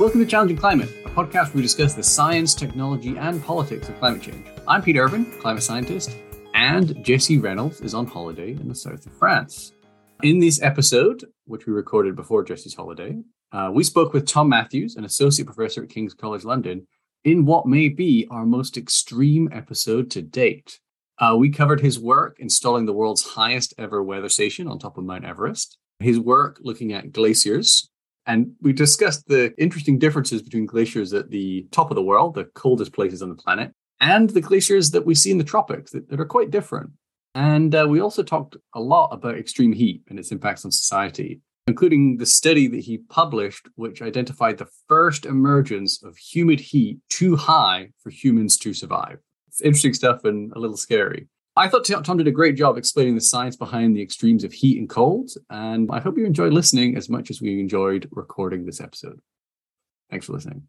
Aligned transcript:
Welcome 0.00 0.20
to 0.20 0.26
Challenging 0.26 0.56
Climate, 0.56 0.88
a 1.04 1.10
podcast 1.10 1.48
where 1.48 1.56
we 1.56 1.62
discuss 1.62 1.92
the 1.92 2.02
science, 2.02 2.54
technology, 2.54 3.18
and 3.18 3.44
politics 3.44 3.90
of 3.90 3.98
climate 3.98 4.22
change. 4.22 4.46
I'm 4.66 4.80
Pete 4.80 4.96
Irvine, 4.96 5.30
climate 5.40 5.62
scientist, 5.62 6.16
and 6.54 7.04
Jesse 7.04 7.36
Reynolds 7.36 7.82
is 7.82 7.92
on 7.92 8.06
holiday 8.06 8.52
in 8.52 8.66
the 8.66 8.74
south 8.74 9.04
of 9.04 9.12
France. 9.12 9.72
In 10.22 10.38
this 10.38 10.62
episode, 10.62 11.26
which 11.44 11.66
we 11.66 11.74
recorded 11.74 12.16
before 12.16 12.42
Jesse's 12.42 12.74
holiday, 12.74 13.18
uh, 13.52 13.70
we 13.74 13.84
spoke 13.84 14.14
with 14.14 14.26
Tom 14.26 14.48
Matthews, 14.48 14.96
an 14.96 15.04
associate 15.04 15.44
professor 15.44 15.82
at 15.82 15.90
King's 15.90 16.14
College 16.14 16.44
London, 16.44 16.86
in 17.24 17.44
what 17.44 17.66
may 17.66 17.90
be 17.90 18.26
our 18.30 18.46
most 18.46 18.78
extreme 18.78 19.50
episode 19.52 20.10
to 20.12 20.22
date. 20.22 20.80
Uh, 21.18 21.36
we 21.38 21.50
covered 21.50 21.82
his 21.82 22.00
work 22.00 22.38
installing 22.38 22.86
the 22.86 22.94
world's 22.94 23.34
highest 23.34 23.74
ever 23.76 24.02
weather 24.02 24.30
station 24.30 24.66
on 24.66 24.78
top 24.78 24.96
of 24.96 25.04
Mount 25.04 25.26
Everest, 25.26 25.76
his 25.98 26.18
work 26.18 26.58
looking 26.62 26.90
at 26.90 27.12
glaciers, 27.12 27.90
and 28.26 28.52
we 28.60 28.72
discussed 28.72 29.26
the 29.28 29.54
interesting 29.58 29.98
differences 29.98 30.42
between 30.42 30.66
glaciers 30.66 31.12
at 31.12 31.30
the 31.30 31.66
top 31.70 31.90
of 31.90 31.94
the 31.94 32.02
world, 32.02 32.34
the 32.34 32.44
coldest 32.44 32.92
places 32.92 33.22
on 33.22 33.28
the 33.28 33.34
planet, 33.34 33.72
and 34.00 34.30
the 34.30 34.40
glaciers 34.40 34.90
that 34.92 35.06
we 35.06 35.14
see 35.14 35.30
in 35.30 35.38
the 35.38 35.44
tropics 35.44 35.92
that, 35.92 36.08
that 36.08 36.20
are 36.20 36.26
quite 36.26 36.50
different. 36.50 36.90
And 37.34 37.74
uh, 37.74 37.86
we 37.88 38.00
also 38.00 38.22
talked 38.22 38.56
a 38.74 38.80
lot 38.80 39.08
about 39.08 39.38
extreme 39.38 39.72
heat 39.72 40.02
and 40.08 40.18
its 40.18 40.32
impacts 40.32 40.64
on 40.64 40.72
society, 40.72 41.40
including 41.66 42.16
the 42.16 42.26
study 42.26 42.66
that 42.68 42.80
he 42.80 42.98
published, 42.98 43.68
which 43.76 44.02
identified 44.02 44.58
the 44.58 44.68
first 44.88 45.26
emergence 45.26 46.02
of 46.02 46.16
humid 46.16 46.60
heat 46.60 46.98
too 47.08 47.36
high 47.36 47.90
for 48.02 48.10
humans 48.10 48.58
to 48.58 48.74
survive. 48.74 49.18
It's 49.48 49.60
interesting 49.60 49.94
stuff 49.94 50.24
and 50.24 50.52
a 50.54 50.58
little 50.58 50.76
scary. 50.76 51.28
I 51.56 51.68
thought 51.68 51.84
Tom 51.84 52.16
did 52.16 52.28
a 52.28 52.32
great 52.32 52.54
job 52.54 52.78
explaining 52.78 53.16
the 53.16 53.20
science 53.20 53.56
behind 53.56 53.96
the 53.96 54.02
extremes 54.02 54.44
of 54.44 54.52
heat 54.52 54.78
and 54.78 54.88
cold, 54.88 55.30
and 55.50 55.90
I 55.90 55.98
hope 55.98 56.16
you 56.16 56.24
enjoyed 56.24 56.52
listening 56.52 56.96
as 56.96 57.08
much 57.08 57.28
as 57.28 57.40
we 57.40 57.58
enjoyed 57.58 58.08
recording 58.12 58.64
this 58.64 58.80
episode. 58.80 59.20
Thanks 60.10 60.26
for 60.26 60.32
listening. 60.34 60.62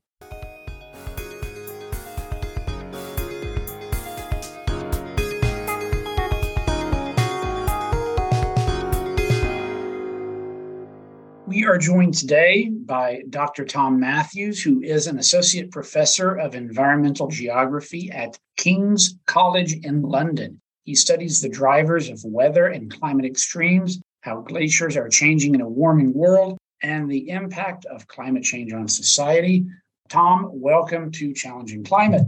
We 11.45 11.65
are 11.65 11.77
joined 11.77 12.15
today 12.15 12.69
by 12.69 13.21
Dr. 13.29 13.65
Tom 13.65 13.99
Matthews, 13.99 14.63
who 14.63 14.81
is 14.81 15.05
an 15.05 15.19
associate 15.19 15.69
professor 15.69 16.33
of 16.33 16.55
environmental 16.55 17.27
geography 17.27 18.09
at 18.09 18.39
King's 18.57 19.19
College 19.27 19.73
in 19.83 20.01
London. 20.01 20.59
He 20.83 20.95
studies 20.95 21.41
the 21.41 21.49
drivers 21.49 22.09
of 22.09 22.23
weather 22.25 22.65
and 22.67 22.91
climate 22.91 23.25
extremes, 23.25 24.01
how 24.21 24.41
glaciers 24.41 24.97
are 24.97 25.09
changing 25.09 25.53
in 25.53 25.61
a 25.61 25.69
warming 25.69 26.11
world, 26.13 26.57
and 26.81 27.09
the 27.09 27.29
impact 27.29 27.85
of 27.85 28.07
climate 28.07 28.43
change 28.43 28.73
on 28.73 28.87
society. 28.87 29.65
Tom, 30.09 30.49
welcome 30.51 31.11
to 31.11 31.33
Challenging 31.33 31.83
Climate. 31.83 32.27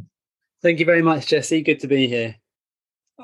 Thank 0.62 0.80
you 0.80 0.86
very 0.86 1.02
much, 1.02 1.28
Jesse. 1.28 1.64
Good 1.64 1.80
to 1.80 1.88
be 1.88 2.08
here. 2.08 2.36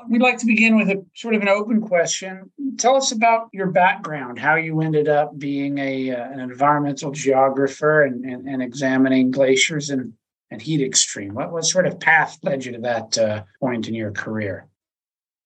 We'd 0.08 0.20
like 0.20 0.38
to 0.38 0.46
begin 0.46 0.76
with 0.76 0.88
a 0.88 1.04
sort 1.14 1.34
of 1.34 1.42
an 1.42 1.48
open 1.48 1.80
question. 1.80 2.50
Tell 2.78 2.96
us 2.96 3.12
about 3.12 3.48
your 3.52 3.70
background, 3.70 4.38
how 4.38 4.56
you 4.56 4.80
ended 4.80 5.08
up 5.08 5.38
being 5.38 5.78
a, 5.78 6.10
uh, 6.10 6.30
an 6.30 6.40
environmental 6.40 7.12
geographer 7.12 8.02
and, 8.02 8.24
and, 8.24 8.48
and, 8.48 8.62
examining 8.62 9.30
glaciers 9.30 9.90
and, 9.90 10.12
and 10.50 10.62
heat 10.62 10.80
extreme. 10.80 11.34
What, 11.34 11.52
what 11.52 11.64
sort 11.64 11.86
of 11.86 12.00
path 12.00 12.38
led 12.42 12.64
you 12.64 12.72
to 12.72 12.80
that 12.80 13.18
uh, 13.18 13.42
point 13.60 13.88
in 13.88 13.94
your 13.94 14.12
career? 14.12 14.69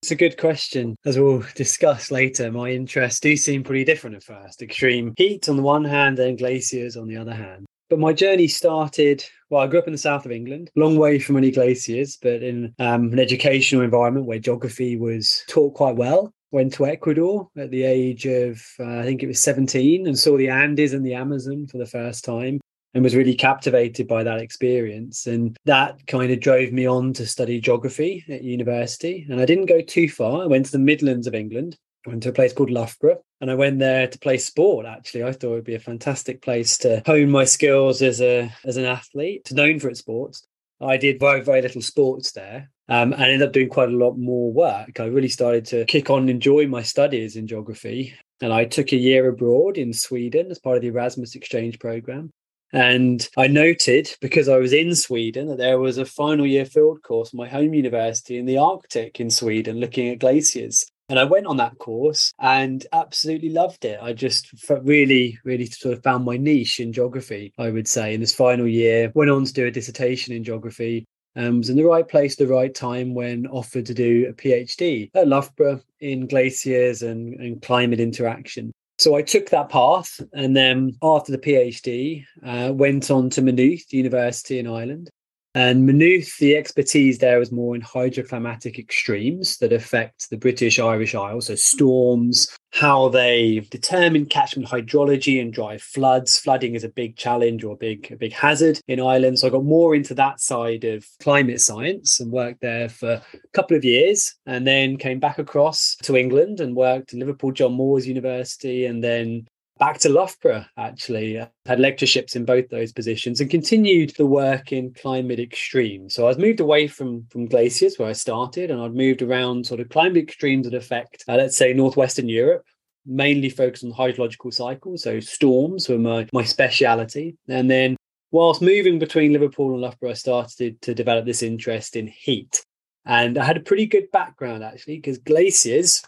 It's 0.04 0.10
a 0.10 0.16
good 0.16 0.36
question. 0.36 0.98
As 1.06 1.18
we'll 1.18 1.46
discuss 1.54 2.10
later, 2.10 2.52
my 2.52 2.70
interests 2.70 3.20
do 3.20 3.38
seem 3.38 3.64
pretty 3.64 3.84
different 3.84 4.16
at 4.16 4.22
first. 4.22 4.60
Extreme 4.60 5.14
heat 5.16 5.48
on 5.48 5.56
the 5.56 5.62
one 5.62 5.82
hand 5.82 6.18
and 6.18 6.36
glaciers 6.36 6.98
on 6.98 7.08
the 7.08 7.16
other 7.16 7.32
hand. 7.32 7.64
But 7.88 8.00
my 8.00 8.12
journey 8.12 8.46
started, 8.46 9.24
well, 9.48 9.62
I 9.62 9.66
grew 9.66 9.78
up 9.78 9.86
in 9.86 9.94
the 9.94 9.98
south 9.98 10.26
of 10.26 10.30
England, 10.30 10.70
long 10.76 10.98
way 10.98 11.18
from 11.18 11.38
any 11.38 11.50
glaciers, 11.50 12.18
but 12.20 12.42
in 12.42 12.74
um, 12.78 13.14
an 13.14 13.18
educational 13.18 13.80
environment 13.80 14.26
where 14.26 14.38
geography 14.38 14.98
was 14.98 15.42
taught 15.48 15.72
quite 15.72 15.96
well. 15.96 16.34
Went 16.50 16.74
to 16.74 16.84
Ecuador 16.84 17.48
at 17.56 17.70
the 17.70 17.84
age 17.84 18.26
of, 18.26 18.62
uh, 18.78 18.98
I 18.98 19.04
think 19.04 19.22
it 19.22 19.26
was 19.26 19.42
17, 19.42 20.06
and 20.06 20.18
saw 20.18 20.36
the 20.36 20.50
Andes 20.50 20.92
and 20.92 21.06
the 21.06 21.14
Amazon 21.14 21.66
for 21.66 21.78
the 21.78 21.86
first 21.86 22.26
time 22.26 22.60
and 22.94 23.02
was 23.02 23.16
really 23.16 23.34
captivated 23.34 24.06
by 24.08 24.22
that 24.22 24.40
experience. 24.40 25.26
And 25.26 25.56
that 25.64 26.06
kind 26.06 26.32
of 26.32 26.40
drove 26.40 26.72
me 26.72 26.86
on 26.86 27.12
to 27.14 27.26
study 27.26 27.60
geography 27.60 28.24
at 28.28 28.42
university. 28.42 29.26
And 29.28 29.40
I 29.40 29.44
didn't 29.44 29.66
go 29.66 29.80
too 29.80 30.08
far. 30.08 30.42
I 30.42 30.46
went 30.46 30.66
to 30.66 30.72
the 30.72 30.78
Midlands 30.78 31.26
of 31.26 31.34
England, 31.34 31.76
I 32.06 32.10
went 32.10 32.22
to 32.24 32.28
a 32.28 32.32
place 32.32 32.52
called 32.52 32.70
Loughborough, 32.70 33.22
and 33.40 33.50
I 33.50 33.54
went 33.54 33.78
there 33.78 34.06
to 34.06 34.18
play 34.18 34.36
sport. 34.36 34.84
Actually, 34.84 35.24
I 35.24 35.32
thought 35.32 35.52
it 35.52 35.54
would 35.54 35.64
be 35.64 35.74
a 35.74 35.80
fantastic 35.80 36.42
place 36.42 36.76
to 36.78 37.02
hone 37.06 37.30
my 37.30 37.44
skills 37.44 38.02
as 38.02 38.20
a 38.20 38.52
as 38.64 38.76
an 38.76 38.84
athlete, 38.84 39.42
it's 39.44 39.52
known 39.52 39.80
for 39.80 39.88
its 39.88 40.00
sports. 40.00 40.46
I 40.80 40.98
did 40.98 41.18
very 41.18 41.40
very 41.40 41.62
little 41.62 41.80
sports 41.80 42.32
there, 42.32 42.70
um, 42.88 43.14
and 43.14 43.22
ended 43.22 43.42
up 43.42 43.52
doing 43.52 43.70
quite 43.70 43.88
a 43.88 43.96
lot 43.96 44.18
more 44.18 44.52
work. 44.52 45.00
I 45.00 45.06
really 45.06 45.28
started 45.28 45.64
to 45.66 45.86
kick 45.86 46.10
on 46.10 46.20
and 46.20 46.30
enjoy 46.30 46.66
my 46.66 46.82
studies 46.82 47.36
in 47.36 47.46
geography. 47.46 48.14
And 48.42 48.52
I 48.52 48.66
took 48.66 48.92
a 48.92 48.96
year 48.96 49.28
abroad 49.28 49.78
in 49.78 49.94
Sweden 49.94 50.50
as 50.50 50.58
part 50.58 50.76
of 50.76 50.82
the 50.82 50.88
Erasmus 50.88 51.34
exchange 51.34 51.78
program. 51.78 52.30
And 52.74 53.28
I 53.36 53.46
noted 53.46 54.16
because 54.20 54.48
I 54.48 54.56
was 54.56 54.72
in 54.72 54.96
Sweden 54.96 55.46
that 55.46 55.58
there 55.58 55.78
was 55.78 55.96
a 55.96 56.04
final 56.04 56.44
year 56.44 56.64
field 56.64 57.04
course, 57.04 57.32
my 57.32 57.46
home 57.46 57.72
university 57.72 58.36
in 58.36 58.46
the 58.46 58.58
Arctic 58.58 59.20
in 59.20 59.30
Sweden, 59.30 59.78
looking 59.78 60.08
at 60.08 60.18
glaciers. 60.18 60.84
And 61.08 61.20
I 61.20 61.22
went 61.22 61.46
on 61.46 61.58
that 61.58 61.78
course 61.78 62.32
and 62.40 62.84
absolutely 62.92 63.50
loved 63.50 63.84
it. 63.84 64.00
I 64.02 64.12
just 64.12 64.48
really, 64.68 65.38
really 65.44 65.66
sort 65.66 65.96
of 65.96 66.02
found 66.02 66.24
my 66.24 66.36
niche 66.36 66.80
in 66.80 66.92
geography, 66.92 67.52
I 67.58 67.70
would 67.70 67.86
say. 67.86 68.12
In 68.12 68.20
this 68.20 68.34
final 68.34 68.66
year, 68.66 69.12
went 69.14 69.30
on 69.30 69.44
to 69.44 69.52
do 69.52 69.66
a 69.66 69.70
dissertation 69.70 70.34
in 70.34 70.42
geography 70.42 71.04
and 71.36 71.58
was 71.58 71.70
in 71.70 71.76
the 71.76 71.84
right 71.84 72.08
place, 72.08 72.34
the 72.34 72.48
right 72.48 72.74
time 72.74 73.14
when 73.14 73.46
offered 73.46 73.86
to 73.86 73.94
do 73.94 74.26
a 74.28 74.32
PhD 74.32 75.10
at 75.14 75.28
Loughborough 75.28 75.80
in 76.00 76.26
glaciers 76.26 77.02
and, 77.02 77.34
and 77.34 77.62
climate 77.62 78.00
interaction. 78.00 78.72
So 78.98 79.16
I 79.16 79.22
took 79.22 79.50
that 79.50 79.70
path, 79.70 80.20
and 80.32 80.56
then 80.56 80.92
after 81.02 81.32
the 81.32 81.38
PhD, 81.38 82.24
uh, 82.44 82.72
went 82.72 83.10
on 83.10 83.28
to 83.30 83.42
Maynooth 83.42 83.92
University 83.92 84.58
in 84.58 84.68
Ireland. 84.68 85.10
And 85.56 85.86
Maynooth, 85.86 86.36
the 86.38 86.56
expertise 86.56 87.18
there 87.18 87.38
was 87.38 87.52
more 87.52 87.76
in 87.76 87.82
hydroclimatic 87.82 88.76
extremes 88.76 89.56
that 89.58 89.72
affect 89.72 90.28
the 90.28 90.36
British 90.36 90.80
Irish 90.80 91.14
Isles, 91.14 91.46
so 91.46 91.54
storms, 91.54 92.48
how 92.72 93.08
they 93.08 93.60
determine 93.70 94.26
catchment 94.26 94.68
hydrology 94.68 95.40
and 95.40 95.52
drive 95.52 95.80
floods. 95.80 96.36
Flooding 96.36 96.74
is 96.74 96.82
a 96.82 96.88
big 96.88 97.16
challenge 97.16 97.62
or 97.62 97.74
a 97.74 97.76
big, 97.76 98.10
a 98.10 98.16
big 98.16 98.32
hazard 98.32 98.80
in 98.88 98.98
Ireland. 98.98 99.38
So 99.38 99.46
I 99.46 99.50
got 99.50 99.64
more 99.64 99.94
into 99.94 100.12
that 100.14 100.40
side 100.40 100.82
of 100.82 101.06
climate 101.22 101.60
science 101.60 102.18
and 102.18 102.32
worked 102.32 102.60
there 102.60 102.88
for 102.88 103.12
a 103.12 103.48
couple 103.52 103.76
of 103.76 103.84
years 103.84 104.34
and 104.46 104.66
then 104.66 104.96
came 104.96 105.20
back 105.20 105.38
across 105.38 105.94
to 106.02 106.16
England 106.16 106.60
and 106.60 106.74
worked 106.74 107.12
at 107.12 107.20
Liverpool 107.20 107.52
John 107.52 107.74
Moores 107.74 108.08
University 108.08 108.86
and 108.86 109.04
then 109.04 109.46
back 109.78 109.98
to 109.98 110.08
Loughborough, 110.08 110.64
actually. 110.76 111.40
I 111.40 111.50
had 111.66 111.80
lectureships 111.80 112.36
in 112.36 112.44
both 112.44 112.68
those 112.68 112.92
positions 112.92 113.40
and 113.40 113.50
continued 113.50 114.14
the 114.16 114.26
work 114.26 114.72
in 114.72 114.94
climate 114.94 115.40
extremes. 115.40 116.14
So 116.14 116.24
I 116.24 116.28
was 116.28 116.38
moved 116.38 116.60
away 116.60 116.86
from, 116.86 117.26
from 117.30 117.46
glaciers 117.46 117.98
where 117.98 118.08
I 118.08 118.12
started 118.12 118.70
and 118.70 118.80
I'd 118.80 118.94
moved 118.94 119.22
around 119.22 119.66
sort 119.66 119.80
of 119.80 119.88
climate 119.88 120.22
extremes 120.22 120.68
that 120.68 120.76
affect, 120.76 121.24
uh, 121.28 121.36
let's 121.36 121.56
say, 121.56 121.72
Northwestern 121.72 122.28
Europe, 122.28 122.64
mainly 123.04 123.50
focused 123.50 123.84
on 123.84 123.92
hydrological 123.92 124.52
cycles. 124.52 125.02
So 125.02 125.20
storms 125.20 125.88
were 125.88 125.98
my, 125.98 126.28
my 126.32 126.44
speciality. 126.44 127.36
And 127.48 127.70
then 127.70 127.96
whilst 128.30 128.62
moving 128.62 128.98
between 128.98 129.32
Liverpool 129.32 129.72
and 129.72 129.80
Loughborough, 129.80 130.10
I 130.10 130.14
started 130.14 130.80
to 130.82 130.94
develop 130.94 131.24
this 131.24 131.42
interest 131.42 131.96
in 131.96 132.06
heat. 132.06 132.64
And 133.06 133.36
I 133.36 133.44
had 133.44 133.56
a 133.56 133.60
pretty 133.60 133.86
good 133.86 134.10
background 134.12 134.64
actually, 134.64 134.96
because 134.96 135.18
glaciers, 135.18 136.02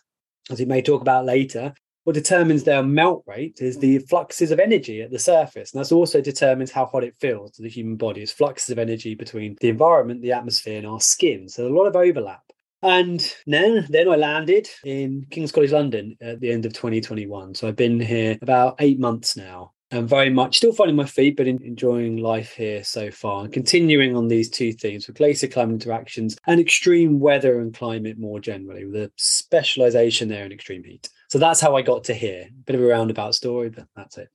as 0.51 0.59
we 0.59 0.65
may 0.65 0.81
talk 0.81 1.03
about 1.03 1.27
later, 1.27 1.75
what 2.07 2.15
determines 2.15 2.63
their 2.63 2.85
melt 2.85 3.25
rate 3.27 3.59
is 3.61 3.79
the 3.79 3.99
fluxes 3.99 4.53
of 4.53 4.61
energy 4.61 5.03
at 5.03 5.11
the 5.11 5.19
surface. 5.19 5.75
And 5.75 5.85
that 5.85 5.91
also 5.91 6.21
determines 6.21 6.71
how 6.71 6.87
hot 6.87 7.03
it 7.03 7.17
feels 7.17 7.51
to 7.53 7.63
the 7.63 7.69
human 7.69 7.97
body, 7.97 8.23
is 8.23 8.31
fluxes 8.31 8.71
of 8.71 8.79
energy 8.79 9.17
between 9.17 9.57
the 9.61 9.71
environment, 9.71 10.23
the 10.23 10.31
atmosphere, 10.31 10.79
and 10.79 10.87
our 10.87 11.01
skin. 11.01 11.49
So 11.49 11.67
a 11.67 11.77
lot 11.77 11.87
of 11.87 11.97
overlap. 11.97 12.45
And 12.81 13.21
then, 13.49 13.89
then 13.91 14.09
I 14.09 14.15
landed 14.15 14.69
in 14.85 15.27
King's 15.33 15.51
College 15.51 15.73
London 15.73 16.17
at 16.21 16.39
the 16.39 16.53
end 16.53 16.65
of 16.65 16.75
2021. 16.75 17.57
So 17.57 17.67
I've 17.67 17.75
been 17.75 17.99
here 17.99 18.39
about 18.41 18.77
eight 18.79 19.01
months 19.01 19.37
now. 19.37 19.73
I'm 19.91 20.07
very 20.07 20.31
much 20.31 20.59
still 20.59 20.73
finding 20.73 20.95
my 20.95 21.07
feet, 21.07 21.37
but 21.37 21.49
enjoying 21.49 22.19
life 22.19 22.53
here 22.53 22.85
so 22.85 23.11
far. 23.11 23.43
And 23.43 23.53
continuing 23.53 24.17
on 24.17 24.29
these 24.29 24.49
two 24.49 24.73
themes 24.73 25.09
with 25.09 25.17
glacier 25.17 25.49
climate 25.49 25.75
interactions 25.75 26.37
and 26.47 26.61
extreme 26.61 27.19
weather 27.19 27.59
and 27.59 27.75
climate 27.75 28.17
more 28.17 28.39
generally, 28.39 28.85
with 28.85 28.95
a 28.95 29.11
specialization 29.17 30.29
there 30.29 30.45
in 30.45 30.53
extreme 30.53 30.85
heat. 30.85 31.09
So 31.37 31.41
that's 31.41 31.61
how 31.61 31.77
I 31.77 31.83
got 31.83 32.05
to 32.05 32.15
here. 32.15 32.49
A 32.49 32.63
bit 32.65 32.77
of 32.77 32.81
a 32.81 32.87
roundabout 32.87 33.35
story, 33.35 33.69
but 33.69 33.85
that's 33.95 34.17
it. 34.17 34.31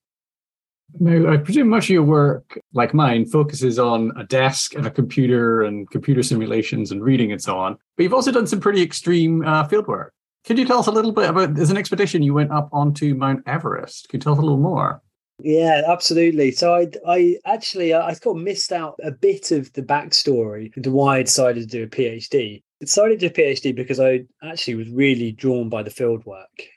Now, 0.99 1.33
I 1.33 1.37
presume 1.37 1.67
much 1.67 1.85
of 1.85 1.89
your 1.89 2.03
work, 2.03 2.59
like 2.73 2.93
mine, 2.93 3.25
focuses 3.25 3.79
on 3.79 4.11
a 4.17 4.23
desk 4.23 4.75
and 4.75 4.85
a 4.85 4.91
computer 4.91 5.63
and 5.63 5.89
computer 5.89 6.21
simulations 6.21 6.91
and 6.91 7.03
reading 7.03 7.31
and 7.31 7.41
so 7.41 7.57
on. 7.57 7.79
But 7.97 8.03
you've 8.03 8.13
also 8.13 8.31
done 8.31 8.45
some 8.45 8.59
pretty 8.59 8.83
extreme 8.83 9.43
uh, 9.43 9.67
field 9.67 9.87
work. 9.87 10.13
Could 10.45 10.59
you 10.59 10.65
tell 10.67 10.77
us 10.77 10.85
a 10.85 10.91
little 10.91 11.11
bit 11.11 11.27
about? 11.27 11.55
There's 11.55 11.71
an 11.71 11.77
expedition 11.77 12.21
you 12.21 12.35
went 12.35 12.51
up 12.51 12.69
onto 12.71 13.15
Mount 13.15 13.41
Everest. 13.47 14.07
Could 14.09 14.19
you 14.19 14.21
tell 14.21 14.33
us 14.33 14.37
a 14.37 14.43
little 14.43 14.59
more? 14.59 15.01
Yeah, 15.39 15.81
absolutely. 15.87 16.51
So 16.51 16.75
I, 16.75 16.91
I 17.07 17.37
actually, 17.45 17.95
I 17.95 18.13
kind 18.13 18.37
of 18.37 18.43
missed 18.43 18.71
out 18.71 18.99
a 19.01 19.09
bit 19.09 19.49
of 19.49 19.73
the 19.73 19.81
backstory 19.81 20.71
into 20.77 20.91
why 20.91 21.17
I 21.17 21.23
decided 21.23 21.67
to 21.67 21.77
do 21.77 21.83
a 21.83 21.87
PhD. 21.87 22.61
I 22.79 22.85
decided 22.85 23.19
to 23.21 23.27
do 23.27 23.33
a 23.33 23.43
PhD 23.43 23.73
because 23.73 23.99
I 23.99 24.25
actually 24.43 24.75
was 24.75 24.89
really 24.89 25.31
drawn 25.31 25.67
by 25.67 25.81
the 25.81 25.89
field 25.89 26.23
work. 26.27 26.67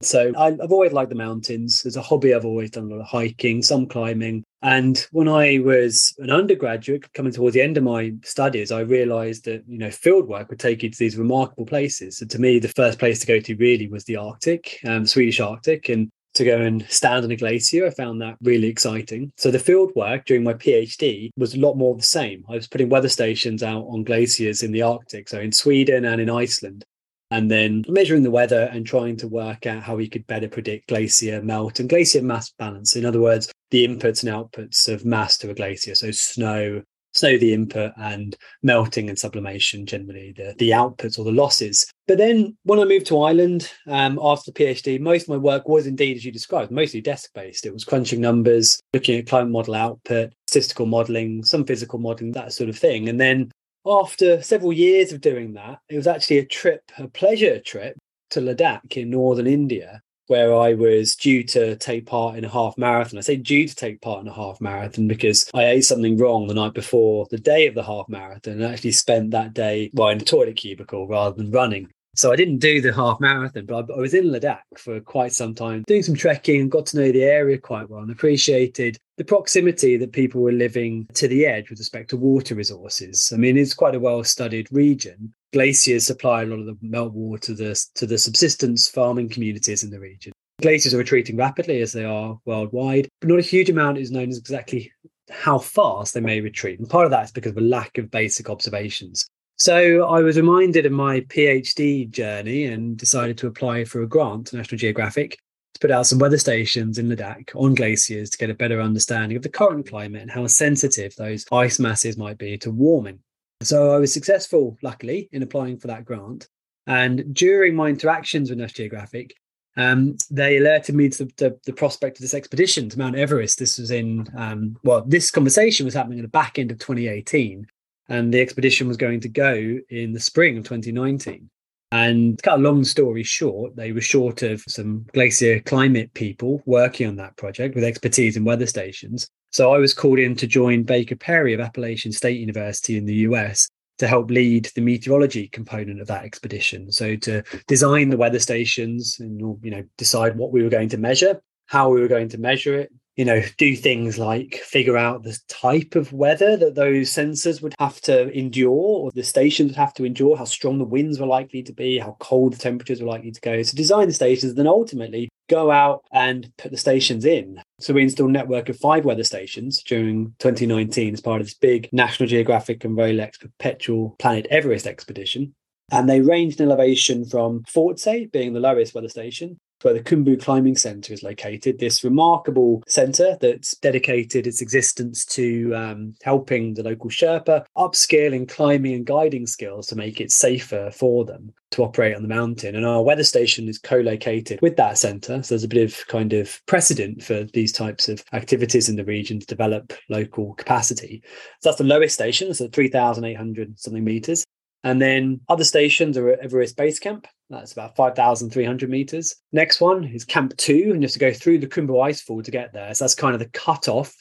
So 0.00 0.32
I've 0.36 0.70
always 0.70 0.92
liked 0.92 1.10
the 1.10 1.16
mountains. 1.16 1.84
As 1.84 1.96
a 1.96 2.02
hobby, 2.02 2.32
I've 2.32 2.44
always 2.44 2.70
done 2.70 2.84
a 2.84 2.94
lot 2.94 3.00
of 3.00 3.06
hiking, 3.06 3.62
some 3.62 3.86
climbing. 3.86 4.44
And 4.62 5.04
when 5.10 5.28
I 5.28 5.58
was 5.58 6.14
an 6.18 6.30
undergraduate, 6.30 7.12
coming 7.14 7.32
towards 7.32 7.54
the 7.54 7.62
end 7.62 7.76
of 7.76 7.82
my 7.82 8.12
studies, 8.22 8.70
I 8.70 8.80
realized 8.80 9.44
that, 9.46 9.64
you 9.66 9.78
know, 9.78 9.88
fieldwork 9.88 10.50
would 10.50 10.60
take 10.60 10.84
you 10.84 10.90
to 10.90 10.98
these 10.98 11.16
remarkable 11.16 11.66
places. 11.66 12.18
So 12.18 12.26
to 12.26 12.38
me, 12.38 12.60
the 12.60 12.68
first 12.68 13.00
place 13.00 13.18
to 13.20 13.26
go 13.26 13.40
to 13.40 13.56
really 13.56 13.88
was 13.88 14.04
the 14.04 14.16
Arctic, 14.16 14.78
um, 14.86 15.04
Swedish 15.04 15.40
Arctic. 15.40 15.88
And 15.88 16.10
to 16.34 16.44
go 16.44 16.60
and 16.60 16.86
stand 16.88 17.24
on 17.24 17.30
a 17.32 17.36
glacier. 17.36 17.86
I 17.86 17.90
found 17.90 18.20
that 18.20 18.36
really 18.42 18.68
exciting. 18.68 19.32
So 19.36 19.50
the 19.50 19.58
field 19.58 19.90
work 19.96 20.26
during 20.26 20.44
my 20.44 20.54
PhD 20.54 21.30
was 21.36 21.54
a 21.54 21.58
lot 21.58 21.74
more 21.74 21.92
of 21.92 21.98
the 21.98 22.06
same. 22.06 22.44
I 22.48 22.52
was 22.52 22.68
putting 22.68 22.90
weather 22.90 23.08
stations 23.08 23.62
out 23.62 23.86
on 23.88 24.04
glaciers 24.04 24.62
in 24.62 24.70
the 24.70 24.82
Arctic, 24.82 25.28
so 25.28 25.40
in 25.40 25.50
Sweden 25.50 26.04
and 26.04 26.20
in 26.20 26.30
Iceland 26.30 26.84
and 27.30 27.50
then 27.50 27.84
measuring 27.88 28.22
the 28.22 28.30
weather 28.30 28.68
and 28.72 28.86
trying 28.86 29.16
to 29.18 29.28
work 29.28 29.66
out 29.66 29.82
how 29.82 29.96
we 29.96 30.08
could 30.08 30.26
better 30.26 30.48
predict 30.48 30.88
glacier 30.88 31.42
melt 31.42 31.80
and 31.80 31.88
glacier 31.88 32.22
mass 32.22 32.50
balance. 32.58 32.96
In 32.96 33.04
other 33.04 33.20
words, 33.20 33.52
the 33.70 33.86
inputs 33.86 34.22
and 34.22 34.32
outputs 34.32 34.88
of 34.88 35.04
mass 35.04 35.36
to 35.38 35.50
a 35.50 35.54
glacier. 35.54 35.94
So 35.94 36.10
snow, 36.10 36.82
snow 37.12 37.36
the 37.36 37.52
input 37.52 37.92
and 37.96 38.36
melting 38.62 39.08
and 39.08 39.18
sublimation 39.18 39.84
generally 39.84 40.32
the, 40.36 40.54
the 40.58 40.70
outputs 40.70 41.18
or 41.18 41.24
the 41.24 41.32
losses. 41.32 41.86
But 42.06 42.16
then 42.16 42.56
when 42.64 42.80
I 42.80 42.84
moved 42.84 43.06
to 43.06 43.20
Ireland 43.20 43.70
um, 43.86 44.18
after 44.22 44.50
the 44.50 44.58
PhD, 44.64 44.98
most 44.98 45.24
of 45.24 45.28
my 45.28 45.36
work 45.36 45.68
was 45.68 45.86
indeed 45.86 46.16
as 46.16 46.24
you 46.24 46.32
described, 46.32 46.70
mostly 46.70 47.02
desk 47.02 47.30
based. 47.34 47.66
It 47.66 47.74
was 47.74 47.84
crunching 47.84 48.22
numbers, 48.22 48.80
looking 48.94 49.18
at 49.18 49.26
climate 49.26 49.50
model 49.50 49.74
output, 49.74 50.32
statistical 50.46 50.86
modeling, 50.86 51.44
some 51.44 51.66
physical 51.66 51.98
modeling, 51.98 52.32
that 52.32 52.54
sort 52.54 52.70
of 52.70 52.78
thing. 52.78 53.10
And 53.10 53.20
then 53.20 53.50
after 53.88 54.42
several 54.42 54.72
years 54.72 55.12
of 55.12 55.20
doing 55.20 55.54
that, 55.54 55.80
it 55.88 55.96
was 55.96 56.06
actually 56.06 56.38
a 56.38 56.44
trip, 56.44 56.82
a 56.98 57.08
pleasure 57.08 57.58
trip 57.60 57.96
to 58.30 58.40
Ladakh 58.40 58.96
in 58.96 59.10
northern 59.10 59.46
India, 59.46 60.02
where 60.26 60.54
I 60.54 60.74
was 60.74 61.16
due 61.16 61.42
to 61.44 61.76
take 61.76 62.06
part 62.06 62.36
in 62.36 62.44
a 62.44 62.48
half 62.48 62.76
marathon. 62.76 63.18
I 63.18 63.22
say 63.22 63.36
due 63.36 63.66
to 63.66 63.74
take 63.74 64.00
part 64.00 64.20
in 64.20 64.28
a 64.28 64.34
half 64.34 64.60
marathon 64.60 65.08
because 65.08 65.50
I 65.54 65.64
ate 65.64 65.84
something 65.84 66.18
wrong 66.18 66.46
the 66.46 66.54
night 66.54 66.74
before 66.74 67.26
the 67.30 67.38
day 67.38 67.66
of 67.66 67.74
the 67.74 67.82
half 67.82 68.08
marathon 68.08 68.54
and 68.54 68.64
actually 68.64 68.92
spent 68.92 69.30
that 69.30 69.54
day, 69.54 69.90
well, 69.94 70.10
in 70.10 70.20
a 70.20 70.24
toilet 70.24 70.56
cubicle 70.56 71.08
rather 71.08 71.34
than 71.34 71.50
running. 71.50 71.88
So 72.18 72.32
I 72.32 72.36
didn't 72.36 72.58
do 72.58 72.80
the 72.80 72.92
half 72.92 73.20
marathon, 73.20 73.64
but 73.64 73.88
I, 73.92 73.96
was 73.96 74.12
in 74.12 74.24
Ladakh 74.24 74.64
for 74.76 74.98
quite 74.98 75.32
some 75.32 75.54
time, 75.54 75.84
doing 75.86 76.02
some 76.02 76.16
trekking 76.16 76.60
and 76.60 76.68
got 76.68 76.86
to 76.86 76.96
know 76.96 77.12
the 77.12 77.22
area 77.22 77.56
quite 77.58 77.88
well 77.88 78.02
and 78.02 78.10
appreciated 78.10 78.98
the 79.18 79.24
proximity 79.24 79.96
that 79.96 80.10
people 80.10 80.40
were 80.40 80.50
living 80.50 81.06
to 81.14 81.28
the 81.28 81.46
edge 81.46 81.70
with 81.70 81.78
respect 81.78 82.10
to 82.10 82.16
water 82.16 82.56
resources. 82.56 83.30
I 83.32 83.36
mean, 83.36 83.56
it's 83.56 83.72
quite 83.72 83.94
a 83.94 84.00
well 84.00 84.24
studied 84.24 84.66
region. 84.72 85.32
Glaciers 85.52 86.06
supply 86.06 86.42
a 86.42 86.46
lot 86.46 86.58
of 86.58 86.66
the 86.66 86.76
meltwater 86.84 87.40
to 87.42 87.54
the, 87.54 87.86
to 87.94 88.04
the 88.04 88.18
subsistence 88.18 88.88
farming 88.88 89.28
communities 89.28 89.84
in 89.84 89.90
the 89.90 90.00
region. 90.00 90.32
Glaciers 90.60 90.94
are 90.94 90.98
retreating 90.98 91.36
rapidly 91.36 91.80
as 91.82 91.92
they 91.92 92.04
are 92.04 92.36
worldwide, 92.46 93.08
but 93.20 93.30
not 93.30 93.38
a 93.38 93.42
huge 93.42 93.70
amount 93.70 93.96
is 93.96 94.10
known 94.10 94.28
as 94.28 94.38
exactly 94.38 94.90
how 95.30 95.56
fast 95.56 96.14
they 96.14 96.20
may 96.20 96.40
retreat. 96.40 96.80
And 96.80 96.90
part 96.90 97.04
of 97.04 97.12
that 97.12 97.26
is 97.26 97.30
because 97.30 97.52
of 97.52 97.58
a 97.58 97.60
lack 97.60 97.96
of 97.96 98.10
basic 98.10 98.50
observations. 98.50 99.24
So 99.58 100.04
I 100.04 100.20
was 100.20 100.36
reminded 100.36 100.86
of 100.86 100.92
my 100.92 101.20
PhD 101.22 102.08
journey 102.08 102.66
and 102.66 102.96
decided 102.96 103.36
to 103.38 103.48
apply 103.48 103.84
for 103.84 104.02
a 104.02 104.06
grant 104.06 104.46
to 104.48 104.56
National 104.56 104.78
Geographic 104.78 105.36
to 105.74 105.80
put 105.80 105.90
out 105.90 106.06
some 106.06 106.20
weather 106.20 106.38
stations 106.38 106.96
in 106.96 107.08
Ladakh 107.08 107.50
on 107.56 107.74
glaciers 107.74 108.30
to 108.30 108.38
get 108.38 108.50
a 108.50 108.54
better 108.54 108.80
understanding 108.80 109.36
of 109.36 109.42
the 109.42 109.48
current 109.48 109.88
climate 109.88 110.22
and 110.22 110.30
how 110.30 110.46
sensitive 110.46 111.12
those 111.16 111.44
ice 111.50 111.80
masses 111.80 112.16
might 112.16 112.38
be 112.38 112.56
to 112.58 112.70
warming. 112.70 113.18
So 113.60 113.90
I 113.90 113.98
was 113.98 114.12
successful, 114.12 114.78
luckily, 114.80 115.28
in 115.32 115.42
applying 115.42 115.78
for 115.78 115.88
that 115.88 116.04
grant. 116.04 116.46
And 116.86 117.34
during 117.34 117.74
my 117.74 117.88
interactions 117.88 118.50
with 118.50 118.60
National 118.60 118.84
Geographic, 118.84 119.34
um, 119.76 120.16
they 120.30 120.58
alerted 120.58 120.94
me 120.94 121.08
to 121.08 121.24
the, 121.24 121.32
the, 121.36 121.60
the, 121.66 121.72
prospect 121.72 122.18
of 122.18 122.22
this 122.22 122.34
expedition 122.34 122.88
to 122.88 122.98
Mount 122.98 123.16
Everest. 123.16 123.58
This 123.58 123.78
was 123.78 123.90
in, 123.90 124.28
um, 124.36 124.76
well, 124.84 125.04
this 125.04 125.32
conversation 125.32 125.84
was 125.84 125.94
happening 125.94 126.20
at 126.20 126.22
the 126.22 126.28
back 126.28 126.58
end 126.58 126.70
of 126.70 126.78
2018 126.78 127.66
and 128.08 128.32
the 128.32 128.40
expedition 128.40 128.88
was 128.88 128.96
going 128.96 129.20
to 129.20 129.28
go 129.28 129.78
in 129.90 130.12
the 130.12 130.20
spring 130.20 130.56
of 130.56 130.64
2019. 130.64 131.48
And 131.90 132.38
to 132.38 132.42
cut 132.42 132.58
a 132.58 132.62
long 132.62 132.84
story 132.84 133.22
short, 133.22 133.74
they 133.74 133.92
were 133.92 134.00
short 134.00 134.42
of 134.42 134.62
some 134.68 135.06
glacier 135.14 135.60
climate 135.60 136.12
people 136.12 136.62
working 136.66 137.08
on 137.08 137.16
that 137.16 137.36
project 137.36 137.74
with 137.74 137.84
expertise 137.84 138.36
in 138.36 138.44
weather 138.44 138.66
stations. 138.66 139.28
So 139.50 139.72
I 139.72 139.78
was 139.78 139.94
called 139.94 140.18
in 140.18 140.36
to 140.36 140.46
join 140.46 140.82
Baker 140.82 141.16
Perry 141.16 141.54
of 141.54 141.60
Appalachian 141.60 142.12
State 142.12 142.40
University 142.40 142.98
in 142.98 143.06
the 143.06 143.14
US 143.14 143.68
to 143.98 144.06
help 144.06 144.30
lead 144.30 144.70
the 144.74 144.80
meteorology 144.82 145.48
component 145.48 146.00
of 146.00 146.06
that 146.08 146.24
expedition. 146.24 146.92
So 146.92 147.16
to 147.16 147.42
design 147.66 148.10
the 148.10 148.16
weather 148.16 148.38
stations 148.38 149.16
and 149.18 149.40
you 149.62 149.70
know 149.70 149.84
decide 149.96 150.36
what 150.36 150.52
we 150.52 150.62
were 150.62 150.70
going 150.70 150.90
to 150.90 150.98
measure, 150.98 151.40
how 151.66 151.90
we 151.90 152.00
were 152.00 152.08
going 152.08 152.28
to 152.30 152.38
measure 152.38 152.78
it, 152.78 152.92
you 153.18 153.24
know, 153.24 153.42
do 153.56 153.74
things 153.74 154.16
like 154.16 154.54
figure 154.54 154.96
out 154.96 155.24
the 155.24 155.36
type 155.48 155.96
of 155.96 156.12
weather 156.12 156.56
that 156.56 156.76
those 156.76 157.10
sensors 157.10 157.60
would 157.60 157.74
have 157.80 158.00
to 158.02 158.30
endure 158.30 158.70
or 158.70 159.10
the 159.10 159.24
stations 159.24 159.70
would 159.70 159.76
have 159.76 159.92
to 159.94 160.04
endure, 160.04 160.36
how 160.36 160.44
strong 160.44 160.78
the 160.78 160.84
winds 160.84 161.18
were 161.18 161.26
likely 161.26 161.60
to 161.64 161.72
be, 161.72 161.98
how 161.98 162.16
cold 162.20 162.52
the 162.52 162.58
temperatures 162.58 163.02
were 163.02 163.08
likely 163.08 163.32
to 163.32 163.40
go. 163.40 163.60
So 163.64 163.76
design 163.76 164.06
the 164.06 164.14
stations, 164.14 164.54
then 164.54 164.68
ultimately 164.68 165.28
go 165.48 165.72
out 165.72 166.04
and 166.12 166.52
put 166.58 166.70
the 166.70 166.76
stations 166.76 167.24
in. 167.24 167.60
So 167.80 167.92
we 167.92 168.04
installed 168.04 168.30
a 168.30 168.34
network 168.34 168.68
of 168.68 168.78
five 168.78 169.04
weather 169.04 169.24
stations 169.24 169.82
during 169.82 170.36
2019 170.38 171.14
as 171.14 171.20
part 171.20 171.40
of 171.40 171.48
this 171.48 171.54
big 171.54 171.88
National 171.90 172.28
Geographic 172.28 172.84
and 172.84 172.96
Rolex 172.96 173.40
perpetual 173.40 174.14
Planet 174.20 174.46
Everest 174.48 174.86
expedition. 174.86 175.56
And 175.90 176.08
they 176.08 176.20
ranged 176.20 176.60
in 176.60 176.68
elevation 176.68 177.24
from 177.24 177.64
Phortse, 177.64 178.30
being 178.30 178.52
the 178.52 178.60
lowest 178.60 178.94
weather 178.94 179.08
station, 179.08 179.58
where 179.82 179.94
the 179.94 180.00
Khumbu 180.00 180.40
Climbing 180.40 180.76
Centre 180.76 181.12
is 181.12 181.22
located, 181.22 181.78
this 181.78 182.04
remarkable 182.04 182.82
centre 182.86 183.36
that's 183.40 183.76
dedicated 183.76 184.46
its 184.46 184.60
existence 184.60 185.24
to 185.26 185.74
um, 185.74 186.14
helping 186.22 186.74
the 186.74 186.82
local 186.82 187.10
Sherpa 187.10 187.64
upskill 187.76 188.32
in 188.32 188.46
climbing 188.46 188.94
and 188.94 189.06
guiding 189.06 189.46
skills 189.46 189.86
to 189.88 189.96
make 189.96 190.20
it 190.20 190.30
safer 190.30 190.90
for 190.90 191.24
them 191.24 191.52
to 191.70 191.82
operate 191.82 192.16
on 192.16 192.22
the 192.22 192.28
mountain. 192.28 192.74
And 192.74 192.86
our 192.86 193.02
weather 193.02 193.24
station 193.24 193.68
is 193.68 193.78
co 193.78 193.98
located 193.98 194.60
with 194.62 194.76
that 194.76 194.98
centre. 194.98 195.42
So 195.42 195.54
there's 195.54 195.64
a 195.64 195.68
bit 195.68 195.84
of 195.84 196.06
kind 196.06 196.32
of 196.32 196.60
precedent 196.66 197.22
for 197.22 197.44
these 197.44 197.72
types 197.72 198.08
of 198.08 198.24
activities 198.32 198.88
in 198.88 198.96
the 198.96 199.04
region 199.04 199.40
to 199.40 199.46
develop 199.46 199.92
local 200.08 200.54
capacity. 200.54 201.22
So 201.60 201.68
that's 201.68 201.78
the 201.78 201.84
lowest 201.84 202.14
station, 202.14 202.52
so 202.54 202.68
3,800 202.68 203.78
something 203.78 204.04
metres. 204.04 204.44
And 204.84 205.02
then 205.02 205.40
other 205.48 205.64
stations 205.64 206.16
are 206.16 206.28
at 206.30 206.40
Everest 206.40 206.76
Base 206.76 206.98
Camp. 206.98 207.26
That's 207.50 207.72
about 207.72 207.96
5,300 207.96 208.90
meters. 208.90 209.34
Next 209.52 209.80
one 209.80 210.04
is 210.04 210.24
Camp 210.24 210.56
2, 210.56 210.90
and 210.92 211.02
you 211.02 211.06
have 211.06 211.12
to 211.12 211.18
go 211.18 211.32
through 211.32 211.58
the 211.58 211.66
Khumbu 211.66 211.90
Icefall 211.90 212.44
to 212.44 212.50
get 212.50 212.72
there. 212.72 212.94
So 212.94 213.04
that's 213.04 213.14
kind 213.14 213.34
of 213.34 213.40
the 213.40 213.48
cutoff 213.48 214.14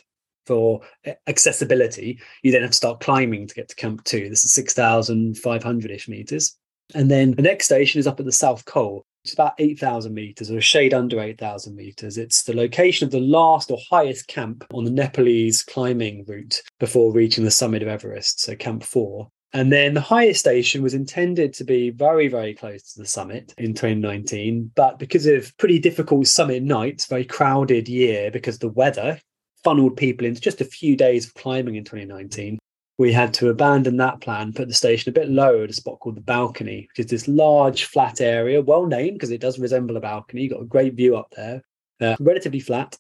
for 0.46 0.82
accessibility. 1.28 2.20
You 2.42 2.52
then 2.52 2.62
have 2.62 2.72
to 2.72 2.78
start 2.78 3.02
climbing 3.02 3.48
to 3.48 3.54
get 3.54 3.70
to 3.70 3.76
Camp 3.76 4.04
2. 4.06 4.30
This 4.30 4.46
is 4.46 4.54
6,500 4.54 5.92
ish 5.92 6.08
meters. 6.08 6.58
And 6.96 7.12
then 7.12 7.32
the 7.32 7.42
next 7.42 7.66
station 7.66 8.00
is 8.00 8.08
up 8.08 8.20
at 8.20 8.26
the 8.26 8.32
South 8.32 8.64
Col. 8.66 9.06
It's 9.26 9.34
about 9.34 9.56
8,000 9.60 10.14
meters 10.14 10.50
or 10.50 10.58
a 10.58 10.62
shade 10.62 10.94
under 10.94 11.20
8,000 11.20 11.76
meters. 11.76 12.18
It's 12.18 12.44
the 12.44 12.56
location 12.56 13.06
of 13.06 13.12
the 13.12 13.20
last 13.20 13.70
or 13.70 13.78
highest 13.90 14.30
camp 14.30 14.64
on 14.74 14.86
the 14.86 14.92
Nepalese 14.92 15.64
climbing 15.64 16.24
route 16.26 16.62
before 16.80 17.12
reaching 17.12 17.44
the 17.44 17.52
summit 17.52 17.82
of 17.82 17.90
Everest. 17.90 18.40
So, 18.40 18.56
Camp 18.56 18.84
4. 18.84 19.30
And 19.54 19.72
then 19.72 19.94
the 19.94 20.02
highest 20.02 20.42
station 20.42 20.84
was 20.84 20.94
intended 20.94 21.54
to 21.54 21.64
be 21.64 21.90
very, 21.90 22.28
very 22.28 22.54
close 22.54 22.94
to 22.94 23.00
the 23.00 23.06
summit 23.06 23.54
in 23.58 23.74
2019. 23.74 24.72
But 24.76 25.00
because 25.00 25.26
of 25.26 25.56
pretty 25.58 25.80
difficult 25.80 26.28
summit 26.28 26.64
nights, 26.64 27.06
very 27.06 27.26
crowded 27.26 27.88
year, 27.88 28.30
because 28.30 28.60
the 28.60 28.70
weather 28.70 29.20
funneled 29.64 29.98
people 29.98 30.28
into 30.28 30.42
just 30.42 30.62
a 30.62 30.66
few 30.66 30.98
days 30.98 31.26
of 31.26 31.34
climbing 31.34 31.76
in 31.76 31.86
2019, 31.86 32.60
we 32.98 33.14
had 33.14 33.34
to 33.36 33.50
abandon 33.50 33.98
that 33.98 34.22
plan, 34.22 34.54
put 34.54 34.68
the 34.68 34.74
station 34.74 35.10
a 35.10 35.14
bit 35.14 35.30
lower 35.30 35.64
at 35.64 35.70
a 35.70 35.74
spot 35.74 36.00
called 36.00 36.18
the 36.18 36.22
balcony, 36.22 36.88
which 36.90 37.06
is 37.06 37.12
this 37.12 37.28
large 37.28 37.86
flat 37.86 38.20
area, 38.22 38.62
well 38.62 38.86
named 38.86 39.14
because 39.14 39.32
it 39.32 39.42
does 39.42 39.60
resemble 39.60 39.96
a 39.98 40.02
balcony. 40.02 40.42
You've 40.42 40.54
got 40.54 40.62
a 40.64 40.66
great 40.66 40.96
view 40.96 41.16
up 41.16 41.32
there, 41.36 41.62
uh, 42.02 42.16
relatively 42.20 42.60
flat. 42.60 42.98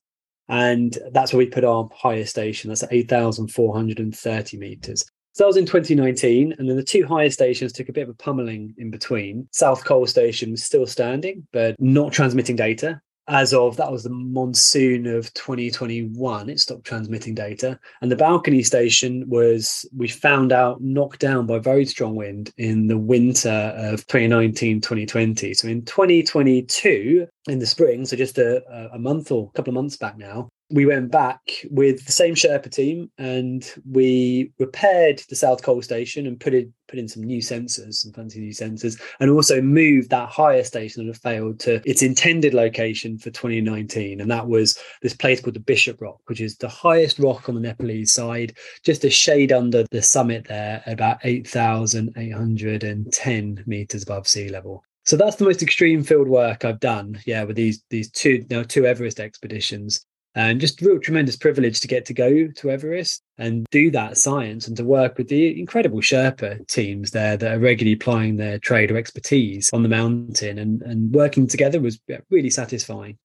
And 0.50 0.98
that's 1.12 1.34
where 1.34 1.39
we 1.39 1.48
put 1.48 1.66
our 1.66 1.89
highest 1.94 2.32
station. 2.32 2.70
That's 2.70 2.84
at 2.84 2.94
8,430 2.94 4.58
meters. 4.58 5.04
So 5.38 5.44
that 5.44 5.50
was 5.50 5.58
in 5.58 5.67
2019. 5.67 6.56
And 6.58 6.67
then 6.67 6.77
the 6.77 6.84
two 6.84 7.06
highest 7.06 7.36
stations 7.36 7.72
took 7.72 7.89
a 7.89 7.94
bit 7.94 8.01
of 8.01 8.10
a 8.10 8.13
pummeling 8.15 8.74
in 8.79 8.89
between. 8.89 9.48
South 9.51 9.86
Col 9.86 10.08
Station 10.08 10.50
was 10.50 10.63
still 10.63 10.88
standing, 10.88 11.48
but 11.53 11.75
not 11.79 12.12
transmitting 12.12 12.56
data. 12.56 13.00
As 13.27 13.53
of 13.53 13.77
that 13.77 13.91
was 13.91 14.01
the 14.01 14.10
monsoon 14.10 15.06
of 15.06 15.32
2021, 15.36 16.50
it 16.50 16.60
stopped 16.60 16.86
transmitting 16.86 17.36
data. 17.36 17.79
And 18.01 18.12
the 18.12 18.15
balcony 18.15 18.63
station 18.63 19.29
was, 19.29 19.88
we 19.96 20.08
found 20.08 20.51
out, 20.51 20.82
knocked 20.82 21.20
down 21.20 21.46
by 21.46 21.60
very 21.60 21.86
strong 21.86 22.15
wind 22.15 22.51
in 22.58 22.88
the 22.88 22.98
winter 22.98 23.74
of 23.75 24.08
2019 24.08 24.82
2020. 24.82 25.53
So 25.53 25.67
in 25.67 25.86
2022, 25.86 27.27
in 27.48 27.60
the 27.60 27.67
spring, 27.67 28.06
so 28.06 28.15
just 28.15 28.39
a, 28.39 28.63
a 28.91 28.98
month 28.98 29.32
or 29.32 29.51
a 29.53 29.56
couple 29.56 29.70
of 29.70 29.75
months 29.75 29.98
back 29.98 30.17
now, 30.17 30.50
we 30.70 30.86
went 30.86 31.12
back 31.12 31.40
with 31.72 32.06
the 32.06 32.12
same 32.12 32.36
Sherpa 32.36 32.70
team 32.70 33.10
and 33.18 33.74
we 33.90 34.52
repaired 34.60 35.24
the 35.30 35.36
South 35.36 35.64
Col 35.64 35.82
station 35.82 36.28
and 36.28 36.40
put 36.40 36.54
it 36.54 36.70
put 36.88 37.00
in 37.00 37.08
some 37.08 37.24
new 37.24 37.42
sensors, 37.42 37.96
some 37.96 38.14
fancy 38.14 38.40
new 38.40 38.52
sensors, 38.52 39.02
and 39.20 39.30
also 39.30 39.62
moved 39.62 40.10
that 40.10 40.30
higher 40.30 40.64
station 40.64 41.06
that 41.06 41.14
had 41.14 41.22
failed 41.22 41.60
to 41.60 41.82
its 41.90 42.02
intended 42.02 42.54
location 42.54 43.18
for 43.18 43.30
2019. 43.30 44.22
And 44.22 44.32
that 44.32 44.48
was 44.48 44.80
this 45.02 45.14
place 45.14 45.42
called 45.42 45.56
the 45.56 45.60
Bishop 45.60 46.02
Rock, 46.02 46.22
which 46.28 46.40
is 46.40 46.56
the 46.58 46.70
highest 46.70 47.20
rock 47.20 47.50
on 47.50 47.56
the 47.56 47.62
Nepalese 47.62 48.14
side, 48.14 48.56
just 48.84 49.04
a 49.04 49.10
shade 49.10 49.52
under 49.52 49.84
the 49.92 50.02
summit 50.02 50.48
there, 50.48 50.82
about 50.88 51.18
8,810 51.24 53.64
meters 53.66 54.04
above 54.04 54.26
sea 54.28 54.48
level. 54.50 54.86
So 55.08 55.16
that's 55.16 55.38
the 55.38 55.46
most 55.46 55.64
extreme 55.64 56.04
field 56.04 56.28
work 56.28 56.66
I've 56.66 56.82
done. 56.82 57.18
Yeah, 57.26 57.46
with 57.46 57.56
these 57.56 57.82
these 57.90 58.12
two 58.12 58.46
now 58.50 58.64
two 58.64 58.86
Everest 58.86 59.22
expeditions, 59.22 60.06
and 60.38 60.62
just 60.62 60.79
real 60.82 61.00
tremendous 61.00 61.36
privilege 61.36 61.79
to 61.79 61.88
get 61.88 62.06
to 62.06 62.13
go 62.13 62.48
to 62.48 62.70
Everest 62.70 63.24
and 63.39 63.65
do 63.72 63.89
that 63.89 64.17
science 64.17 64.67
and 64.67 64.77
to 64.77 64.86
work 64.86 65.17
with 65.17 65.29
the 65.29 65.60
incredible 65.60 66.00
Sherpa 66.00 66.65
teams 66.67 67.10
there 67.10 67.36
that 67.38 67.53
are 67.56 67.60
regularly 67.60 67.94
applying 67.94 68.38
their 68.38 68.60
trade 68.60 68.91
or 68.91 68.98
expertise 68.98 69.72
on 69.74 69.82
the 69.82 69.89
mountain 69.89 70.60
and 70.60 70.84
and 70.84 71.12
working 71.12 71.48
together 71.48 71.82
was 71.82 72.00
really 72.29 72.51
satisfying. 72.51 73.17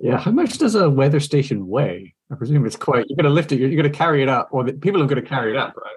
Yeah, 0.00 0.16
how 0.16 0.30
much 0.30 0.56
does 0.56 0.74
a 0.74 0.88
weather 0.88 1.20
station 1.20 1.66
weigh? 1.66 2.14
I 2.32 2.36
presume 2.36 2.64
it's 2.64 2.76
quite. 2.76 3.04
You're 3.08 3.16
going 3.16 3.24
to 3.24 3.30
lift 3.30 3.52
it. 3.52 3.60
You're, 3.60 3.68
you're 3.68 3.82
going 3.82 3.92
to 3.92 3.98
carry 3.98 4.22
it 4.22 4.30
up, 4.30 4.48
or 4.50 4.64
the, 4.64 4.72
people 4.72 5.02
are 5.02 5.06
going 5.06 5.22
to 5.22 5.28
carry 5.28 5.50
it 5.50 5.58
up, 5.58 5.76
right? 5.76 5.96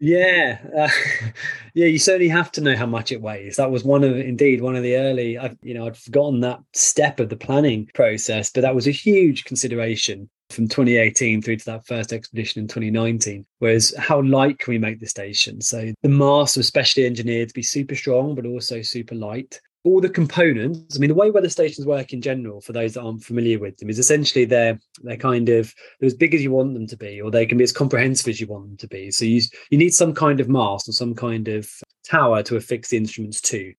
Yeah, 0.00 0.58
uh, 0.76 0.88
yeah. 1.74 1.86
You 1.86 1.98
certainly 1.98 2.28
have 2.28 2.50
to 2.52 2.62
know 2.62 2.74
how 2.74 2.86
much 2.86 3.12
it 3.12 3.20
weighs. 3.20 3.56
That 3.56 3.70
was 3.70 3.84
one 3.84 4.02
of, 4.02 4.16
indeed, 4.16 4.62
one 4.62 4.74
of 4.74 4.82
the 4.82 4.96
early. 4.96 5.36
I've, 5.36 5.58
you 5.62 5.74
know, 5.74 5.86
I'd 5.86 5.96
forgotten 5.96 6.40
that 6.40 6.60
step 6.72 7.20
of 7.20 7.28
the 7.28 7.36
planning 7.36 7.88
process, 7.94 8.50
but 8.50 8.62
that 8.62 8.74
was 8.74 8.86
a 8.86 8.92
huge 8.92 9.44
consideration 9.44 10.30
from 10.48 10.68
2018 10.68 11.42
through 11.42 11.56
to 11.56 11.64
that 11.66 11.86
first 11.86 12.12
expedition 12.12 12.62
in 12.62 12.66
2019 12.66 13.46
was 13.60 13.94
how 13.96 14.20
light 14.22 14.58
can 14.58 14.72
we 14.72 14.78
make 14.78 14.98
the 14.98 15.06
station 15.06 15.60
so 15.60 15.92
the 16.02 16.08
mast 16.08 16.56
was 16.56 16.66
specially 16.66 17.06
engineered 17.06 17.46
to 17.46 17.54
be 17.54 17.62
super 17.62 17.94
strong 17.94 18.34
but 18.34 18.44
also 18.44 18.82
super 18.82 19.14
light 19.14 19.60
all 19.84 20.00
the 20.00 20.08
components. 20.08 20.96
I 20.96 21.00
mean, 21.00 21.08
the 21.08 21.14
way 21.14 21.30
weather 21.30 21.48
stations 21.48 21.86
work 21.86 22.12
in 22.12 22.20
general, 22.20 22.60
for 22.60 22.72
those 22.72 22.94
that 22.94 23.02
aren't 23.02 23.24
familiar 23.24 23.58
with 23.58 23.78
them, 23.78 23.88
is 23.88 23.98
essentially 23.98 24.44
they're 24.44 24.78
they're 25.02 25.16
kind 25.16 25.48
of 25.48 25.74
they're 25.98 26.06
as 26.06 26.14
big 26.14 26.34
as 26.34 26.42
you 26.42 26.50
want 26.50 26.74
them 26.74 26.86
to 26.86 26.96
be, 26.96 27.20
or 27.20 27.30
they 27.30 27.46
can 27.46 27.58
be 27.58 27.64
as 27.64 27.72
comprehensive 27.72 28.28
as 28.28 28.40
you 28.40 28.46
want 28.46 28.66
them 28.66 28.76
to 28.76 28.88
be. 28.88 29.10
So 29.10 29.24
you 29.24 29.40
you 29.70 29.78
need 29.78 29.94
some 29.94 30.14
kind 30.14 30.40
of 30.40 30.48
mast 30.48 30.88
or 30.88 30.92
some 30.92 31.14
kind 31.14 31.48
of 31.48 31.68
tower 32.04 32.42
to 32.44 32.56
affix 32.56 32.90
the 32.90 32.96
instruments 32.96 33.40
to. 33.42 33.72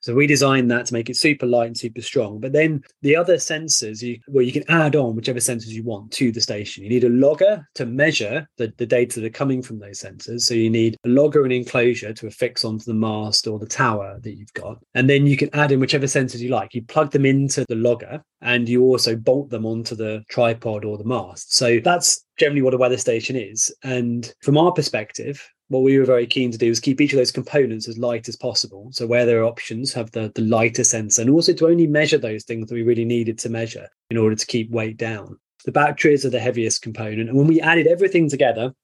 So 0.00 0.14
we 0.14 0.26
designed 0.26 0.70
that 0.70 0.86
to 0.86 0.94
make 0.94 1.10
it 1.10 1.16
super 1.16 1.46
light 1.46 1.66
and 1.66 1.76
super 1.76 2.00
strong. 2.00 2.40
But 2.40 2.52
then 2.52 2.82
the 3.02 3.16
other 3.16 3.36
sensors, 3.36 4.02
you, 4.02 4.18
well, 4.28 4.44
you 4.44 4.52
can 4.52 4.68
add 4.68 4.96
on 4.96 5.14
whichever 5.14 5.40
sensors 5.40 5.68
you 5.68 5.82
want 5.82 6.10
to 6.12 6.32
the 6.32 6.40
station. 6.40 6.84
You 6.84 6.90
need 6.90 7.04
a 7.04 7.10
logger 7.10 7.66
to 7.74 7.86
measure 7.86 8.48
the, 8.56 8.72
the 8.78 8.86
data 8.86 9.20
that 9.20 9.26
are 9.26 9.30
coming 9.30 9.62
from 9.62 9.78
those 9.78 10.00
sensors. 10.00 10.42
So 10.42 10.54
you 10.54 10.70
need 10.70 10.96
a 11.04 11.08
logger 11.08 11.44
and 11.44 11.52
enclosure 11.52 12.12
to 12.14 12.26
affix 12.26 12.64
onto 12.64 12.84
the 12.84 12.94
mast 12.94 13.46
or 13.46 13.58
the 13.58 13.66
tower 13.66 14.18
that 14.22 14.36
you've 14.36 14.52
got. 14.54 14.78
And 14.94 15.08
then 15.08 15.26
you 15.26 15.36
can 15.36 15.50
add 15.54 15.72
in 15.72 15.80
whichever 15.80 16.06
sensors 16.06 16.40
you 16.40 16.48
like. 16.48 16.74
You 16.74 16.82
plug 16.82 17.10
them 17.10 17.26
into 17.26 17.64
the 17.68 17.76
logger 17.76 18.22
and 18.40 18.68
you 18.68 18.82
also 18.82 19.16
bolt 19.16 19.50
them 19.50 19.66
onto 19.66 19.94
the 19.94 20.24
tripod 20.30 20.84
or 20.84 20.96
the 20.96 21.04
mast. 21.04 21.54
So 21.54 21.78
that's 21.80 22.24
generally 22.38 22.62
what 22.62 22.74
a 22.74 22.78
weather 22.78 22.96
station 22.96 23.36
is. 23.36 23.74
And 23.82 24.32
from 24.42 24.56
our 24.56 24.72
perspective, 24.72 25.46
what 25.70 25.84
we 25.84 25.96
were 25.96 26.04
very 26.04 26.26
keen 26.26 26.50
to 26.50 26.58
do 26.58 26.68
is 26.68 26.80
keep 26.80 27.00
each 27.00 27.12
of 27.12 27.16
those 27.16 27.30
components 27.30 27.86
as 27.86 27.96
light 27.96 28.28
as 28.28 28.34
possible. 28.34 28.88
So 28.90 29.06
where 29.06 29.24
there 29.24 29.40
are 29.40 29.44
options, 29.44 29.92
have 29.92 30.10
the, 30.10 30.32
the 30.34 30.42
lighter 30.42 30.82
sensor, 30.82 31.22
and 31.22 31.30
also 31.30 31.52
to 31.52 31.68
only 31.68 31.86
measure 31.86 32.18
those 32.18 32.42
things 32.42 32.68
that 32.68 32.74
we 32.74 32.82
really 32.82 33.04
needed 33.04 33.38
to 33.38 33.48
measure 33.48 33.88
in 34.10 34.16
order 34.16 34.34
to 34.34 34.46
keep 34.46 34.68
weight 34.72 34.96
down. 34.96 35.38
The 35.64 35.70
batteries 35.70 36.26
are 36.26 36.30
the 36.30 36.40
heaviest 36.40 36.82
component. 36.82 37.28
And 37.28 37.38
when 37.38 37.46
we 37.46 37.60
added 37.60 37.86
everything 37.86 38.28
together, 38.28 38.74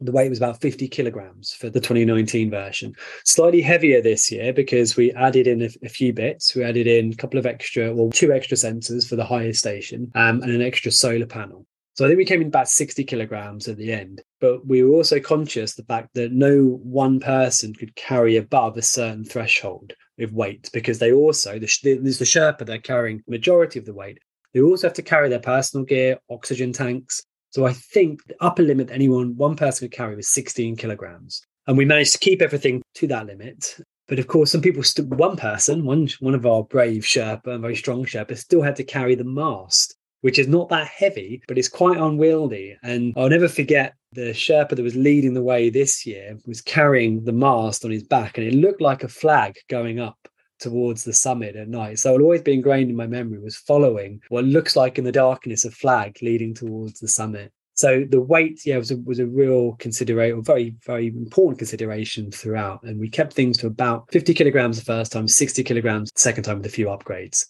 the 0.00 0.12
weight 0.12 0.30
was 0.30 0.38
about 0.38 0.62
50 0.62 0.88
kilograms 0.88 1.52
for 1.52 1.68
the 1.68 1.78
2019 1.78 2.50
version. 2.50 2.94
Slightly 3.26 3.60
heavier 3.60 4.00
this 4.00 4.32
year 4.32 4.54
because 4.54 4.96
we 4.96 5.12
added 5.12 5.46
in 5.46 5.60
a, 5.60 5.68
a, 5.82 5.90
few 5.90 6.14
bits. 6.14 6.54
We 6.54 6.64
added 6.64 6.86
in 6.86 7.12
a 7.12 7.16
couple 7.16 7.38
of 7.38 7.44
extra, 7.44 7.92
well, 7.92 8.10
two 8.10 8.32
extra 8.32 8.56
sensors 8.56 9.06
for 9.06 9.16
the 9.16 9.26
highest 9.26 9.58
station 9.58 10.10
um, 10.14 10.42
and 10.42 10.52
an 10.52 10.62
extra 10.62 10.90
solar 10.90 11.26
panel. 11.26 11.66
So 11.94 12.04
I 12.04 12.08
think 12.08 12.18
we 12.18 12.24
came 12.24 12.40
in 12.40 12.48
about 12.48 12.68
60 12.68 13.04
kilograms 13.04 13.68
at 13.68 13.76
the 13.76 13.92
end. 13.92 14.22
But 14.40 14.66
we 14.66 14.82
were 14.82 14.94
also 14.94 15.20
conscious 15.20 15.74
the 15.74 15.84
fact 15.84 16.10
that 16.14 16.32
no 16.32 16.80
one 16.82 17.20
person 17.20 17.74
could 17.74 17.94
carry 17.96 18.36
above 18.36 18.76
a 18.76 18.82
certain 18.82 19.24
threshold 19.24 19.92
of 20.18 20.32
weight 20.32 20.70
because 20.72 20.98
they 20.98 21.12
also, 21.12 21.58
the, 21.58 21.68
there's 21.82 22.18
the 22.18 22.24
Sherpa, 22.24 22.64
they're 22.64 22.78
carrying 22.78 23.18
the 23.18 23.30
majority 23.30 23.78
of 23.78 23.84
the 23.84 23.94
weight. 23.94 24.18
They 24.54 24.60
also 24.60 24.86
have 24.86 24.94
to 24.94 25.02
carry 25.02 25.28
their 25.28 25.40
personal 25.40 25.84
gear, 25.84 26.18
oxygen 26.30 26.72
tanks. 26.72 27.22
So 27.50 27.66
I 27.66 27.72
think 27.72 28.24
the 28.24 28.36
upper 28.40 28.62
limit 28.62 28.90
anyone, 28.90 29.36
one 29.36 29.56
person 29.56 29.88
could 29.88 29.96
carry 29.96 30.16
was 30.16 30.28
16 30.28 30.76
kilograms. 30.76 31.42
And 31.66 31.76
we 31.76 31.84
managed 31.84 32.12
to 32.12 32.18
keep 32.18 32.42
everything 32.42 32.82
to 32.94 33.06
that 33.08 33.26
limit. 33.26 33.76
But 34.08 34.18
of 34.18 34.26
course, 34.26 34.50
some 34.50 34.60
people, 34.60 34.82
st- 34.82 35.08
one 35.08 35.36
person, 35.36 35.84
one 35.84 36.08
one 36.18 36.34
of 36.34 36.44
our 36.44 36.64
brave 36.64 37.02
Sherpa, 37.02 37.60
very 37.60 37.76
strong 37.76 38.04
Sherpa, 38.04 38.36
still 38.36 38.62
had 38.62 38.76
to 38.76 38.84
carry 38.84 39.14
the 39.14 39.24
mast 39.24 39.96
which 40.20 40.38
is 40.38 40.48
not 40.48 40.68
that 40.68 40.86
heavy, 40.86 41.42
but 41.48 41.58
it's 41.58 41.68
quite 41.68 41.98
unwieldy. 41.98 42.76
And 42.82 43.14
I'll 43.16 43.28
never 43.28 43.48
forget 43.48 43.94
the 44.12 44.30
Sherpa 44.30 44.70
that 44.70 44.82
was 44.82 44.96
leading 44.96 45.34
the 45.34 45.42
way 45.42 45.70
this 45.70 46.04
year 46.06 46.36
was 46.46 46.60
carrying 46.60 47.24
the 47.24 47.32
mast 47.32 47.84
on 47.84 47.90
his 47.90 48.02
back, 48.02 48.38
and 48.38 48.46
it 48.46 48.54
looked 48.54 48.80
like 48.80 49.04
a 49.04 49.08
flag 49.08 49.56
going 49.68 50.00
up 50.00 50.16
towards 50.58 51.04
the 51.04 51.12
summit 51.12 51.56
at 51.56 51.68
night. 51.68 51.98
So 51.98 52.14
it'll 52.14 52.24
always 52.24 52.42
be 52.42 52.52
ingrained 52.52 52.90
in 52.90 52.96
my 52.96 53.06
memory 53.06 53.38
was 53.38 53.56
following 53.56 54.20
what 54.28 54.44
looks 54.44 54.76
like 54.76 54.98
in 54.98 55.04
the 55.04 55.12
darkness 55.12 55.64
a 55.64 55.70
flag 55.70 56.18
leading 56.20 56.54
towards 56.54 57.00
the 57.00 57.08
summit. 57.08 57.50
So 57.74 58.04
the 58.06 58.20
weight, 58.20 58.60
yeah, 58.66 58.76
was 58.76 58.90
a, 58.90 58.98
was 58.98 59.20
a 59.20 59.26
real 59.26 59.72
consideration, 59.78 60.44
very, 60.44 60.76
very 60.84 61.06
important 61.06 61.58
consideration 61.58 62.30
throughout. 62.30 62.82
And 62.82 63.00
we 63.00 63.08
kept 63.08 63.32
things 63.32 63.56
to 63.58 63.68
about 63.68 64.10
50 64.12 64.34
kilograms 64.34 64.78
the 64.78 64.84
first 64.84 65.12
time, 65.12 65.26
60 65.26 65.64
kilograms 65.64 66.10
the 66.14 66.20
second 66.20 66.44
time 66.44 66.58
with 66.58 66.66
a 66.66 66.70
few 66.70 66.86
upgrades 66.86 67.46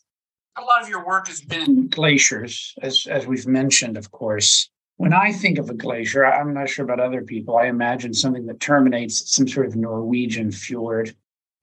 a 0.57 0.63
lot 0.63 0.83
of 0.83 0.89
your 0.89 1.05
work 1.05 1.29
has 1.29 1.41
been 1.41 1.63
in 1.63 1.89
glaciers, 1.89 2.75
as 2.83 3.07
as 3.09 3.27
we've 3.27 3.47
mentioned, 3.47 3.97
of 3.97 4.11
course. 4.11 4.69
When 4.97 5.15
I 5.15 5.33
think 5.33 5.59
of 5.59 5.71
a 5.71 5.75
glacier, 5.75 6.27
I'm 6.27 6.53
not 6.53 6.69
sure 6.69 6.85
about 6.85 7.01
other 7.01 7.23
people. 7.23 7.57
I 7.57 7.67
imagine 7.67 8.13
something 8.13 8.45
that 8.47 8.61
terminates 8.61 9.35
some 9.35 9.49
sort 9.49 9.67
of 9.67 9.75
Norwegian 9.75 10.53
fjord. 10.53 11.15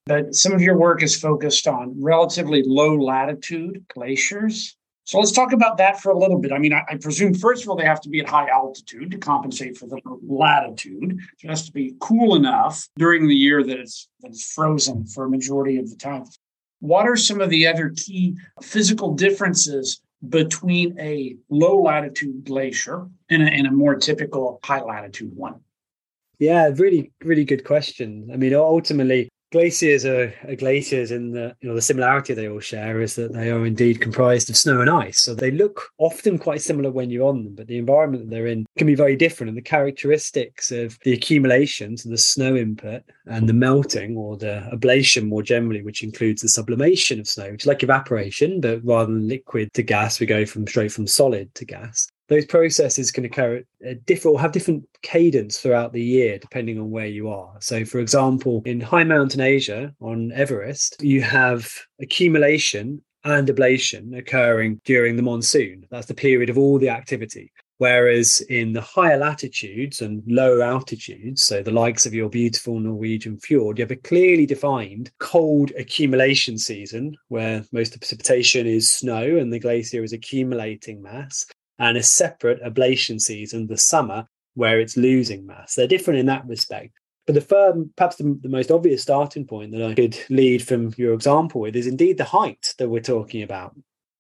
But 0.08 0.34
some 0.34 0.54
of 0.54 0.62
your 0.62 0.78
work 0.78 1.04
is 1.04 1.20
focused 1.20 1.68
on 1.68 2.02
relatively 2.02 2.64
low 2.66 2.96
latitude 2.96 3.86
glaciers. 3.94 4.76
So 5.04 5.20
let's 5.20 5.32
talk 5.32 5.54
about 5.54 5.78
that 5.78 6.02
for 6.02 6.12
a 6.12 6.18
little 6.18 6.40
bit. 6.40 6.52
I 6.52 6.58
mean, 6.58 6.74
I, 6.74 6.82
I, 6.90 6.98
presume, 6.98 7.34
first 7.34 7.64
of 7.64 7.70
all, 7.70 7.76
they 7.76 7.86
have 7.86 8.02
to 8.02 8.10
be 8.10 8.20
at 8.20 8.28
high 8.28 8.50
altitude 8.50 9.12
to 9.12 9.18
compensate 9.18 9.78
for 9.78 9.86
the 9.86 10.02
latitude. 10.22 11.20
It 11.44 11.48
has 11.48 11.66
to 11.68 11.72
be 11.72 11.94
cool 12.00 12.36
enough 12.36 12.90
during 12.98 13.28
the 13.28 13.36
year 13.36 13.64
that 13.64 13.80
it's, 13.80 14.10
that 14.22 14.30
it's 14.30 14.52
frozen 14.52 15.06
for 15.06 15.26
a 15.26 15.30
majority 15.30 15.78
of 15.78 15.90
the 15.90 15.96
time. 15.96 16.26
What 16.80 17.08
are 17.08 17.18
some 17.18 17.42
of 17.42 17.50
the 17.50 17.68
other 17.68 17.94
key 17.96 18.38
physical 18.62 19.14
differences 19.16 20.02
between 20.28 21.00
a 21.00 21.36
low 21.50 21.82
latitude 21.82 22.46
glacier 22.46 23.08
and 23.30 23.44
a, 23.44 23.46
and 23.46 23.68
a 23.68 23.72
more 23.72 23.96
typical 23.96 24.60
high 24.64 24.82
latitude 24.82 25.36
one? 25.36 25.62
Yeah, 26.40 26.70
really, 26.76 27.12
really 27.24 27.46
good 27.46 27.64
question. 27.64 28.30
I 28.32 28.38
mean, 28.38 28.54
ultimately, 28.54 29.30
glaciers 29.52 30.06
are, 30.06 30.34
are, 30.48 30.56
glaciers 30.56 31.12
and 31.12 31.34
the 31.34 31.56
you 31.62 31.70
know 31.70 31.76
the 31.76 31.82
similarity 31.82 32.34
they 32.34 32.50
all 32.50 32.60
share 32.60 33.02
is 33.02 33.16
that 33.16 33.34
they 33.34 33.50
are 33.50 33.66
indeed 33.66 34.02
comprised 34.02 34.50
of 34.50 34.58
snow 34.58 34.82
and 34.82 34.90
ice. 34.90 35.20
So 35.20 35.34
they 35.34 35.52
look 35.52 35.90
often 35.98 36.38
quite 36.38 36.62
similar 36.62 36.92
when 36.92 37.10
you're 37.10 37.28
on 37.28 37.44
them 37.44 37.56
but 37.56 37.68
the 37.68 37.78
environment 37.78 38.26
that 38.26 38.30
they're 38.30 38.48
in 38.48 38.66
can 38.78 38.88
be 38.88 38.96
very 38.96 39.16
different. 39.16 39.50
And 39.50 39.58
the 39.58 39.62
characteristics 39.62 40.72
of 40.72 40.98
the 41.04 41.14
accumulations 41.14 42.04
and 42.04 42.14
the 42.14 42.18
snow 42.18 42.56
input 42.56 43.04
and 43.26 43.48
the 43.48 43.54
melting 43.54 44.18
or 44.18 44.38
the 44.38 44.68
ablation 44.74 45.28
more 45.28 45.44
generally 45.44 45.82
which 45.82 46.04
includes 46.04 46.42
the 46.42 46.50
sublimation 46.50 47.20
of 47.20 47.28
snow 47.28 47.52
which 47.52 47.64
is 47.64 47.68
like 47.68 47.84
evaporation 47.84 48.62
but 48.62 48.84
rather 48.84 49.12
than 49.12 49.28
liquid 49.28 49.74
to 49.74 49.84
gas 49.84 50.20
we 50.20 50.26
go 50.26 50.46
from 50.46 50.68
straight 50.68 50.92
from 50.92 51.08
solid 51.08 51.54
to 51.56 51.66
gas 51.66 52.10
those 52.28 52.46
processes 52.46 53.12
can 53.12 53.26
occur 53.26 53.64
at 53.86 54.06
different 54.06 54.36
or 54.36 54.42
have 54.42 54.52
different 54.52 54.84
cadence 55.02 55.60
throughout 55.60 55.94
the 55.94 56.04
year 56.04 56.38
depending 56.38 56.80
on 56.80 56.92
where 56.92 57.08
you 57.08 57.30
are. 57.30 57.56
So, 57.60 57.86
for 57.86 58.00
example, 58.00 58.62
in 58.66 58.82
high 58.82 59.04
mountain 59.04 59.42
Asia 59.42 59.94
on 60.02 60.32
Everest, 60.34 61.02
you 61.02 61.22
have 61.22 61.72
accumulation 62.02 63.02
and 63.24 63.48
ablation 63.48 64.18
occurring 64.18 64.82
during 64.86 65.16
the 65.16 65.24
monsoon. 65.24 65.86
That's 65.90 66.08
the 66.08 66.14
period 66.14 66.50
of 66.50 66.58
all 66.58 66.80
the 66.80 66.90
activity. 66.90 67.52
Whereas 67.80 68.42
in 68.50 68.74
the 68.74 68.82
higher 68.82 69.18
latitudes 69.18 70.02
and 70.02 70.24
lower 70.26 70.64
altitudes, 70.64 71.44
so 71.44 71.62
the 71.62 71.72
likes 71.72 72.08
of 72.08 72.14
your 72.14 72.28
beautiful 72.28 72.80
Norwegian 72.80 73.38
fjord, 73.38 73.78
you 73.78 73.84
have 73.84 73.92
a 73.92 73.96
clearly 73.96 74.48
defined 74.48 75.12
cold 75.20 75.72
accumulation 75.78 76.58
season 76.58 77.16
where 77.28 77.64
most 77.72 77.90
of 77.90 77.94
the 77.94 78.00
precipitation 78.00 78.66
is 78.66 78.90
snow 78.90 79.38
and 79.38 79.54
the 79.54 79.60
glacier 79.60 80.04
is 80.04 80.12
accumulating 80.14 81.04
mass 81.04 81.46
and 81.80 81.98
a 81.98 82.04
separate 82.04 82.62
ablation 82.64 83.20
season, 83.20 83.68
the 83.68 83.78
summer, 83.78 84.28
where 84.56 84.80
it's 84.80 84.98
losing 84.98 85.46
mass. 85.46 85.76
They're 85.76 85.88
different 85.88 86.20
in 86.20 86.26
that 86.26 86.48
respect. 86.48 86.94
But 87.26 87.36
the 87.36 87.42
firm, 87.42 87.92
perhaps 87.96 88.16
the, 88.16 88.40
the, 88.42 88.50
most 88.50 88.72
obvious 88.72 89.02
starting 89.02 89.46
point 89.46 89.74
that 89.74 89.84
I 89.84 89.94
could 89.94 90.18
lead 90.30 90.66
from 90.66 90.94
your 90.98 91.14
example 91.14 91.62
with 91.62 91.76
is 91.76 91.86
indeed 91.86 92.18
the 92.18 92.24
height 92.24 92.74
that 92.80 92.90
we're 92.90 93.02
talking 93.02 93.44
about, 93.44 93.76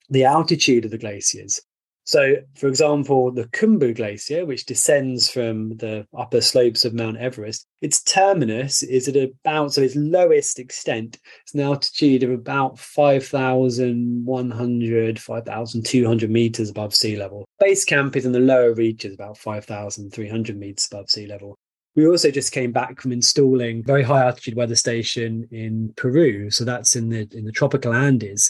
the 0.10 0.26
altitude 0.26 0.86
of 0.86 0.92
the 0.92 0.98
glaciers. 0.98 1.62
So, 2.08 2.38
for 2.56 2.68
example, 2.68 3.32
the 3.34 3.48
Khumbu 3.48 3.94
Glacier, 3.94 4.46
which 4.46 4.66
descends 4.66 5.30
from 5.30 5.76
the 5.76 6.08
upper 6.18 6.40
slopes 6.40 6.86
of 6.86 6.94
Mount 6.94 7.18
Everest, 7.18 7.68
its 7.82 8.02
terminus 8.02 8.82
is 8.82 9.10
at 9.10 9.18
about, 9.18 9.74
so 9.74 9.82
its 9.82 9.98
lowest 9.98 10.58
extent, 10.58 11.20
it's 11.44 11.54
an 11.54 11.60
altitude 11.60 12.24
of 12.24 12.32
about 12.32 12.80
5,100, 12.80 15.20
5,200 15.20 16.32
meters 16.32 16.70
above 16.70 16.96
sea 16.96 17.18
level. 17.18 17.44
Base 17.60 17.84
camp 17.84 18.16
is 18.16 18.26
in 18.26 18.32
the 18.32 18.40
lower 18.40 18.74
reaches, 18.74 19.14
about 19.14 19.38
5,300 19.38 20.58
meters 20.58 20.88
above 20.90 21.10
sea 21.10 21.28
level. 21.28 21.58
We 21.98 22.08
also 22.08 22.32
just 22.32 22.54
came 22.54 22.72
back 22.72 23.02
from 23.02 23.12
installing 23.12 23.84
very 23.84 24.04
high 24.04 24.24
altitude 24.24 24.56
weather 24.56 24.76
station 24.76 25.46
in 25.52 25.92
Peru. 25.98 26.50
So 26.52 26.64
that's 26.64 26.96
in 26.96 27.10
the 27.10 27.28
in 27.34 27.44
the 27.44 27.52
tropical 27.52 27.92
Andes 27.92 28.50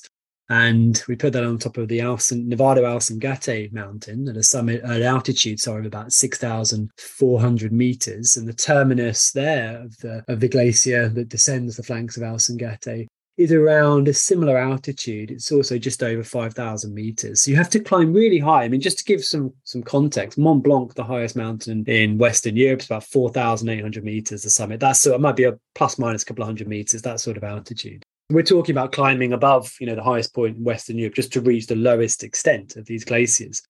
and 0.49 1.03
we 1.07 1.15
put 1.15 1.33
that 1.33 1.43
on 1.43 1.57
top 1.57 1.77
of 1.77 1.89
the 1.89 1.99
Alcin, 1.99 2.47
Nevado 2.47 2.83
Ausangate 2.83 3.73
mountain 3.73 4.29
at 4.29 4.37
a 4.37 4.43
summit 4.43 4.81
at 4.83 5.01
altitude 5.01 5.59
sorry 5.59 5.81
of 5.81 5.85
about 5.85 6.13
6400 6.13 7.71
meters. 7.73 8.37
And 8.37 8.47
the 8.47 8.53
terminus 8.53 9.31
there 9.31 9.81
of 9.81 9.97
the 9.97 10.23
of 10.27 10.39
the 10.39 10.47
glacier 10.47 11.09
that 11.09 11.29
descends 11.29 11.75
the 11.75 11.83
flanks 11.83 12.15
of 12.15 12.23
Ausangate 12.23 13.07
is 13.35 13.51
around 13.51 14.07
a 14.07 14.13
similar 14.13 14.57
altitude. 14.57 15.31
It's 15.31 15.51
also 15.51 15.77
just 15.77 16.01
over 16.01 16.23
5000 16.23 16.93
meters. 16.93 17.43
So 17.43 17.51
you 17.51 17.57
have 17.57 17.69
to 17.71 17.79
climb 17.79 18.13
really 18.13 18.39
high. 18.39 18.63
I 18.63 18.69
mean 18.69 18.81
just 18.81 18.99
to 18.99 19.03
give 19.03 19.25
some 19.25 19.53
some 19.65 19.83
context 19.83 20.37
mont 20.37 20.63
blanc 20.63 20.93
the 20.93 21.03
highest 21.03 21.35
mountain 21.35 21.83
in 21.87 22.17
western 22.17 22.55
europe 22.55 22.79
is 22.79 22.85
about 22.85 23.03
4800 23.03 24.01
meters 24.01 24.43
the 24.43 24.49
summit. 24.49 24.79
That's 24.79 25.01
so 25.01 25.13
it 25.13 25.19
might 25.19 25.35
be 25.35 25.43
a 25.43 25.59
plus 25.75 25.99
minus 25.99 26.23
a 26.23 26.25
couple 26.25 26.43
of 26.43 26.47
hundred 26.47 26.69
meters 26.69 27.01
that 27.01 27.19
sort 27.19 27.35
of 27.35 27.43
altitude 27.43 28.05
we're 28.29 28.43
talking 28.43 28.73
about 28.73 28.91
climbing 28.91 29.31
above, 29.31 29.73
you 29.79 29.87
know, 29.87 29.95
the 29.95 30.03
highest 30.03 30.33
point 30.33 30.57
in 30.57 30.63
Western 30.63 30.97
Europe 30.97 31.15
just 31.15 31.31
to 31.33 31.41
reach 31.41 31.67
the 31.67 31.75
lowest 31.75 32.23
extent 32.23 32.75
of 32.75 32.85
these 32.85 33.05
glaciers. 33.05 33.61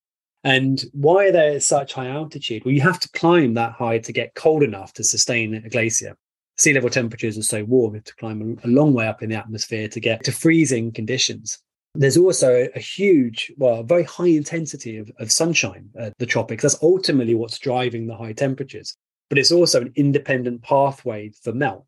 And 0.44 0.84
why 0.94 1.28
are 1.28 1.32
they 1.32 1.56
at 1.56 1.64
such 1.64 1.94
high 1.94 2.08
altitude? 2.08 2.64
Well, 2.64 2.74
you 2.74 2.82
have 2.82 3.00
to 3.02 3.10
climb 3.10 3.54
that 3.56 3.74
high 3.74 4.00
to 4.00 4.14
get 4.14 4.36
cold 4.36 4.64
enough 4.64 4.94
to 4.94 5.04
sustain 5.04 5.56
a 5.56 5.70
glacier. 5.70 6.18
Sea 6.58 6.74
level 6.74 6.90
temperatures 6.90 7.38
are 7.38 7.44
so 7.44 7.64
warm, 7.66 7.94
you 7.94 7.98
have 7.98 8.06
to 8.06 8.16
climb 8.16 8.58
a 8.64 8.68
long 8.68 8.94
way 8.94 9.08
up 9.08 9.22
in 9.22 9.30
the 9.30 9.36
atmosphere 9.36 9.88
to 9.90 10.00
get 10.00 10.24
to 10.24 10.32
freezing 10.32 10.92
conditions. 10.92 11.60
There's 11.94 12.18
also 12.18 12.68
a 12.76 12.80
huge, 12.80 13.52
well, 13.58 13.84
very 13.84 14.04
high 14.04 14.28
intensity 14.28 14.98
of, 14.98 15.12
of 15.20 15.32
sunshine 15.32 15.90
at 16.00 16.18
the 16.18 16.26
tropics. 16.26 16.64
That's 16.64 16.82
ultimately 16.82 17.36
what's 17.36 17.60
driving 17.60 18.08
the 18.08 18.16
high 18.16 18.34
temperatures. 18.34 18.96
But 19.30 19.38
it's 19.38 19.52
also 19.52 19.82
an 19.82 19.94
independent 19.96 20.64
pathway 20.64 21.32
for 21.44 21.54
melt 21.54 21.87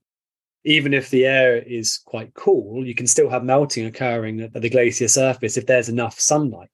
even 0.69 0.93
if 0.93 1.09
the 1.09 1.25
air 1.25 1.57
is 1.57 1.97
quite 2.05 2.31
cool, 2.35 2.85
you 2.85 2.93
can 2.93 3.07
still 3.07 3.27
have 3.27 3.43
melting 3.43 3.87
occurring 3.87 4.39
at 4.39 4.53
the 4.53 4.69
glacier 4.69 5.07
surface 5.07 5.57
if 5.57 5.65
there's 5.65 5.89
enough 5.89 6.19
sunlight. 6.19 6.69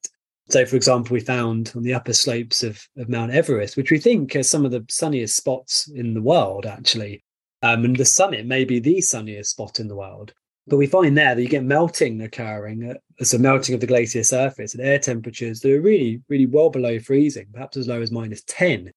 So, 0.49 0.65
for 0.65 0.75
example, 0.75 1.13
we 1.13 1.21
found 1.21 1.71
on 1.77 1.81
the 1.81 1.93
upper 1.93 2.11
slopes 2.11 2.61
of, 2.61 2.85
of 2.97 3.07
Mount 3.07 3.31
Everest, 3.31 3.77
which 3.77 3.91
we 3.91 3.97
think 3.97 4.35
are 4.35 4.43
some 4.43 4.65
of 4.65 4.71
the 4.71 4.85
sunniest 4.89 5.37
spots 5.37 5.87
in 5.87 6.13
the 6.13 6.21
world, 6.21 6.65
actually. 6.65 7.23
Um, 7.63 7.85
and 7.85 7.95
the 7.95 8.03
summit 8.03 8.45
may 8.45 8.65
be 8.65 8.79
the 8.79 8.99
sunniest 8.99 9.51
spot 9.51 9.79
in 9.79 9.87
the 9.87 9.95
world. 9.95 10.33
But 10.67 10.75
we 10.75 10.87
find 10.87 11.17
there 11.17 11.33
that 11.33 11.41
you 11.41 11.47
get 11.47 11.63
melting 11.63 12.21
occurring, 12.21 12.91
uh, 12.91 13.23
so 13.23 13.37
melting 13.37 13.75
of 13.75 13.81
the 13.81 13.87
glacier 13.87 14.25
surface 14.25 14.75
at 14.75 14.81
air 14.81 14.99
temperatures 14.99 15.61
that 15.61 15.71
are 15.71 15.79
really, 15.79 16.21
really 16.27 16.47
well 16.47 16.69
below 16.69 16.99
freezing, 16.99 17.47
perhaps 17.53 17.77
as 17.77 17.87
low 17.87 18.01
as 18.01 18.11
minus 18.11 18.43
10 18.47 18.91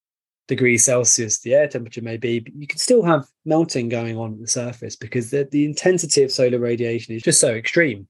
degrees 0.49 0.85
Celsius 0.85 1.39
the 1.41 1.55
air 1.55 1.69
temperature 1.69 2.03
may 2.03 2.17
be, 2.17 2.41
but 2.41 2.55
you 2.55 2.67
can 2.67 2.79
still 2.79 3.03
have 3.03 3.27
melting 3.45 3.89
going 3.89 4.17
on 4.17 4.33
at 4.33 4.41
the 4.41 4.49
surface 4.49 4.97
because 4.97 5.31
the, 5.31 5.47
the 5.53 5.65
intensity 5.65 6.25
of 6.25 6.33
solar 6.33 6.59
radiation 6.59 7.15
is 7.15 7.23
just 7.23 7.41
so 7.41 7.55
extreme. 7.55 8.09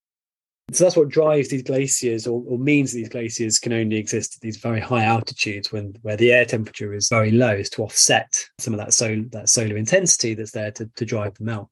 So 0.70 0.84
that's 0.84 0.96
what 0.96 1.08
drives 1.08 1.48
these 1.48 1.62
glaciers 1.62 2.26
or, 2.26 2.42
or, 2.46 2.58
means 2.58 2.92
these 2.92 3.08
glaciers 3.08 3.58
can 3.58 3.72
only 3.72 3.96
exist 3.96 4.36
at 4.36 4.42
these 4.42 4.58
very 4.58 4.80
high 4.80 5.04
altitudes 5.04 5.72
when 5.72 5.94
where 6.02 6.16
the 6.16 6.30
air 6.30 6.44
temperature 6.44 6.92
is 6.92 7.08
very 7.08 7.30
low 7.30 7.54
is 7.54 7.70
to 7.70 7.82
offset 7.82 8.46
some 8.58 8.74
of 8.74 8.78
that 8.78 8.92
solar 8.92 9.24
that 9.30 9.48
solar 9.48 9.78
intensity 9.78 10.34
that's 10.34 10.50
there 10.50 10.70
to, 10.72 10.86
to 10.96 11.06
drive 11.06 11.34
them 11.38 11.48
out. 11.48 11.70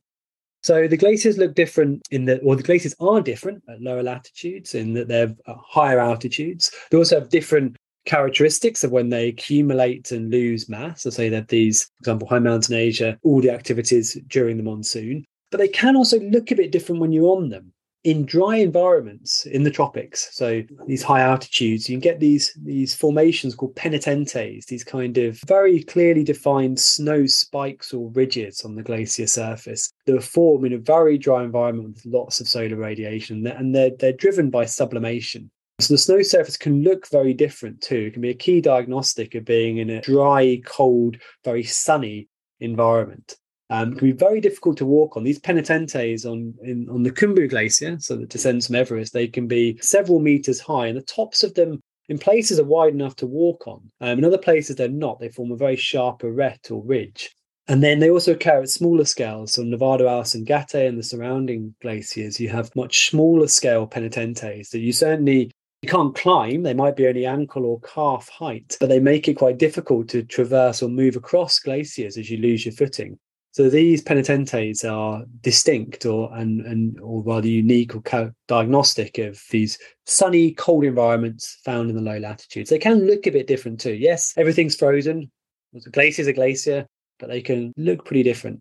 So 0.62 0.88
the 0.88 0.96
glaciers 0.96 1.36
look 1.36 1.54
different 1.54 2.02
in 2.10 2.24
that, 2.24 2.40
or 2.42 2.56
the 2.56 2.62
glaciers 2.62 2.94
are 2.98 3.20
different 3.20 3.62
at 3.68 3.82
lower 3.82 4.02
latitudes 4.02 4.74
in 4.74 4.94
that 4.94 5.08
they're 5.08 5.36
at 5.46 5.56
higher 5.62 6.00
altitudes. 6.00 6.72
They 6.90 6.96
also 6.96 7.20
have 7.20 7.28
different 7.28 7.76
characteristics 8.06 8.82
of 8.82 8.92
when 8.92 9.10
they 9.10 9.28
accumulate 9.28 10.10
and 10.12 10.30
lose 10.30 10.68
mass. 10.68 11.02
So 11.02 11.10
say 11.10 11.28
that 11.28 11.48
these, 11.48 11.84
for 11.84 12.00
example, 12.00 12.28
high 12.28 12.38
mountain 12.38 12.74
Asia, 12.74 13.18
all 13.22 13.40
the 13.40 13.50
activities 13.50 14.16
during 14.28 14.56
the 14.56 14.62
monsoon, 14.62 15.24
but 15.50 15.58
they 15.58 15.68
can 15.68 15.96
also 15.96 16.18
look 16.20 16.50
a 16.50 16.56
bit 16.56 16.72
different 16.72 17.00
when 17.00 17.12
you're 17.12 17.36
on 17.36 17.50
them. 17.50 17.72
In 18.04 18.24
dry 18.24 18.58
environments 18.58 19.46
in 19.46 19.64
the 19.64 19.70
tropics, 19.70 20.28
so 20.30 20.62
these 20.86 21.02
high 21.02 21.22
altitudes, 21.22 21.88
you 21.88 21.96
can 21.96 22.00
get 22.00 22.20
these 22.20 22.56
these 22.62 22.94
formations 22.94 23.56
called 23.56 23.74
penitentes, 23.74 24.66
these 24.66 24.84
kind 24.84 25.18
of 25.18 25.40
very 25.44 25.82
clearly 25.82 26.22
defined 26.22 26.78
snow 26.78 27.26
spikes 27.26 27.92
or 27.92 28.10
ridges 28.10 28.64
on 28.64 28.76
the 28.76 28.84
glacier 28.84 29.26
surface 29.26 29.92
that 30.04 30.22
form 30.22 30.64
in 30.64 30.72
a 30.72 30.78
very 30.78 31.18
dry 31.18 31.42
environment 31.42 31.94
with 31.94 32.06
lots 32.06 32.40
of 32.40 32.46
solar 32.46 32.76
radiation, 32.76 33.44
and 33.44 33.74
they're 33.74 33.90
they're 33.98 34.12
driven 34.12 34.50
by 34.50 34.66
sublimation. 34.66 35.50
So 35.78 35.92
the 35.92 35.98
snow 35.98 36.22
surface 36.22 36.56
can 36.56 36.82
look 36.82 37.06
very 37.08 37.34
different 37.34 37.82
too. 37.82 38.06
It 38.06 38.14
can 38.14 38.22
be 38.22 38.30
a 38.30 38.34
key 38.34 38.62
diagnostic 38.62 39.34
of 39.34 39.44
being 39.44 39.76
in 39.76 39.90
a 39.90 40.00
dry, 40.00 40.60
cold, 40.64 41.18
very 41.44 41.64
sunny 41.64 42.28
environment. 42.60 43.36
Um, 43.68 43.92
it 43.92 43.98
can 43.98 44.08
be 44.08 44.12
very 44.12 44.40
difficult 44.40 44.78
to 44.78 44.86
walk 44.86 45.16
on. 45.16 45.24
These 45.24 45.40
penitentes 45.40 46.24
on 46.24 46.54
in, 46.62 46.88
on 46.88 47.02
the 47.02 47.10
Khumbu 47.10 47.50
Glacier, 47.50 47.98
so 48.00 48.16
that 48.16 48.30
descends 48.30 48.66
from 48.66 48.76
Everest, 48.76 49.12
they 49.12 49.26
can 49.26 49.48
be 49.48 49.76
several 49.82 50.20
meters 50.20 50.60
high, 50.60 50.86
and 50.86 50.96
the 50.96 51.02
tops 51.02 51.42
of 51.42 51.52
them 51.54 51.80
in 52.08 52.18
places 52.18 52.58
are 52.58 52.64
wide 52.64 52.94
enough 52.94 53.16
to 53.16 53.26
walk 53.26 53.66
on. 53.66 53.90
Um, 54.00 54.18
in 54.18 54.24
other 54.24 54.38
places 54.38 54.76
they're 54.76 54.88
not. 54.88 55.18
They 55.18 55.28
form 55.28 55.52
a 55.52 55.56
very 55.56 55.76
sharp 55.76 56.20
arête 56.22 56.70
or 56.70 56.82
ridge. 56.84 57.34
And 57.68 57.82
then 57.82 57.98
they 57.98 58.10
also 58.10 58.32
occur 58.32 58.62
at 58.62 58.68
smaller 58.68 59.04
scales. 59.04 59.54
So 59.54 59.62
Nevado 59.62 60.02
Ausangate 60.02 60.34
and 60.36 60.46
Gate 60.46 60.86
and 60.86 60.98
the 60.98 61.02
surrounding 61.02 61.74
glaciers, 61.82 62.38
you 62.38 62.48
have 62.48 62.74
much 62.76 63.10
smaller 63.10 63.48
scale 63.48 63.88
penitentes 63.88 64.70
that 64.70 64.78
you 64.78 64.92
certainly 64.92 65.50
you 65.82 65.88
can't 65.88 66.14
climb, 66.14 66.62
they 66.62 66.74
might 66.74 66.96
be 66.96 67.06
only 67.06 67.26
ankle 67.26 67.64
or 67.64 67.80
calf 67.80 68.28
height, 68.28 68.76
but 68.80 68.88
they 68.88 68.98
make 68.98 69.28
it 69.28 69.34
quite 69.34 69.58
difficult 69.58 70.08
to 70.08 70.22
traverse 70.22 70.82
or 70.82 70.88
move 70.88 71.16
across 71.16 71.58
glaciers 71.58 72.16
as 72.16 72.30
you 72.30 72.38
lose 72.38 72.64
your 72.64 72.72
footing. 72.72 73.18
So 73.52 73.70
these 73.70 74.02
penitentes 74.02 74.84
are 74.84 75.24
distinct 75.40 76.04
or 76.04 76.30
and, 76.34 76.60
and 76.66 77.00
or 77.00 77.22
rather 77.22 77.48
unique 77.48 77.94
or 77.94 78.02
co- 78.02 78.32
diagnostic 78.48 79.16
of 79.16 79.42
these 79.50 79.78
sunny, 80.04 80.52
cold 80.52 80.84
environments 80.84 81.58
found 81.64 81.88
in 81.88 81.96
the 81.96 82.02
low 82.02 82.18
latitudes. 82.18 82.68
They 82.68 82.78
can 82.78 83.06
look 83.06 83.26
a 83.26 83.30
bit 83.30 83.46
different 83.46 83.80
too. 83.80 83.94
Yes, 83.94 84.34
everything's 84.36 84.76
frozen. 84.76 85.30
The 85.72 85.90
glacier 85.90 86.20
is 86.22 86.28
a 86.28 86.34
glacier, 86.34 86.86
but 87.18 87.28
they 87.28 87.40
can 87.40 87.72
look 87.78 88.04
pretty 88.04 88.22
different. 88.22 88.60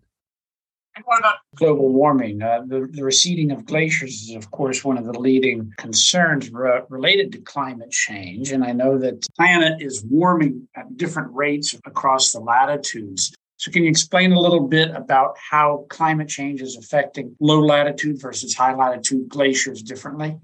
And 0.95 1.03
what 1.05 1.19
about 1.19 1.37
global 1.55 1.91
warming? 1.91 2.41
Uh, 2.41 2.61
the, 2.65 2.87
the, 2.89 3.03
receding 3.03 3.51
of 3.51 3.65
glaciers 3.65 4.29
is, 4.29 4.35
of 4.35 4.49
course, 4.51 4.83
one 4.83 4.97
of 4.97 5.03
the 5.03 5.19
leading 5.19 5.73
concerns 5.77 6.49
re- 6.51 6.83
related 6.87 7.33
to 7.33 7.39
climate 7.39 7.91
change. 7.91 8.51
And 8.51 8.63
I 8.63 8.71
know 8.71 8.97
that 8.99 9.21
the 9.21 9.27
planet 9.35 9.81
is 9.81 10.05
warming 10.05 10.69
at 10.75 10.95
different 10.95 11.33
rates 11.33 11.75
across 11.85 12.31
the 12.31 12.39
latitudes. 12.39 13.35
So, 13.57 13.71
can 13.71 13.83
you 13.83 13.89
explain 13.89 14.31
a 14.31 14.39
little 14.39 14.67
bit 14.67 14.91
about 14.91 15.35
how 15.37 15.85
climate 15.89 16.29
change 16.29 16.61
is 16.61 16.77
affecting 16.77 17.35
low 17.41 17.59
latitude 17.59 18.21
versus 18.21 18.55
high 18.55 18.73
latitude 18.73 19.27
glaciers 19.27 19.81
differently? 19.81 20.37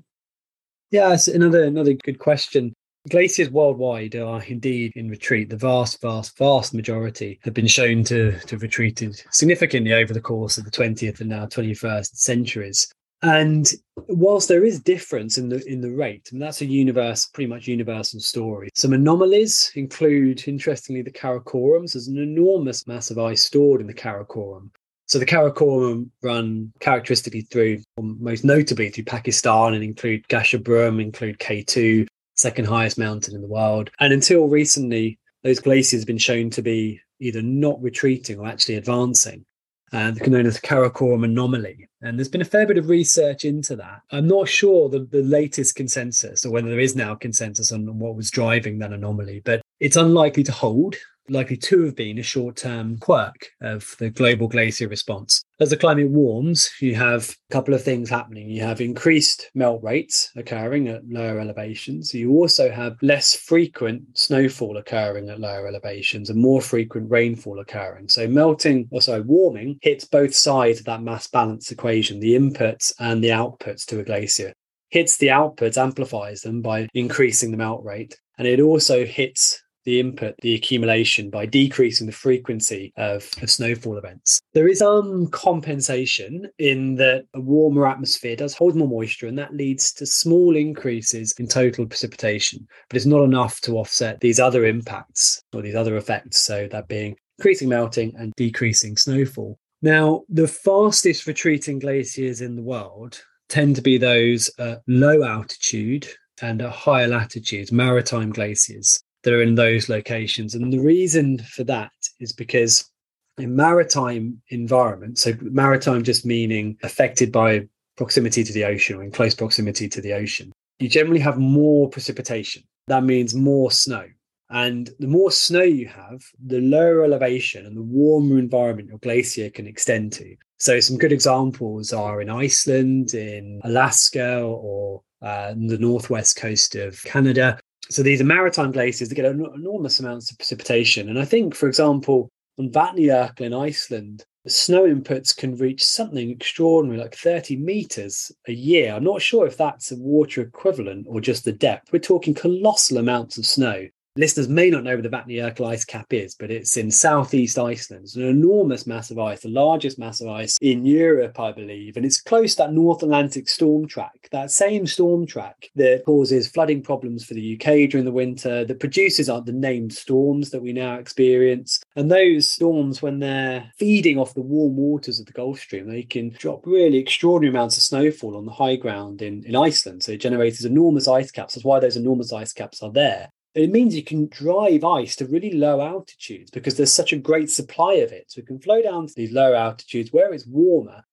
Yeah, 0.91 1.13
it's 1.13 1.29
another 1.29 1.63
another 1.63 1.93
good 1.93 2.19
question. 2.19 2.73
Glaciers 3.09 3.49
worldwide 3.49 4.15
are 4.15 4.43
indeed 4.43 4.91
in 4.95 5.09
retreat. 5.09 5.49
The 5.49 5.57
vast, 5.57 5.99
vast, 6.01 6.37
vast 6.37 6.73
majority 6.73 7.39
have 7.43 7.53
been 7.53 7.67
shown 7.67 8.03
to, 8.05 8.37
to 8.39 8.55
have 8.55 8.61
retreated 8.61 9.19
significantly 9.31 9.91
over 9.91 10.13
the 10.13 10.21
course 10.21 10.59
of 10.59 10.65
the 10.65 10.71
20th 10.71 11.19
and 11.19 11.29
now 11.29 11.47
21st 11.47 12.15
centuries. 12.15 12.93
And 13.23 13.67
whilst 14.07 14.47
there 14.47 14.63
is 14.63 14.79
difference 14.79 15.39
in 15.39 15.49
the 15.49 15.63
in 15.67 15.81
the 15.81 15.91
rate, 15.91 16.29
and 16.31 16.41
that's 16.41 16.61
a 16.61 16.65
universe, 16.65 17.27
pretty 17.27 17.47
much 17.47 17.67
universal 17.67 18.19
story. 18.19 18.69
Some 18.75 18.93
anomalies 18.93 19.71
include, 19.75 20.47
interestingly, 20.47 21.01
the 21.01 21.11
Karakorums. 21.11 21.93
There's 21.93 22.07
an 22.07 22.17
enormous 22.17 22.87
mass 22.87 23.11
of 23.11 23.19
ice 23.19 23.43
stored 23.43 23.81
in 23.81 23.87
the 23.87 23.93
Karakoram. 23.93 24.69
So 25.07 25.19
the 25.19 25.25
Karakoram 25.25 26.09
run 26.23 26.71
characteristically 26.79 27.41
through, 27.41 27.81
most 27.99 28.43
notably 28.43 28.89
through 28.89 29.05
Pakistan, 29.05 29.73
and 29.73 29.83
include 29.83 30.27
Gasherbrum, 30.27 31.01
include 31.01 31.37
K2, 31.37 32.07
second 32.41 32.65
highest 32.65 32.97
mountain 32.97 33.35
in 33.35 33.41
the 33.41 33.47
world. 33.47 33.91
And 33.99 34.11
until 34.11 34.47
recently, 34.47 35.19
those 35.43 35.59
glaciers 35.59 36.01
have 36.01 36.07
been 36.07 36.17
shown 36.17 36.49
to 36.51 36.61
be 36.61 36.99
either 37.19 37.41
not 37.41 37.81
retreating 37.81 38.39
or 38.39 38.47
actually 38.47 38.75
advancing. 38.75 39.45
And 39.93 40.25
known 40.25 40.45
as 40.45 40.57
Karakoram 40.57 41.25
anomaly. 41.25 41.89
And 42.01 42.17
there's 42.17 42.29
been 42.29 42.41
a 42.41 42.45
fair 42.45 42.65
bit 42.65 42.77
of 42.77 42.87
research 42.87 43.43
into 43.43 43.75
that. 43.75 43.99
I'm 44.11 44.25
not 44.25 44.47
sure 44.47 44.87
the, 44.87 44.99
the 44.99 45.21
latest 45.21 45.75
consensus 45.75 46.45
or 46.45 46.51
whether 46.51 46.69
there 46.69 46.79
is 46.79 46.95
now 46.95 47.13
consensus 47.13 47.73
on 47.73 47.99
what 47.99 48.15
was 48.15 48.31
driving 48.31 48.79
that 48.79 48.93
anomaly, 48.93 49.41
but 49.43 49.61
it's 49.81 49.97
unlikely 49.97 50.43
to 50.43 50.51
hold. 50.53 50.95
Likely 51.29 51.57
to 51.57 51.85
have 51.85 51.95
been 51.95 52.17
a 52.17 52.23
short 52.23 52.57
term 52.57 52.97
quirk 52.97 53.47
of 53.61 53.95
the 53.99 54.09
global 54.09 54.47
glacier 54.47 54.87
response. 54.87 55.43
As 55.59 55.69
the 55.69 55.77
climate 55.77 56.09
warms, 56.09 56.69
you 56.79 56.95
have 56.95 57.35
a 57.49 57.53
couple 57.53 57.73
of 57.73 57.83
things 57.83 58.09
happening. 58.09 58.49
You 58.49 58.63
have 58.63 58.81
increased 58.81 59.49
melt 59.53 59.83
rates 59.83 60.31
occurring 60.35 60.87
at 60.87 61.07
lower 61.07 61.39
elevations. 61.39 62.13
You 62.13 62.31
also 62.31 62.71
have 62.71 62.97
less 63.01 63.35
frequent 63.35 64.03
snowfall 64.17 64.77
occurring 64.77 65.29
at 65.29 65.39
lower 65.39 65.67
elevations 65.67 66.29
and 66.29 66.41
more 66.41 66.61
frequent 66.61 67.09
rainfall 67.09 67.59
occurring. 67.59 68.09
So 68.09 68.27
melting, 68.27 68.87
or 68.91 69.01
sorry, 69.01 69.21
warming 69.21 69.77
hits 69.81 70.05
both 70.05 70.33
sides 70.33 70.79
of 70.79 70.85
that 70.85 71.03
mass 71.03 71.27
balance 71.27 71.71
equation, 71.71 72.19
the 72.19 72.33
inputs 72.33 72.91
and 72.99 73.23
the 73.23 73.29
outputs 73.29 73.85
to 73.85 73.99
a 73.99 74.03
glacier. 74.03 74.53
Hits 74.89 75.17
the 75.17 75.27
outputs, 75.27 75.77
amplifies 75.77 76.41
them 76.41 76.61
by 76.61 76.89
increasing 76.93 77.51
the 77.51 77.57
melt 77.57 77.83
rate, 77.85 78.19
and 78.37 78.45
it 78.45 78.59
also 78.59 79.05
hits 79.05 79.60
the 79.85 79.99
input, 79.99 80.35
the 80.41 80.55
accumulation 80.55 81.29
by 81.29 81.45
decreasing 81.45 82.07
the 82.07 82.13
frequency 82.13 82.93
of, 82.97 83.27
of, 83.41 83.49
snowfall 83.49 83.97
events. 83.97 84.41
There 84.53 84.67
is 84.67 84.79
some 84.79 85.27
compensation 85.27 86.49
in 86.59 86.95
that 86.95 87.25
a 87.33 87.39
warmer 87.39 87.87
atmosphere 87.87 88.35
does 88.35 88.53
hold 88.53 88.75
more 88.75 88.87
moisture, 88.87 89.27
and 89.27 89.37
that 89.37 89.53
leads 89.53 89.91
to 89.93 90.05
small 90.05 90.55
increases 90.55 91.33
in 91.39 91.47
total 91.47 91.85
precipitation, 91.85 92.67
but 92.89 92.97
it's 92.97 93.05
not 93.05 93.23
enough 93.23 93.61
to 93.61 93.77
offset 93.77 94.19
these 94.19 94.39
other 94.39 94.65
impacts 94.65 95.41
or 95.53 95.61
these 95.61 95.75
other 95.75 95.97
effects. 95.97 96.41
So, 96.41 96.67
that 96.71 96.87
being 96.87 97.15
increasing 97.37 97.69
melting 97.69 98.13
and 98.17 98.33
decreasing 98.37 98.97
snowfall. 98.97 99.57
Now, 99.81 100.21
the 100.29 100.47
fastest 100.47 101.25
retreating 101.25 101.79
glaciers 101.79 102.41
in 102.41 102.55
the 102.55 102.61
world 102.61 103.19
tend 103.49 103.75
to 103.75 103.81
be 103.81 103.97
those 103.97 104.49
at 104.59 104.81
low 104.87 105.23
altitude 105.23 106.07
and 106.41 106.61
at 106.61 106.71
higher 106.71 107.07
latitudes, 107.07 107.71
maritime 107.71 108.31
glaciers 108.31 109.01
that 109.23 109.33
are 109.33 109.41
in 109.41 109.55
those 109.55 109.89
locations. 109.89 110.55
And 110.55 110.71
the 110.71 110.79
reason 110.79 111.39
for 111.39 111.63
that 111.65 111.91
is 112.19 112.31
because 112.31 112.89
in 113.37 113.55
maritime 113.55 114.41
environments, 114.49 115.21
so 115.21 115.33
maritime 115.41 116.03
just 116.03 116.25
meaning 116.25 116.77
affected 116.83 117.31
by 117.31 117.67
proximity 117.97 118.43
to 118.43 118.53
the 118.53 118.65
ocean 118.65 118.97
or 118.97 119.03
in 119.03 119.11
close 119.11 119.35
proximity 119.35 119.87
to 119.89 120.01
the 120.01 120.13
ocean, 120.13 120.51
you 120.79 120.89
generally 120.89 121.19
have 121.19 121.37
more 121.37 121.89
precipitation. 121.89 122.63
That 122.87 123.03
means 123.03 123.35
more 123.35 123.71
snow. 123.71 124.05
And 124.49 124.89
the 124.99 125.07
more 125.07 125.31
snow 125.31 125.61
you 125.61 125.87
have, 125.87 126.21
the 126.45 126.59
lower 126.59 127.05
elevation 127.05 127.65
and 127.65 127.77
the 127.77 127.81
warmer 127.81 128.37
environment 128.37 128.89
your 128.89 128.97
glacier 128.97 129.49
can 129.49 129.65
extend 129.65 130.11
to. 130.13 130.35
So, 130.59 130.79
some 130.81 130.97
good 130.97 131.13
examples 131.13 131.93
are 131.93 132.21
in 132.21 132.29
Iceland, 132.29 133.13
in 133.13 133.61
Alaska, 133.63 134.41
or 134.41 135.03
uh, 135.21 135.53
the 135.53 135.77
northwest 135.77 136.35
coast 136.35 136.75
of 136.75 137.01
Canada. 137.03 137.59
So 137.91 138.03
these 138.03 138.21
are 138.21 138.25
maritime 138.25 138.71
glaciers 138.71 139.09
that 139.09 139.15
get 139.15 139.25
enormous 139.25 139.99
amounts 139.99 140.31
of 140.31 140.37
precipitation. 140.37 141.09
And 141.09 141.19
I 141.19 141.25
think, 141.25 141.53
for 141.53 141.67
example, 141.67 142.29
on 142.57 142.69
Vatnajökull 142.69 143.41
in 143.41 143.53
Iceland, 143.53 144.23
the 144.45 144.49
snow 144.49 144.83
inputs 144.83 145.35
can 145.35 145.57
reach 145.57 145.83
something 145.83 146.31
extraordinary, 146.31 146.99
like 146.99 147.15
30 147.15 147.57
meters 147.57 148.31
a 148.47 148.53
year. 148.53 148.93
I'm 148.93 149.03
not 149.03 149.21
sure 149.21 149.45
if 149.45 149.57
that's 149.57 149.91
a 149.91 149.97
water 149.97 150.41
equivalent 150.41 151.05
or 151.09 151.19
just 151.19 151.43
the 151.43 151.51
depth. 151.51 151.91
We're 151.91 151.99
talking 151.99 152.33
colossal 152.33 152.97
amounts 152.97 153.37
of 153.37 153.45
snow. 153.45 153.87
Listeners 154.17 154.49
may 154.49 154.69
not 154.69 154.83
know 154.83 154.95
where 154.95 155.01
the 155.01 155.07
Vatnajökull 155.07 155.67
ice 155.67 155.85
cap 155.85 156.11
is, 156.11 156.35
but 156.35 156.51
it's 156.51 156.75
in 156.75 156.91
southeast 156.91 157.57
Iceland. 157.57 158.03
It's 158.03 158.17
an 158.17 158.23
enormous 158.23 158.85
mass 158.85 159.09
of 159.09 159.17
ice, 159.17 159.39
the 159.39 159.47
largest 159.47 159.97
mass 159.97 160.19
of 160.19 160.27
ice 160.27 160.57
in 160.61 160.85
Europe, 160.85 161.39
I 161.39 161.53
believe. 161.53 161.95
And 161.95 162.05
it's 162.05 162.19
close 162.19 162.55
to 162.55 162.63
that 162.63 162.73
North 162.73 163.03
Atlantic 163.03 163.47
storm 163.47 163.87
track, 163.87 164.27
that 164.33 164.51
same 164.51 164.85
storm 164.85 165.25
track 165.25 165.69
that 165.75 166.03
causes 166.05 166.49
flooding 166.49 166.83
problems 166.83 167.23
for 167.23 167.35
the 167.35 167.55
UK 167.55 167.89
during 167.89 168.03
the 168.03 168.11
winter, 168.11 168.65
that 168.65 168.81
produces 168.81 169.29
aren't 169.29 169.45
the 169.45 169.53
named 169.53 169.93
storms 169.93 170.49
that 170.49 170.61
we 170.61 170.73
now 170.73 170.95
experience. 170.95 171.81
And 171.95 172.11
those 172.11 172.51
storms, 172.51 173.01
when 173.01 173.19
they're 173.19 173.71
feeding 173.77 174.19
off 174.19 174.33
the 174.33 174.41
warm 174.41 174.75
waters 174.75 175.21
of 175.21 175.25
the 175.25 175.31
Gulf 175.31 175.59
Stream, 175.59 175.87
they 175.87 176.03
can 176.03 176.35
drop 176.37 176.65
really 176.65 176.97
extraordinary 176.97 177.55
amounts 177.55 177.77
of 177.77 177.83
snowfall 177.83 178.35
on 178.35 178.45
the 178.45 178.51
high 178.51 178.75
ground 178.75 179.21
in, 179.21 179.45
in 179.45 179.55
Iceland. 179.55 180.03
So 180.03 180.11
it 180.11 180.19
generates 180.19 180.65
enormous 180.65 181.07
ice 181.07 181.31
caps. 181.31 181.55
That's 181.55 181.63
why 181.63 181.79
those 181.79 181.95
enormous 181.95 182.33
ice 182.33 182.51
caps 182.51 182.83
are 182.83 182.91
there 182.91 183.31
it 183.53 183.71
means 183.71 183.95
you 183.95 184.03
can 184.03 184.27
drive 184.27 184.83
ice 184.83 185.15
to 185.17 185.25
really 185.25 185.51
low 185.51 185.81
altitudes 185.81 186.51
because 186.51 186.77
there's 186.77 186.93
such 186.93 187.11
a 187.11 187.17
great 187.17 187.49
supply 187.49 187.95
of 187.95 188.11
it. 188.11 188.25
So 188.31 188.39
it 188.39 188.47
can 188.47 188.59
flow 188.59 188.81
down 188.81 189.07
to 189.07 189.13
these 189.13 189.31
low 189.31 189.53
altitudes 189.53 190.13
where 190.13 190.33
it's 190.33 190.47
warmer. 190.47 191.03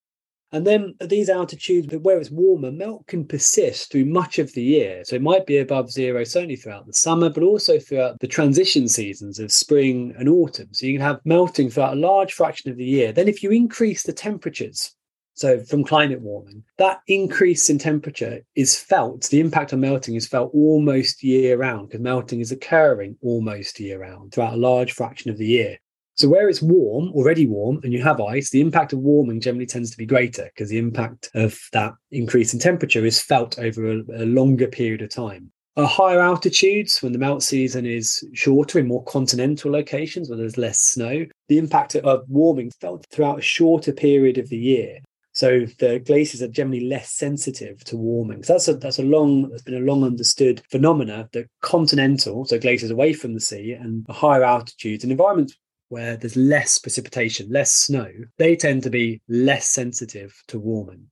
And 0.51 0.65
then 0.65 0.95
at 0.99 1.09
these 1.09 1.29
altitudes 1.29 1.93
where 1.93 2.17
it's 2.17 2.31
warmer, 2.31 2.71
melt 2.71 3.05
can 3.05 3.25
persist 3.25 3.91
through 3.91 4.05
much 4.05 4.39
of 4.39 4.51
the 4.53 4.63
year. 4.63 5.03
So 5.05 5.15
it 5.15 5.21
might 5.21 5.45
be 5.45 5.57
above 5.57 5.91
zero 5.91 6.23
certainly 6.23 6.55
throughout 6.55 6.87
the 6.87 6.93
summer, 6.93 7.29
but 7.29 7.43
also 7.43 7.77
throughout 7.77 8.19
the 8.19 8.27
transition 8.27 8.87
seasons 8.87 9.37
of 9.37 9.51
spring 9.51 10.15
and 10.17 10.27
autumn. 10.27 10.69
So 10.71 10.87
you 10.87 10.93
can 10.93 11.05
have 11.05 11.19
melting 11.23 11.69
throughout 11.69 11.97
a 11.97 11.99
large 11.99 12.33
fraction 12.33 12.71
of 12.71 12.77
the 12.77 12.85
year. 12.85 13.11
Then 13.11 13.27
if 13.27 13.43
you 13.43 13.51
increase 13.51 14.03
the 14.03 14.13
temperatures 14.13 14.95
so, 15.39 15.57
from 15.61 15.85
climate 15.85 16.19
warming, 16.19 16.65
that 16.79 16.99
increase 17.07 17.69
in 17.69 17.77
temperature 17.77 18.41
is 18.57 18.77
felt, 18.77 19.29
the 19.29 19.39
impact 19.39 19.71
on 19.71 19.79
melting 19.79 20.15
is 20.15 20.27
felt 20.27 20.51
almost 20.53 21.23
year 21.23 21.55
round 21.55 21.87
because 21.87 22.01
melting 22.01 22.41
is 22.41 22.51
occurring 22.51 23.15
almost 23.21 23.79
year 23.79 24.01
round 24.01 24.33
throughout 24.33 24.55
a 24.55 24.57
large 24.57 24.91
fraction 24.91 25.31
of 25.31 25.37
the 25.37 25.45
year. 25.45 25.77
So, 26.15 26.27
where 26.27 26.49
it's 26.49 26.61
warm, 26.61 27.13
already 27.13 27.47
warm, 27.47 27.79
and 27.83 27.93
you 27.93 28.03
have 28.03 28.19
ice, 28.19 28.49
the 28.49 28.59
impact 28.59 28.91
of 28.91 28.99
warming 28.99 29.39
generally 29.39 29.65
tends 29.65 29.89
to 29.91 29.97
be 29.97 30.05
greater 30.05 30.51
because 30.53 30.67
the 30.67 30.77
impact 30.77 31.29
of 31.35 31.57
that 31.71 31.93
increase 32.11 32.53
in 32.53 32.59
temperature 32.59 33.05
is 33.05 33.21
felt 33.21 33.57
over 33.59 33.89
a, 33.89 34.03
a 34.15 34.25
longer 34.25 34.67
period 34.67 35.01
of 35.01 35.09
time. 35.09 35.53
At 35.77 35.85
higher 35.85 36.19
altitudes, 36.19 37.01
when 37.01 37.13
the 37.13 37.17
melt 37.17 37.43
season 37.43 37.85
is 37.85 38.21
shorter 38.33 38.77
in 38.77 38.89
more 38.89 39.05
continental 39.05 39.71
locations 39.71 40.27
where 40.27 40.37
there's 40.37 40.57
less 40.57 40.81
snow, 40.81 41.25
the 41.47 41.59
impact 41.59 41.95
of 41.95 42.25
warming 42.27 42.71
felt 42.81 43.07
throughout 43.09 43.39
a 43.39 43.41
shorter 43.41 43.93
period 43.93 44.37
of 44.37 44.49
the 44.49 44.57
year. 44.57 44.99
So 45.31 45.65
the 45.77 45.99
glaciers 45.99 46.41
are 46.41 46.47
generally 46.47 46.85
less 46.85 47.11
sensitive 47.11 47.83
to 47.85 47.97
warming. 47.97 48.43
So 48.43 48.53
that's 48.53 48.67
a 48.67 48.73
that's 48.73 48.99
a 48.99 49.03
long 49.03 49.49
that's 49.49 49.61
been 49.61 49.75
a 49.75 49.79
long 49.79 50.03
understood 50.03 50.61
phenomena 50.69 51.29
that 51.33 51.47
continental, 51.61 52.45
so 52.45 52.59
glaciers 52.59 52.91
away 52.91 53.13
from 53.13 53.33
the 53.33 53.39
sea 53.39 53.73
and 53.73 54.05
higher 54.09 54.43
altitudes 54.43 55.03
and 55.03 55.11
environments 55.11 55.55
where 55.89 56.15
there's 56.15 56.37
less 56.37 56.77
precipitation, 56.77 57.49
less 57.49 57.71
snow, 57.71 58.09
they 58.37 58.55
tend 58.55 58.83
to 58.83 58.89
be 58.89 59.21
less 59.27 59.67
sensitive 59.67 60.41
to 60.47 60.59
warming. 60.59 61.07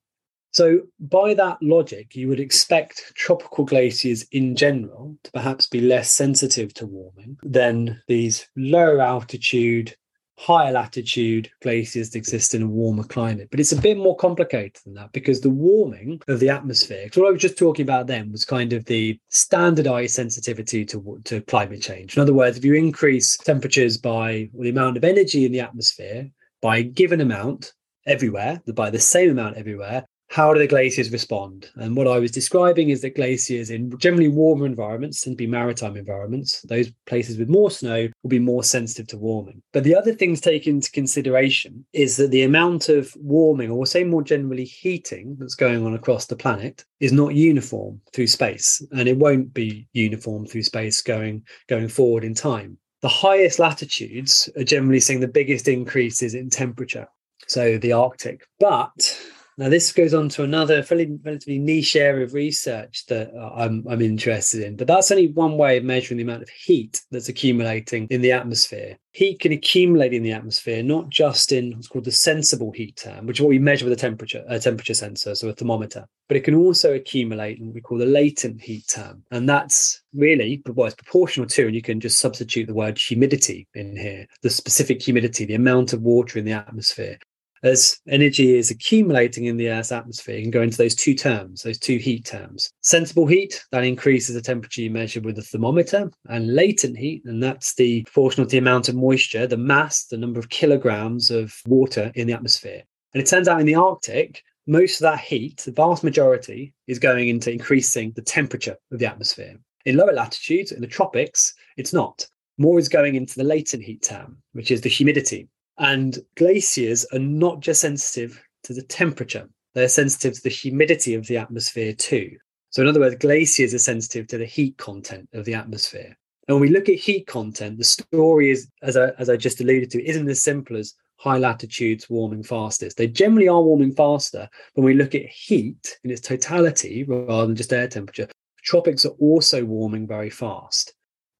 So, 0.52 0.82
by 1.00 1.34
that 1.34 1.58
logic, 1.62 2.16
you 2.16 2.30
would 2.30 2.40
expect 2.40 3.12
tropical 3.16 3.66
glaciers 3.66 4.24
in 4.32 4.56
general 4.56 5.18
to 5.24 5.32
perhaps 5.32 5.68
be 5.68 5.82
less 5.82 6.12
sensitive 6.12 6.74
to 6.76 6.88
warming 6.88 7.38
than 7.44 8.02
these 8.08 8.48
lower 8.56 9.02
altitude, 9.02 9.96
higher 10.38 10.72
latitude 10.72 11.50
glaciers 11.62 12.14
exist 12.16 12.54
in 12.54 12.62
a 12.62 12.68
warmer 12.68 13.04
climate. 13.04 13.50
But 13.50 13.60
it's 13.60 13.72
a 13.72 13.82
bit 13.82 13.98
more 13.98 14.16
complicated 14.16 14.78
than 14.86 14.94
that 14.94 15.12
because 15.12 15.42
the 15.42 15.50
warming 15.50 16.22
of 16.28 16.40
the 16.40 16.50
atmosphere, 16.50 17.06
because 17.06 17.18
what 17.18 17.28
I 17.28 17.32
was 17.32 17.42
just 17.42 17.58
talking 17.58 17.84
about 17.84 18.08
then 18.08 18.32
was 18.32 18.46
kind 18.46 18.74
of 18.74 18.86
the 18.86 19.20
standardized 19.30 20.14
sensitivity 20.14 20.86
to, 20.86 21.20
to 21.26 21.42
climate 21.42 21.82
change. 21.82 22.16
In 22.16 22.22
other 22.22 22.34
words, 22.34 22.58
if 22.58 22.66
you 22.66 22.76
increase 22.76 23.36
temperatures 23.38 23.98
by 23.98 24.50
the 24.58 24.70
amount 24.70 24.98
of 24.98 25.04
energy 25.04 25.46
in 25.46 25.52
the 25.52 25.60
atmosphere 25.60 26.30
by 26.62 26.78
a 26.78 26.84
given 26.84 27.22
amount 27.22 27.74
everywhere, 28.06 28.62
by 28.74 28.90
the 28.90 29.00
same 29.00 29.32
amount 29.32 29.58
everywhere, 29.58 30.06
how 30.30 30.54
do 30.54 30.60
the 30.60 30.68
glaciers 30.68 31.12
respond? 31.12 31.70
And 31.76 31.96
what 31.96 32.08
I 32.08 32.20
was 32.20 32.32
describing 32.32 32.90
is 32.90 33.02
that 33.02 33.16
glaciers 33.16 33.70
in 33.70 33.98
generally 33.98 34.28
warmer 34.28 34.66
environments 34.66 35.22
tend 35.22 35.36
to 35.36 35.38
be 35.38 35.48
maritime 35.48 35.96
environments. 35.96 36.62
Those 36.64 36.92
places 37.06 37.38
with 37.38 37.50
more 37.50 37.72
snow 37.72 38.10
will 38.22 38.30
be 38.30 38.40
more 38.40 38.64
sensitive 38.64 39.08
to 39.08 39.18
warming. 39.18 39.62
But 39.72 39.84
the 39.84 39.96
other 39.96 40.14
things 40.14 40.42
taken 40.42 40.76
into 40.76 40.92
consideration 40.92 41.86
is 41.94 42.18
that 42.18 42.32
the 42.32 42.44
amount 42.44 42.90
of 42.90 43.16
warming, 43.18 43.72
or 43.72 43.78
we'll 43.78 43.86
say 43.86 44.04
more 44.04 44.24
generally 44.24 44.66
heating, 44.66 45.38
that's 45.40 45.56
going 45.56 45.86
on 45.86 45.94
across 45.94 46.26
the 46.26 46.36
planet 46.36 46.84
is 47.00 47.14
not 47.14 47.34
uniform 47.34 48.02
through 48.14 48.28
space. 48.28 48.86
And 48.92 49.08
it 49.08 49.18
won't 49.18 49.54
be 49.54 49.88
uniform 49.94 50.46
through 50.46 50.64
space 50.64 51.02
going, 51.02 51.44
going 51.68 51.88
forward 51.88 52.24
in 52.24 52.34
time. 52.34 52.78
The 53.02 53.08
highest 53.08 53.60
latitudes 53.60 54.50
are 54.58 54.64
generally 54.64 55.00
seeing 55.00 55.20
the 55.20 55.28
biggest 55.28 55.68
increases 55.68 56.34
in 56.34 56.50
temperature. 56.50 57.08
So 57.48 57.78
the 57.78 57.94
Arctic. 57.94 58.46
But 58.60 59.18
now, 59.60 59.70
this 59.70 59.92
goes 59.92 60.14
on 60.14 60.30
to 60.30 60.44
another 60.44 60.84
fairly 60.84 61.18
relatively 61.24 61.58
niche 61.58 61.96
area 61.96 62.24
of 62.24 62.36
research 62.36 63.08
that 63.08 63.34
uh, 63.34 63.54
I'm, 63.56 63.84
I'm 63.90 64.04
interested 64.04 64.62
in, 64.62 64.76
but 64.76 64.86
that's 64.86 65.10
only 65.10 65.30
one 65.30 65.58
way 65.58 65.78
of 65.78 65.84
measuring 65.84 66.18
the 66.18 66.24
amount 66.24 66.44
of 66.44 66.50
heat 66.50 67.02
that's 67.10 67.28
accumulating 67.28 68.06
in 68.12 68.22
the 68.22 68.32
atmosphere. 68.32 69.00
Heat 69.14 69.40
can 69.40 69.52
accumulate 69.52 70.14
in 70.14 70.22
the 70.22 70.32
atmosphere, 70.32 70.84
not 70.84 71.10
just 71.10 71.52
in 71.52 71.72
what's 71.72 71.88
called 71.88 72.06
the 72.06 72.12
sensible 72.12 72.72
heat 72.72 72.98
term, 72.98 73.26
which 73.26 73.40
is 73.40 73.42
what 73.42 73.50
we 73.50 73.58
measure 73.58 73.86
with 73.86 73.94
a 73.94 74.00
temperature, 74.00 74.44
a 74.48 74.60
temperature 74.60 74.94
sensor, 74.94 75.34
so 75.34 75.50
a 75.50 75.54
thermometer, 75.54 76.06
but 76.28 76.38
it 76.38 76.44
can 76.44 76.54
also 76.54 76.94
accumulate 76.94 77.58
in 77.58 77.66
what 77.66 77.74
we 77.74 77.82
call 77.82 77.98
the 77.98 78.06
latent 78.06 78.62
heat 78.62 78.88
term. 78.88 79.24
And 79.32 79.50
that's 79.50 80.04
really, 80.14 80.62
well, 80.68 80.86
it's 80.86 80.96
proportional 80.96 81.48
to, 81.48 81.66
and 81.66 81.74
you 81.74 81.82
can 81.82 82.00
just 82.00 82.20
substitute 82.20 82.68
the 82.68 82.76
word 82.76 83.00
humidity 83.00 83.68
in 83.74 83.98
here, 83.98 84.28
the 84.44 84.52
specific 84.52 85.02
humidity, 85.02 85.46
the 85.46 85.56
amount 85.56 85.94
of 85.94 86.04
water 86.04 86.38
in 86.38 86.46
the 86.46 86.52
atmosphere. 86.52 87.18
As 87.64 88.00
energy 88.08 88.58
is 88.58 88.72
accumulating 88.72 89.46
in 89.46 89.58
the 89.58 89.70
Earth's 89.70 89.92
atmosphere, 89.92 90.36
you 90.36 90.44
can 90.44 90.52
go 90.52 90.62
into 90.62 90.78
those 90.78 90.96
two 90.96 91.14
terms, 91.14 91.64
those 91.64 91.80
two 91.80 91.98
heat 91.98 92.26
terms. 92.26 92.72
Sensible 92.82 93.28
heat, 93.28 93.64
that 93.72 93.84
increases 93.84 94.36
the 94.36 94.42
temperature 94.42 94.82
you 94.82 94.92
measure 94.92 95.22
with 95.22 95.38
a 95.38 95.42
thermometer, 95.42 96.12
and 96.30 96.56
latent 96.56 96.98
heat, 96.98 97.24
and 97.26 97.42
that's 97.42 97.76
the 97.76 98.04
proportion 98.04 98.42
of 98.42 98.50
the 98.50 98.58
amount 98.58 98.90
of 98.90 98.96
moisture, 98.96 99.48
the 99.48 99.58
mass, 99.58 100.06
the 100.06 100.18
number 100.18 100.40
of 100.40 100.50
kilograms 100.50 101.32
of 101.32 101.54
water 101.66 102.12
in 102.16 102.28
the 102.28 102.34
atmosphere. 102.34 102.84
And 103.14 103.22
it 103.22 103.28
turns 103.28 103.48
out 103.48 103.60
in 103.60 103.66
the 103.66 103.76
Arctic, 103.76 104.44
most 104.68 105.02
of 105.02 105.04
that 105.04 105.20
heat, 105.20 105.58
the 105.66 105.72
vast 105.72 106.04
majority, 106.04 106.74
is 106.88 107.00
going 107.00 107.30
into 107.30 107.52
increasing 107.52 108.12
the 108.12 108.22
temperature 108.22 108.76
of 108.92 109.00
the 109.00 109.06
atmosphere. 109.06 109.56
In 109.86 109.96
lower 109.96 110.12
latitudes, 110.12 110.74
in 110.74 110.82
the 110.82 110.88
tropics, 110.88 111.54
it's 111.78 111.94
not. 111.94 112.28
More 112.58 112.78
is 112.78 112.90
going 112.90 113.16
into 113.16 113.36
the 113.36 113.46
latent 113.46 113.84
heat 113.84 114.02
term, 114.02 114.38
which 114.52 114.72
is 114.72 114.82
the 114.82 114.90
humidity. 114.90 115.48
And 115.78 116.18
glaciers 116.36 117.06
are 117.14 117.20
not 117.20 117.60
just 117.60 117.82
sensitive 117.82 118.42
to 118.64 118.74
the 118.74 118.82
temperature, 118.82 119.48
they're 119.74 119.88
sensitive 119.88 120.36
to 120.36 120.44
the 120.44 120.50
humidity 120.50 121.14
of 121.14 121.28
the 121.28 121.38
atmosphere 121.38 121.94
too. 121.94 122.38
So, 122.72 122.82
in 122.82 122.88
other 122.88 123.00
words, 123.00 123.16
glaciers 123.16 123.74
are 123.74 123.80
sensitive 123.80 124.28
to 124.28 124.38
the 124.38 124.46
heat 124.46 124.78
content 124.78 125.30
of 125.34 125.46
the 125.46 125.54
atmosphere. 125.54 126.18
And 126.48 126.56
when 126.56 126.62
we 126.62 126.70
look 126.70 126.90
at 126.90 126.96
heat 126.96 127.28
content, 127.28 127.78
the 127.78 127.84
story 127.84 128.50
is, 128.50 128.70
as 128.82 128.98
I, 128.98 129.10
as 129.20 129.30
I 129.30 129.38
just 129.38 129.62
alluded 129.62 129.92
to, 129.92 130.04
isn't 130.04 130.30
as 130.30 130.42
simple 130.42 130.78
as 130.78 130.94
high 131.18 131.38
latitudes 131.38 132.10
warming 132.10 132.44
fastest. 132.44 132.98
They 132.98 133.08
generally 133.08 133.48
are 133.48 133.62
warming 133.62 133.94
faster. 133.94 134.50
When 134.74 134.86
we 134.86 134.94
look 134.94 135.14
at 135.14 135.26
heat 135.26 135.98
in 136.04 136.12
its 136.12 136.22
totality 136.22 137.04
rather 137.04 137.48
than 137.48 137.56
just 137.56 137.74
air 137.74 137.88
temperature, 137.88 138.28
tropics 138.64 139.06
are 139.06 139.16
also 139.20 139.66
warming 139.66 140.08
very 140.08 140.30
fast. 140.30 140.94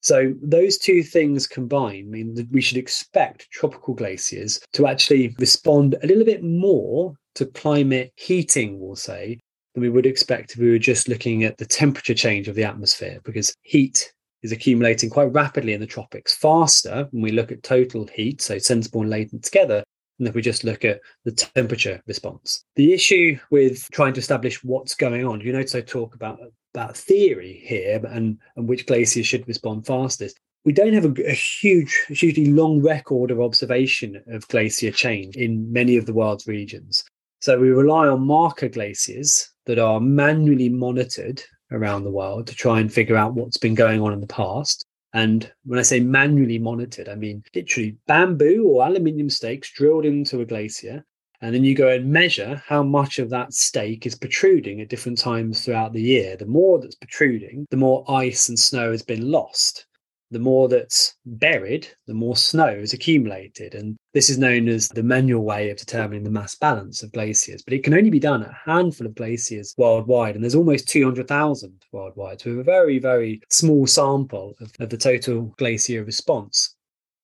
So 0.08 0.34
those 0.42 0.78
two 0.78 1.04
things 1.04 1.48
combined 1.48 2.10
mean 2.10 2.34
that 2.36 2.50
we 2.50 2.62
should 2.62 2.78
expect 2.78 3.52
tropical 3.52 3.94
glaciers 3.94 4.62
to 4.72 4.88
actually 4.88 5.36
respond 5.38 5.98
a 6.02 6.08
little 6.08 6.24
bit 6.24 6.46
more 6.46 7.14
to 7.36 7.46
climate 7.46 8.14
heating, 8.16 8.80
we'll 8.80 8.96
say, 8.96 9.38
than 9.74 9.82
we 9.82 9.90
would 9.90 10.06
expect 10.06 10.54
if 10.54 10.60
we 10.60 10.72
were 10.72 10.80
just 10.80 11.10
looking 11.10 11.44
at 11.44 11.58
the 11.58 11.66
temperature 11.66 12.14
change 12.14 12.48
of 12.48 12.56
the 12.56 12.64
atmosphere, 12.64 13.20
because 13.26 13.54
heat 13.64 14.14
is 14.44 14.54
accumulating 14.54 15.10
quite 15.10 15.34
rapidly 15.34 15.74
in 15.74 15.82
the 15.82 15.86
tropics, 15.86 16.34
faster 16.34 17.10
when 17.12 17.22
we 17.22 17.34
look 17.34 17.52
at 17.52 17.62
total 17.64 18.08
heat, 18.08 18.42
so 18.42 18.58
sensible 18.58 19.02
and 19.02 19.10
latent 19.10 19.44
together, 19.44 19.84
than 20.20 20.28
if 20.28 20.36
we 20.36 20.42
just 20.42 20.64
look 20.64 20.86
at 20.86 21.02
the 21.26 21.34
temperature 21.34 22.02
response. 22.08 22.64
The 22.78 22.94
issue 22.94 23.38
with 23.52 23.86
trying 23.92 24.14
to 24.14 24.22
establish 24.22 24.64
what's 24.64 24.96
going 24.96 25.26
on, 25.26 25.42
you 25.42 25.52
notice 25.52 25.76
I 25.76 25.82
talk 25.82 26.16
about 26.16 26.40
that 26.78 26.96
theory 26.96 27.62
here 27.66 28.00
and, 28.08 28.38
and 28.56 28.68
which 28.68 28.86
glaciers 28.86 29.26
should 29.26 29.48
respond 29.48 29.86
fastest. 29.86 30.40
We 30.64 30.74
don't 30.74 30.94
have 30.94 31.06
a, 31.06 31.30
a 31.30 31.34
huge, 31.34 32.06
hugely 32.10 32.46
long 32.46 32.82
record 32.82 33.32
of 33.32 33.42
observation 33.42 34.22
of 34.28 34.48
glacier 34.48 34.92
change 34.92 35.36
in 35.36 35.72
many 35.72 35.98
of 35.98 36.06
the 36.06 36.14
world's 36.14 36.48
regions. 36.48 37.04
So 37.42 37.60
we 37.60 37.70
rely 37.70 38.08
on 38.08 38.22
marker 38.22 38.70
glaciers 38.70 39.50
that 39.66 39.80
are 39.80 40.00
manually 40.00 40.70
monitored 40.70 41.42
around 41.72 42.04
the 42.04 42.12
world 42.12 42.48
to 42.48 42.56
try 42.56 42.80
and 42.80 42.94
figure 42.94 43.18
out 43.18 43.34
what's 43.34 43.58
been 43.58 43.76
going 43.76 44.02
on 44.02 44.14
in 44.14 44.22
the 44.22 44.28
past. 44.28 44.86
And 45.14 45.52
when 45.66 45.80
I 45.80 45.84
say 45.84 46.00
manually 46.00 46.60
monitored, 46.60 47.10
I 47.10 47.16
mean 47.16 47.44
literally 47.56 47.98
bamboo 48.06 48.68
or 48.68 48.86
aluminium 48.86 49.30
stakes 49.30 49.72
drilled 49.72 50.06
into 50.06 50.42
a 50.42 50.46
glacier. 50.46 51.06
And 51.42 51.54
then 51.54 51.64
you 51.64 51.76
go 51.76 51.90
and 51.90 52.12
measure 52.12 52.62
how 52.66 52.84
much 52.84 53.20
of 53.20 53.30
that 53.30 53.54
stake 53.54 54.06
is 54.06 54.16
protruding 54.16 54.82
at 54.82 54.90
different 54.90 55.18
times 55.18 55.64
throughout 55.64 55.94
the 55.94 56.02
year. 56.02 56.36
The 56.36 56.46
more 56.46 56.80
that's 56.80 56.96
protruding, 56.96 57.68
the 57.70 57.78
more 57.78 58.04
ice 58.10 58.50
and 58.50 58.58
snow 58.58 58.92
has 58.92 59.04
been 59.04 59.30
lost 59.30 59.86
the 60.32 60.40
more 60.40 60.68
that's 60.68 61.16
buried, 61.26 61.88
the 62.06 62.14
more 62.14 62.36
snow 62.36 62.68
is 62.68 62.94
accumulated. 62.94 63.76
And 63.76 63.96
this 64.14 64.30
is 64.30 64.38
known 64.38 64.68
as 64.68 64.90
the 64.90 65.04
manual 65.04 65.44
way 65.44 65.70
of 65.70 65.78
determining 65.78 66.24
the 66.24 66.32
mass 66.32 66.56
balance 66.56 67.02
of 67.02 67.14
glaciers. 67.14 67.64
But 67.64 67.74
it 67.74 67.84
can 67.84 67.94
only 67.94 68.10
be 68.10 68.20
done 68.20 68.44
at 68.44 68.50
a 68.50 68.72
handful 68.72 69.08
of 69.08 69.16
glaciers 69.16 69.74
worldwide. 69.78 70.36
And 70.36 70.44
there's 70.44 70.56
almost 70.56 70.90
200,000 70.90 71.82
worldwide. 71.92 72.42
So 72.42 72.50
we 72.50 72.58
have 72.58 72.68
a 72.68 72.72
very, 72.72 73.00
very 73.00 73.42
small 73.50 73.88
sample 73.88 74.56
of, 74.60 74.72
of 74.80 74.90
the 74.90 74.98
total 74.98 75.54
glacier 75.58 76.04
response. 76.04 76.76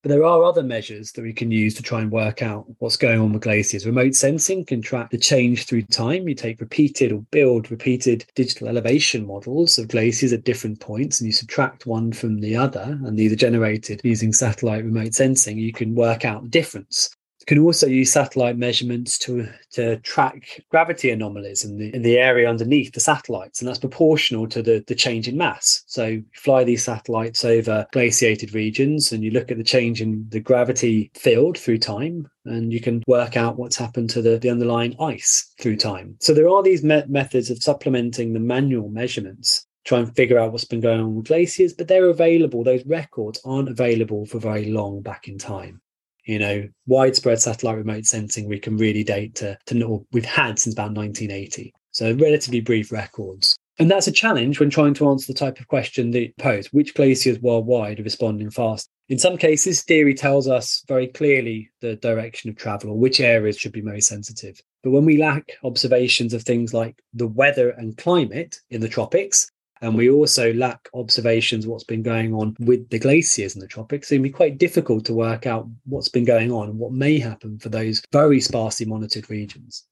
But 0.03 0.09
there 0.09 0.25
are 0.25 0.43
other 0.43 0.63
measures 0.63 1.13
that 1.13 1.21
we 1.21 1.31
can 1.31 1.49
use 1.49 1.75
to 1.75 1.81
try 1.81 2.01
and 2.01 2.11
work 2.11 2.41
out 2.41 2.65
what's 2.79 2.97
going 2.97 3.21
on 3.21 3.31
with 3.31 3.41
glaciers. 3.41 3.85
Remote 3.85 4.15
sensing 4.15 4.65
can 4.65 4.81
track 4.81 5.09
the 5.09 5.17
change 5.17 5.65
through 5.65 5.83
time. 5.83 6.27
You 6.27 6.35
take 6.35 6.59
repeated 6.59 7.13
or 7.13 7.21
build 7.31 7.71
repeated 7.71 8.25
digital 8.35 8.67
elevation 8.67 9.25
models 9.25 9.77
of 9.77 9.87
glaciers 9.87 10.33
at 10.33 10.43
different 10.43 10.81
points 10.81 11.21
and 11.21 11.27
you 11.27 11.31
subtract 11.31 11.85
one 11.85 12.11
from 12.11 12.41
the 12.41 12.53
other, 12.53 12.99
and 13.05 13.17
these 13.17 13.31
are 13.31 13.37
generated 13.37 14.01
using 14.03 14.33
satellite 14.33 14.83
remote 14.83 15.13
sensing. 15.13 15.57
You 15.57 15.71
can 15.71 15.95
work 15.95 16.25
out 16.25 16.43
the 16.43 16.49
difference 16.49 17.09
can 17.45 17.59
also 17.59 17.87
use 17.87 18.11
satellite 18.11 18.57
measurements 18.57 19.17
to 19.19 19.47
to 19.71 19.97
track 19.97 20.63
gravity 20.69 21.09
anomalies 21.09 21.63
in 21.65 21.77
the 21.77 21.93
in 21.93 22.01
the 22.01 22.17
area 22.17 22.49
underneath 22.49 22.93
the 22.93 22.99
satellites, 22.99 23.59
and 23.59 23.67
that's 23.67 23.79
proportional 23.79 24.47
to 24.47 24.61
the 24.61 24.83
the 24.87 24.95
change 24.95 25.27
in 25.27 25.37
mass. 25.37 25.83
So 25.87 26.05
you 26.05 26.25
fly 26.33 26.63
these 26.63 26.83
satellites 26.83 27.43
over 27.45 27.85
glaciated 27.91 28.53
regions, 28.53 29.11
and 29.11 29.23
you 29.23 29.31
look 29.31 29.51
at 29.51 29.57
the 29.57 29.63
change 29.63 30.01
in 30.01 30.25
the 30.29 30.39
gravity 30.39 31.11
field 31.13 31.57
through 31.57 31.79
time, 31.79 32.29
and 32.45 32.71
you 32.71 32.81
can 32.81 33.03
work 33.07 33.37
out 33.37 33.57
what's 33.57 33.77
happened 33.77 34.09
to 34.11 34.21
the, 34.21 34.37
the 34.37 34.49
underlying 34.49 34.95
ice 34.99 35.53
through 35.59 35.77
time. 35.77 36.15
So 36.19 36.33
there 36.33 36.49
are 36.49 36.63
these 36.63 36.83
me- 36.83 37.03
methods 37.07 37.49
of 37.49 37.61
supplementing 37.61 38.33
the 38.33 38.39
manual 38.39 38.89
measurements 38.89 39.65
try 39.85 39.99
and 39.99 40.15
figure 40.15 40.39
out 40.39 40.51
what's 40.51 40.63
been 40.63 40.79
going 40.79 41.01
on 41.01 41.15
with 41.15 41.25
glaciers, 41.25 41.73
but 41.73 41.89
they're 41.89 42.09
available. 42.09 42.63
Those 42.63 42.85
records 42.85 43.41
aren't 43.43 43.67
available 43.67 44.25
for 44.25 44.39
very 44.39 44.71
long 44.71 45.01
back 45.01 45.27
in 45.27 45.37
time 45.37 45.81
you 46.25 46.39
know, 46.39 46.67
widespread 46.85 47.39
satellite 47.39 47.77
remote 47.77 48.05
sensing 48.05 48.47
we 48.47 48.59
can 48.59 48.77
really 48.77 49.03
date 49.03 49.35
to, 49.35 49.57
to 49.67 50.05
we've 50.11 50.25
had 50.25 50.59
since 50.59 50.73
about 50.73 50.93
1980. 50.93 51.73
So 51.91 52.13
relatively 52.13 52.61
brief 52.61 52.91
records. 52.91 53.57
And 53.79 53.89
that's 53.89 54.07
a 54.07 54.11
challenge 54.11 54.59
when 54.59 54.69
trying 54.69 54.93
to 54.95 55.09
answer 55.09 55.31
the 55.31 55.37
type 55.37 55.59
of 55.59 55.67
question 55.67 56.11
that 56.11 56.21
you 56.21 56.33
pose 56.37 56.67
which 56.71 56.93
glaciers 56.93 57.39
worldwide 57.39 57.99
are 57.99 58.03
responding 58.03 58.51
fast? 58.51 58.89
In 59.09 59.17
some 59.19 59.37
cases, 59.37 59.83
theory 59.83 60.13
tells 60.13 60.47
us 60.47 60.83
very 60.87 61.07
clearly 61.07 61.69
the 61.81 61.95
direction 61.97 62.49
of 62.49 62.55
travel 62.55 62.91
or 62.91 62.97
which 62.97 63.19
areas 63.19 63.57
should 63.57 63.71
be 63.71 63.81
most 63.81 64.07
sensitive. 64.07 64.61
But 64.83 64.91
when 64.91 65.05
we 65.05 65.17
lack 65.17 65.51
observations 65.63 66.33
of 66.33 66.43
things 66.43 66.73
like 66.73 67.01
the 67.13 67.27
weather 67.27 67.71
and 67.71 67.97
climate 67.97 68.59
in 68.69 68.79
the 68.79 68.87
tropics, 68.87 69.51
and 69.83 69.95
we 69.95 70.09
also 70.09 70.53
lack 70.53 70.87
observations 70.93 71.67
what's 71.67 71.83
been 71.83 72.01
going 72.01 72.33
on 72.33 72.55
with 72.59 72.89
the 72.89 72.97
glaciers 72.97 73.53
in 73.53 73.59
the 73.59 73.67
tropics. 73.67 74.07
So 74.07 74.15
it'd 74.15 74.23
be 74.23 74.29
quite 74.29 74.57
difficult 74.57 75.03
to 75.05 75.13
work 75.13 75.45
out 75.45 75.67
what's 75.83 76.07
been 76.07 76.23
going 76.23 76.53
on 76.53 76.69
and 76.69 76.79
what 76.79 76.93
may 76.93 77.19
happen 77.19 77.59
for 77.59 77.67
those 77.67 78.01
very 78.13 78.39
sparsely 78.39 78.85
monitored 78.85 79.29
regions. 79.29 79.85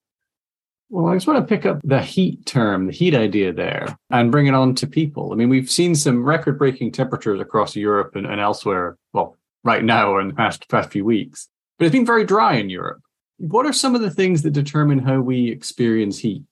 Well, 0.90 1.08
I 1.08 1.16
just 1.16 1.28
want 1.28 1.46
to 1.46 1.56
pick 1.56 1.66
up 1.66 1.82
the 1.84 2.02
heat 2.02 2.46
term, 2.46 2.88
the 2.88 2.94
heat 2.94 3.14
idea 3.14 3.52
there, 3.52 3.98
and 4.10 4.32
bring 4.32 4.48
it 4.48 4.54
on 4.54 4.76
to 4.76 4.88
people. 4.88 5.34
I 5.34 5.36
mean, 5.36 5.50
we've 5.50 5.70
seen 5.70 5.94
some 5.94 6.24
record 6.24 6.58
breaking 6.58 6.94
temperatures 6.94 7.42
across 7.42 7.76
Europe 7.76 8.16
and, 8.16 8.26
and 8.26 8.40
elsewhere, 8.40 8.98
well, 9.12 9.38
right 9.66 9.84
now 9.84 10.14
or 10.14 10.22
in 10.22 10.30
the 10.30 10.34
past, 10.34 10.70
past 10.70 10.90
few 10.90 11.04
weeks, 11.04 11.50
but 11.78 11.86
it's 11.86 11.94
been 11.94 12.06
very 12.06 12.24
dry 12.24 12.54
in 12.54 12.70
Europe. 12.70 13.02
What 13.40 13.66
are 13.66 13.74
some 13.74 13.96
of 13.96 14.02
the 14.02 14.12
things 14.12 14.42
that 14.44 14.52
determine 14.52 15.00
how 15.00 15.20
we 15.20 15.50
experience 15.50 16.18
heat? 16.18 16.46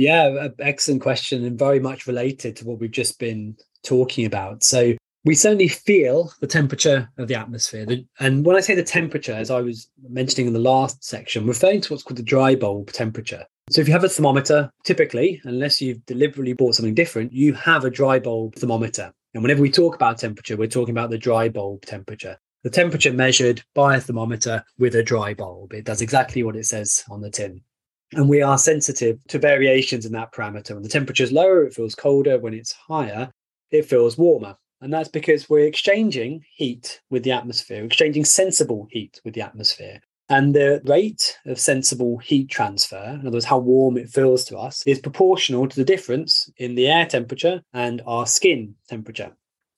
Yeah, 0.00 0.48
excellent 0.58 1.02
question, 1.02 1.44
and 1.44 1.58
very 1.58 1.78
much 1.78 2.06
related 2.06 2.56
to 2.56 2.64
what 2.64 2.80
we've 2.80 2.90
just 2.90 3.18
been 3.18 3.54
talking 3.84 4.24
about. 4.24 4.62
So, 4.62 4.94
we 5.26 5.34
certainly 5.34 5.68
feel 5.68 6.32
the 6.40 6.46
temperature 6.46 7.10
of 7.18 7.28
the 7.28 7.34
atmosphere. 7.34 7.86
And 8.18 8.46
when 8.46 8.56
I 8.56 8.60
say 8.60 8.74
the 8.74 8.82
temperature, 8.82 9.34
as 9.34 9.50
I 9.50 9.60
was 9.60 9.90
mentioning 10.08 10.46
in 10.46 10.54
the 10.54 10.58
last 10.58 11.04
section, 11.04 11.46
referring 11.46 11.82
to 11.82 11.92
what's 11.92 12.02
called 12.02 12.16
the 12.16 12.22
dry 12.22 12.54
bulb 12.54 12.92
temperature. 12.92 13.44
So, 13.68 13.82
if 13.82 13.88
you 13.88 13.92
have 13.92 14.02
a 14.02 14.08
thermometer, 14.08 14.70
typically, 14.84 15.38
unless 15.44 15.82
you've 15.82 16.06
deliberately 16.06 16.54
bought 16.54 16.76
something 16.76 16.94
different, 16.94 17.34
you 17.34 17.52
have 17.52 17.84
a 17.84 17.90
dry 17.90 18.18
bulb 18.18 18.54
thermometer. 18.54 19.12
And 19.34 19.42
whenever 19.42 19.60
we 19.60 19.70
talk 19.70 19.96
about 19.96 20.16
temperature, 20.16 20.56
we're 20.56 20.66
talking 20.66 20.94
about 20.94 21.10
the 21.10 21.18
dry 21.18 21.50
bulb 21.50 21.84
temperature. 21.84 22.38
The 22.62 22.70
temperature 22.70 23.12
measured 23.12 23.62
by 23.74 23.96
a 23.96 24.00
thermometer 24.00 24.64
with 24.78 24.94
a 24.94 25.02
dry 25.02 25.34
bulb. 25.34 25.74
It 25.74 25.84
does 25.84 26.00
exactly 26.00 26.42
what 26.42 26.56
it 26.56 26.64
says 26.64 27.04
on 27.10 27.20
the 27.20 27.30
tin. 27.30 27.60
And 28.12 28.28
we 28.28 28.42
are 28.42 28.58
sensitive 28.58 29.22
to 29.28 29.38
variations 29.38 30.04
in 30.04 30.12
that 30.12 30.32
parameter. 30.32 30.74
When 30.74 30.82
the 30.82 30.88
temperature 30.88 31.24
is 31.24 31.32
lower, 31.32 31.64
it 31.64 31.74
feels 31.74 31.94
colder. 31.94 32.38
When 32.38 32.54
it's 32.54 32.72
higher, 32.72 33.30
it 33.70 33.86
feels 33.86 34.18
warmer. 34.18 34.56
And 34.80 34.92
that's 34.92 35.08
because 35.08 35.48
we're 35.48 35.66
exchanging 35.66 36.44
heat 36.54 37.00
with 37.10 37.22
the 37.22 37.32
atmosphere, 37.32 37.84
exchanging 37.84 38.24
sensible 38.24 38.88
heat 38.90 39.20
with 39.24 39.34
the 39.34 39.42
atmosphere. 39.42 40.00
And 40.28 40.54
the 40.54 40.80
rate 40.84 41.36
of 41.46 41.58
sensible 41.58 42.18
heat 42.18 42.48
transfer, 42.48 43.18
in 43.20 43.26
other 43.26 43.36
words, 43.36 43.44
how 43.44 43.58
warm 43.58 43.98
it 43.98 44.08
feels 44.08 44.44
to 44.46 44.56
us, 44.56 44.82
is 44.86 45.00
proportional 45.00 45.68
to 45.68 45.76
the 45.76 45.84
difference 45.84 46.48
in 46.56 46.76
the 46.76 46.88
air 46.88 47.04
temperature 47.04 47.62
and 47.74 48.00
our 48.06 48.26
skin 48.26 48.74
temperature. 48.88 49.32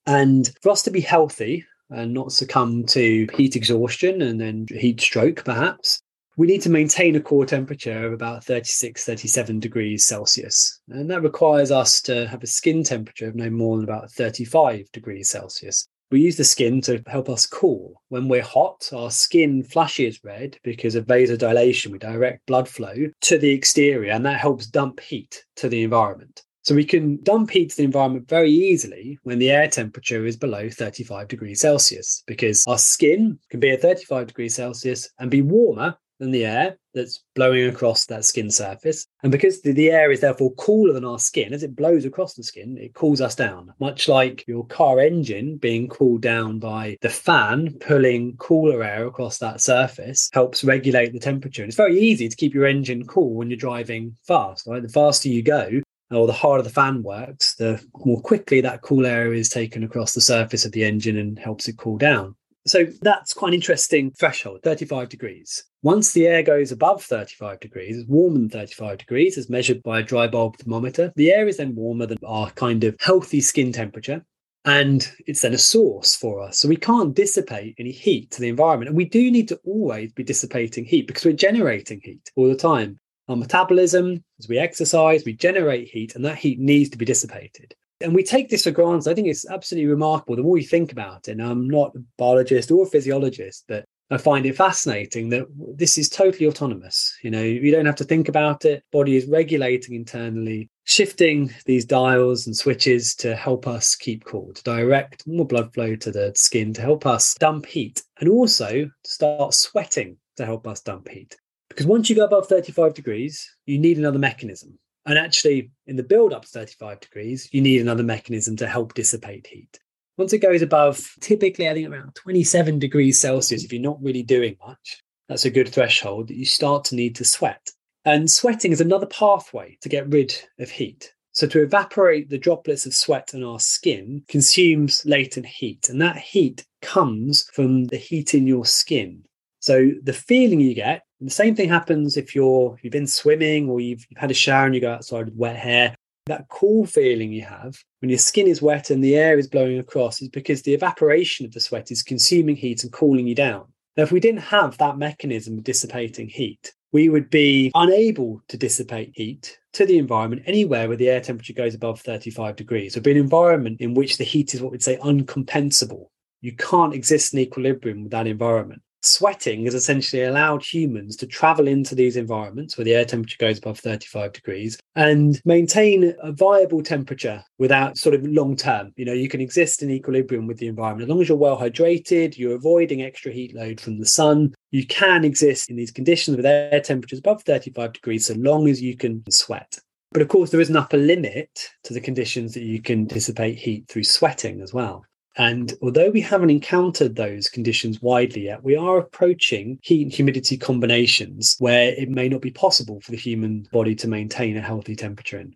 And 0.06 0.50
for 0.62 0.70
us 0.70 0.82
to 0.82 0.90
be 0.90 1.00
healthy 1.00 1.64
and 1.90 2.12
not 2.12 2.32
succumb 2.32 2.84
to 2.86 3.26
heat 3.34 3.56
exhaustion 3.56 4.22
and 4.22 4.40
then 4.40 4.66
heat 4.70 5.00
stroke, 5.00 5.44
perhaps, 5.44 6.02
we 6.36 6.46
need 6.46 6.62
to 6.62 6.70
maintain 6.70 7.14
a 7.16 7.20
core 7.20 7.44
temperature 7.44 8.06
of 8.06 8.12
about 8.12 8.44
36, 8.44 9.04
37 9.04 9.60
degrees 9.60 10.06
Celsius. 10.06 10.80
And 10.88 11.10
that 11.10 11.22
requires 11.22 11.70
us 11.70 12.00
to 12.02 12.26
have 12.28 12.42
a 12.42 12.46
skin 12.46 12.82
temperature 12.82 13.28
of 13.28 13.34
no 13.34 13.50
more 13.50 13.76
than 13.76 13.84
about 13.84 14.10
35 14.10 14.90
degrees 14.92 15.30
Celsius. 15.30 15.86
We 16.10 16.20
use 16.20 16.36
the 16.36 16.44
skin 16.44 16.82
to 16.82 17.02
help 17.06 17.30
us 17.30 17.46
cool. 17.46 18.02
When 18.08 18.28
we're 18.28 18.42
hot, 18.42 18.90
our 18.94 19.10
skin 19.10 19.62
flushes 19.62 20.20
red 20.22 20.58
because 20.62 20.94
of 20.94 21.06
vasodilation. 21.06 21.90
We 21.90 21.98
direct 21.98 22.46
blood 22.46 22.68
flow 22.68 22.94
to 23.22 23.38
the 23.38 23.50
exterior, 23.50 24.12
and 24.12 24.24
that 24.26 24.38
helps 24.38 24.66
dump 24.66 25.00
heat 25.00 25.42
to 25.56 25.70
the 25.70 25.82
environment. 25.82 26.42
So 26.64 26.74
we 26.74 26.84
can 26.84 27.20
dump 27.22 27.50
heat 27.50 27.70
to 27.70 27.76
the 27.78 27.84
environment 27.84 28.28
very 28.28 28.50
easily 28.50 29.18
when 29.22 29.38
the 29.38 29.50
air 29.50 29.68
temperature 29.68 30.24
is 30.26 30.36
below 30.36 30.70
35 30.70 31.28
degrees 31.28 31.60
Celsius, 31.60 32.22
because 32.26 32.64
our 32.68 32.78
skin 32.78 33.38
can 33.50 33.58
be 33.58 33.70
at 33.70 33.82
35 33.82 34.28
degrees 34.28 34.54
Celsius 34.54 35.10
and 35.18 35.30
be 35.30 35.42
warmer 35.42 35.96
than 36.22 36.30
the 36.30 36.46
air 36.46 36.78
that's 36.94 37.24
blowing 37.34 37.66
across 37.66 38.06
that 38.06 38.24
skin 38.24 38.48
surface. 38.48 39.06
And 39.24 39.32
because 39.32 39.60
the, 39.62 39.72
the, 39.72 39.90
air 39.90 40.12
is 40.12 40.20
therefore 40.20 40.54
cooler 40.54 40.92
than 40.92 41.04
our 41.04 41.18
skin, 41.18 41.52
as 41.52 41.64
it 41.64 41.74
blows 41.74 42.04
across 42.04 42.34
the 42.34 42.44
skin, 42.44 42.78
it 42.78 42.94
cools 42.94 43.20
us 43.20 43.34
down, 43.34 43.74
much 43.80 44.08
like 44.08 44.44
your 44.46 44.64
car 44.66 45.00
engine 45.00 45.56
being 45.56 45.88
cooled 45.88 46.22
down 46.22 46.60
by 46.60 46.96
the 47.02 47.08
fan 47.08 47.76
pulling 47.80 48.36
cooler 48.36 48.84
air 48.84 49.06
across 49.06 49.38
that 49.38 49.60
surface 49.60 50.30
helps 50.32 50.62
regulate 50.62 51.12
the 51.12 51.18
temperature. 51.18 51.62
And 51.62 51.68
it's 51.68 51.76
very 51.76 51.98
easy 51.98 52.28
to 52.28 52.36
keep 52.36 52.54
your 52.54 52.66
engine 52.66 53.04
cool 53.06 53.34
when 53.34 53.50
you're 53.50 53.56
driving 53.56 54.16
fast, 54.22 54.66
right? 54.68 54.82
The 54.82 54.88
faster 54.88 55.28
you 55.28 55.42
go, 55.42 55.80
or 56.12 56.28
the 56.28 56.32
harder 56.32 56.62
the 56.62 56.70
fan 56.70 57.02
works, 57.02 57.56
the 57.56 57.84
more 58.04 58.20
quickly 58.20 58.60
that 58.60 58.82
cool 58.82 59.06
air 59.06 59.32
is 59.32 59.48
taken 59.48 59.82
across 59.82 60.12
the 60.12 60.20
surface 60.20 60.64
of 60.64 60.70
the 60.70 60.84
engine 60.84 61.16
and 61.16 61.36
helps 61.38 61.66
it 61.66 61.78
cool 61.78 61.98
down. 61.98 62.36
So 62.66 62.86
that's 63.00 63.34
quite 63.34 63.48
an 63.48 63.54
interesting 63.54 64.12
threshold, 64.12 64.60
35 64.62 65.08
degrees. 65.08 65.64
Once 65.82 66.12
the 66.12 66.28
air 66.28 66.44
goes 66.44 66.70
above 66.70 67.02
35 67.02 67.58
degrees, 67.58 67.96
it's 67.96 68.08
warmer 68.08 68.38
than 68.38 68.48
35 68.48 68.98
degrees, 68.98 69.36
as 69.36 69.50
measured 69.50 69.82
by 69.82 69.98
a 69.98 70.02
dry 70.02 70.28
bulb 70.28 70.56
thermometer. 70.58 71.12
The 71.16 71.32
air 71.32 71.48
is 71.48 71.56
then 71.56 71.74
warmer 71.74 72.06
than 72.06 72.18
our 72.24 72.50
kind 72.52 72.84
of 72.84 72.96
healthy 73.00 73.40
skin 73.40 73.72
temperature. 73.72 74.24
And 74.64 75.10
it's 75.26 75.42
then 75.42 75.54
a 75.54 75.58
source 75.58 76.14
for 76.14 76.40
us. 76.40 76.60
So 76.60 76.68
we 76.68 76.76
can't 76.76 77.16
dissipate 77.16 77.74
any 77.80 77.90
heat 77.90 78.30
to 78.30 78.40
the 78.40 78.48
environment. 78.48 78.90
And 78.90 78.96
we 78.96 79.06
do 79.06 79.28
need 79.28 79.48
to 79.48 79.60
always 79.64 80.12
be 80.12 80.22
dissipating 80.22 80.84
heat 80.84 81.08
because 81.08 81.24
we're 81.24 81.32
generating 81.32 82.00
heat 82.00 82.30
all 82.36 82.48
the 82.48 82.54
time. 82.54 83.00
Our 83.28 83.34
metabolism, 83.34 84.22
as 84.38 84.48
we 84.48 84.58
exercise, 84.58 85.24
we 85.24 85.32
generate 85.32 85.88
heat, 85.88 86.14
and 86.14 86.24
that 86.24 86.38
heat 86.38 86.60
needs 86.60 86.90
to 86.90 86.98
be 86.98 87.04
dissipated 87.04 87.74
and 88.02 88.14
we 88.14 88.22
take 88.22 88.48
this 88.48 88.64
for 88.64 88.70
granted. 88.70 89.10
I 89.10 89.14
think 89.14 89.28
it's 89.28 89.48
absolutely 89.48 89.88
remarkable 89.88 90.36
the 90.36 90.42
more 90.42 90.58
you 90.58 90.66
think 90.66 90.92
about 90.92 91.28
it. 91.28 91.32
And 91.32 91.42
I'm 91.42 91.68
not 91.68 91.94
a 91.94 92.02
biologist 92.18 92.70
or 92.70 92.84
a 92.84 92.88
physiologist, 92.88 93.64
but 93.68 93.84
I 94.10 94.18
find 94.18 94.44
it 94.44 94.56
fascinating 94.56 95.30
that 95.30 95.46
this 95.76 95.96
is 95.96 96.10
totally 96.10 96.46
autonomous. 96.46 97.16
You 97.22 97.30
know, 97.30 97.42
you 97.42 97.72
don't 97.72 97.86
have 97.86 97.96
to 97.96 98.04
think 98.04 98.28
about 98.28 98.66
it. 98.66 98.84
Body 98.92 99.16
is 99.16 99.26
regulating 99.26 99.94
internally, 99.94 100.68
shifting 100.84 101.50
these 101.64 101.86
dials 101.86 102.46
and 102.46 102.54
switches 102.54 103.14
to 103.16 103.34
help 103.34 103.66
us 103.66 103.94
keep 103.94 104.24
cool, 104.24 104.52
to 104.52 104.62
direct 104.64 105.26
more 105.26 105.46
blood 105.46 105.72
flow 105.72 105.96
to 105.96 106.10
the 106.10 106.32
skin, 106.34 106.74
to 106.74 106.82
help 106.82 107.06
us 107.06 107.34
dump 107.36 107.64
heat, 107.64 108.02
and 108.20 108.28
also 108.28 108.90
start 109.04 109.54
sweating 109.54 110.18
to 110.36 110.44
help 110.44 110.66
us 110.66 110.82
dump 110.82 111.08
heat. 111.08 111.34
Because 111.70 111.86
once 111.86 112.10
you 112.10 112.16
go 112.16 112.26
above 112.26 112.48
35 112.48 112.92
degrees, 112.92 113.48
you 113.64 113.78
need 113.78 113.96
another 113.96 114.18
mechanism. 114.18 114.78
And 115.06 115.18
actually, 115.18 115.70
in 115.86 115.96
the 115.96 116.02
build 116.02 116.32
up 116.32 116.42
to 116.42 116.48
35 116.48 117.00
degrees, 117.00 117.48
you 117.52 117.60
need 117.60 117.80
another 117.80 118.04
mechanism 118.04 118.56
to 118.56 118.68
help 118.68 118.94
dissipate 118.94 119.46
heat. 119.46 119.78
Once 120.16 120.32
it 120.32 120.38
goes 120.38 120.62
above, 120.62 121.14
typically, 121.20 121.68
I 121.68 121.74
think 121.74 121.88
around 121.88 122.14
27 122.14 122.78
degrees 122.78 123.18
Celsius, 123.18 123.64
if 123.64 123.72
you're 123.72 123.82
not 123.82 124.02
really 124.02 124.22
doing 124.22 124.56
much, 124.64 125.02
that's 125.28 125.44
a 125.44 125.50
good 125.50 125.68
threshold 125.68 126.28
that 126.28 126.36
you 126.36 126.44
start 126.44 126.84
to 126.86 126.94
need 126.94 127.16
to 127.16 127.24
sweat. 127.24 127.70
And 128.04 128.30
sweating 128.30 128.72
is 128.72 128.80
another 128.80 129.06
pathway 129.06 129.78
to 129.80 129.88
get 129.88 130.08
rid 130.08 130.34
of 130.58 130.70
heat. 130.70 131.12
So, 131.32 131.46
to 131.46 131.62
evaporate 131.62 132.28
the 132.28 132.38
droplets 132.38 132.84
of 132.84 132.94
sweat 132.94 133.30
on 133.34 133.42
our 133.42 133.58
skin 133.58 134.22
consumes 134.28 135.04
latent 135.06 135.46
heat, 135.46 135.88
and 135.88 136.00
that 136.02 136.18
heat 136.18 136.66
comes 136.82 137.48
from 137.54 137.86
the 137.86 137.96
heat 137.96 138.34
in 138.34 138.46
your 138.46 138.66
skin. 138.66 139.24
So, 139.60 139.92
the 140.02 140.12
feeling 140.12 140.60
you 140.60 140.74
get 140.74 141.04
and 141.22 141.30
the 141.30 141.34
same 141.34 141.54
thing 141.54 141.68
happens 141.68 142.16
if 142.16 142.34
you're 142.34 142.76
you've 142.82 142.90
been 142.90 143.06
swimming 143.06 143.70
or 143.70 143.78
you've, 143.78 144.04
you've 144.10 144.18
had 144.18 144.32
a 144.32 144.34
shower 144.34 144.66
and 144.66 144.74
you 144.74 144.80
go 144.80 144.92
outside 144.92 145.26
with 145.26 145.36
wet 145.36 145.54
hair. 145.54 145.94
That 146.26 146.48
cool 146.48 146.84
feeling 146.84 147.32
you 147.32 147.42
have 147.42 147.76
when 148.00 148.08
your 148.08 148.18
skin 148.18 148.48
is 148.48 148.60
wet 148.60 148.90
and 148.90 149.04
the 149.04 149.14
air 149.14 149.38
is 149.38 149.46
blowing 149.46 149.78
across 149.78 150.20
is 150.20 150.28
because 150.28 150.62
the 150.62 150.74
evaporation 150.74 151.46
of 151.46 151.52
the 151.52 151.60
sweat 151.60 151.92
is 151.92 152.02
consuming 152.02 152.56
heat 152.56 152.82
and 152.82 152.92
cooling 152.92 153.28
you 153.28 153.36
down. 153.36 153.66
Now, 153.96 154.02
if 154.02 154.10
we 154.10 154.18
didn't 154.18 154.40
have 154.40 154.76
that 154.78 154.98
mechanism 154.98 155.58
of 155.58 155.62
dissipating 155.62 156.28
heat, 156.28 156.72
we 156.90 157.08
would 157.08 157.30
be 157.30 157.70
unable 157.76 158.42
to 158.48 158.56
dissipate 158.56 159.12
heat 159.14 159.56
to 159.74 159.86
the 159.86 159.98
environment 159.98 160.42
anywhere 160.46 160.88
where 160.88 160.96
the 160.96 161.08
air 161.08 161.20
temperature 161.20 161.52
goes 161.52 161.76
above 161.76 162.00
35 162.00 162.56
degrees. 162.56 162.96
It 162.96 162.98
would 162.98 163.04
be 163.04 163.12
an 163.12 163.16
environment 163.16 163.80
in 163.80 163.94
which 163.94 164.18
the 164.18 164.24
heat 164.24 164.54
is 164.54 164.60
what 164.60 164.72
we'd 164.72 164.82
say 164.82 164.96
uncompensable. 164.96 166.06
You 166.40 166.56
can't 166.56 166.94
exist 166.94 167.32
in 167.32 167.38
equilibrium 167.38 168.02
with 168.02 168.10
that 168.10 168.26
environment 168.26 168.82
sweating 169.02 169.64
has 169.64 169.74
essentially 169.74 170.22
allowed 170.22 170.62
humans 170.62 171.16
to 171.16 171.26
travel 171.26 171.68
into 171.68 171.94
these 171.94 172.16
environments 172.16 172.76
where 172.76 172.84
the 172.84 172.94
air 172.94 173.04
temperature 173.04 173.36
goes 173.38 173.58
above 173.58 173.78
35 173.78 174.32
degrees 174.32 174.78
and 174.94 175.40
maintain 175.44 176.14
a 176.22 176.32
viable 176.32 176.82
temperature 176.82 177.42
without 177.58 177.98
sort 177.98 178.14
of 178.14 178.26
long 178.26 178.56
term. 178.56 178.92
You 178.96 179.04
know, 179.04 179.12
you 179.12 179.28
can 179.28 179.40
exist 179.40 179.82
in 179.82 179.90
equilibrium 179.90 180.46
with 180.46 180.58
the 180.58 180.68
environment. 180.68 181.08
As 181.08 181.08
long 181.08 181.20
as 181.20 181.28
you're 181.28 181.38
well 181.38 181.58
hydrated, 181.58 182.38
you're 182.38 182.56
avoiding 182.56 183.02
extra 183.02 183.32
heat 183.32 183.54
load 183.54 183.80
from 183.80 183.98
the 183.98 184.06
sun, 184.06 184.54
you 184.70 184.86
can 184.86 185.24
exist 185.24 185.70
in 185.70 185.76
these 185.76 185.90
conditions 185.90 186.36
with 186.36 186.46
air 186.46 186.80
temperatures 186.80 187.18
above 187.18 187.42
35 187.42 187.92
degrees 187.92 188.26
so 188.26 188.34
long 188.34 188.68
as 188.68 188.80
you 188.80 188.96
can 188.96 189.22
sweat. 189.30 189.78
But 190.12 190.22
of 190.22 190.28
course, 190.28 190.50
there 190.50 190.60
is 190.60 190.70
an 190.70 190.76
upper 190.76 190.98
limit 190.98 191.70
to 191.84 191.94
the 191.94 192.00
conditions 192.00 192.54
that 192.54 192.62
you 192.62 192.82
can 192.82 193.06
dissipate 193.06 193.58
heat 193.58 193.88
through 193.88 194.04
sweating 194.04 194.60
as 194.60 194.72
well. 194.72 195.04
And 195.36 195.72
although 195.80 196.10
we 196.10 196.20
haven't 196.20 196.50
encountered 196.50 197.16
those 197.16 197.48
conditions 197.48 198.02
widely 198.02 198.44
yet, 198.44 198.62
we 198.62 198.76
are 198.76 198.98
approaching 198.98 199.78
heat 199.82 200.02
and 200.02 200.12
humidity 200.12 200.58
combinations 200.58 201.56
where 201.58 201.92
it 201.92 202.10
may 202.10 202.28
not 202.28 202.42
be 202.42 202.50
possible 202.50 203.00
for 203.00 203.12
the 203.12 203.16
human 203.16 203.66
body 203.72 203.94
to 203.96 204.08
maintain 204.08 204.56
a 204.56 204.60
healthy 204.60 204.94
temperature 204.94 205.40
in. 205.40 205.54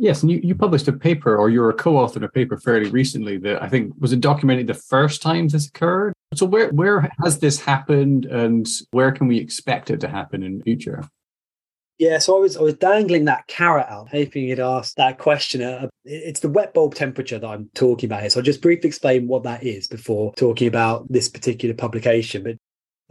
Yes, 0.00 0.22
and 0.22 0.30
you, 0.30 0.40
you 0.42 0.54
published 0.54 0.86
a 0.86 0.92
paper 0.92 1.36
or 1.36 1.50
you 1.50 1.60
were 1.60 1.70
a 1.70 1.74
co-author 1.74 2.20
in 2.20 2.24
a 2.24 2.28
paper 2.28 2.56
fairly 2.56 2.88
recently 2.88 3.36
that 3.38 3.60
I 3.60 3.68
think 3.68 3.92
was 3.98 4.12
it 4.12 4.20
documenting 4.20 4.68
the 4.68 4.74
first 4.74 5.22
time 5.22 5.48
this 5.48 5.66
occurred. 5.66 6.12
So 6.34 6.46
where 6.46 6.70
where 6.70 7.10
has 7.24 7.40
this 7.40 7.60
happened 7.60 8.26
and 8.26 8.68
where 8.92 9.10
can 9.10 9.26
we 9.26 9.38
expect 9.38 9.90
it 9.90 9.98
to 10.00 10.08
happen 10.08 10.44
in 10.44 10.62
future? 10.62 11.02
Yeah, 11.98 12.18
so 12.18 12.36
I 12.36 12.40
was 12.40 12.56
I 12.56 12.62
was 12.62 12.74
dangling 12.74 13.24
that 13.24 13.48
carrot 13.48 13.88
out, 13.88 14.08
hoping 14.08 14.44
you'd 14.44 14.60
ask 14.60 14.94
that 14.94 15.18
question. 15.18 15.62
Uh, 15.62 15.88
it's 16.04 16.40
the 16.40 16.48
wet 16.48 16.72
bulb 16.72 16.94
temperature 16.94 17.40
that 17.40 17.46
I'm 17.46 17.68
talking 17.74 18.08
about 18.08 18.20
here. 18.20 18.30
So 18.30 18.38
I'll 18.38 18.44
just 18.44 18.62
briefly 18.62 18.86
explain 18.86 19.26
what 19.26 19.42
that 19.42 19.64
is 19.64 19.88
before 19.88 20.32
talking 20.34 20.68
about 20.68 21.10
this 21.10 21.28
particular 21.28 21.74
publication. 21.74 22.44
But 22.44 22.56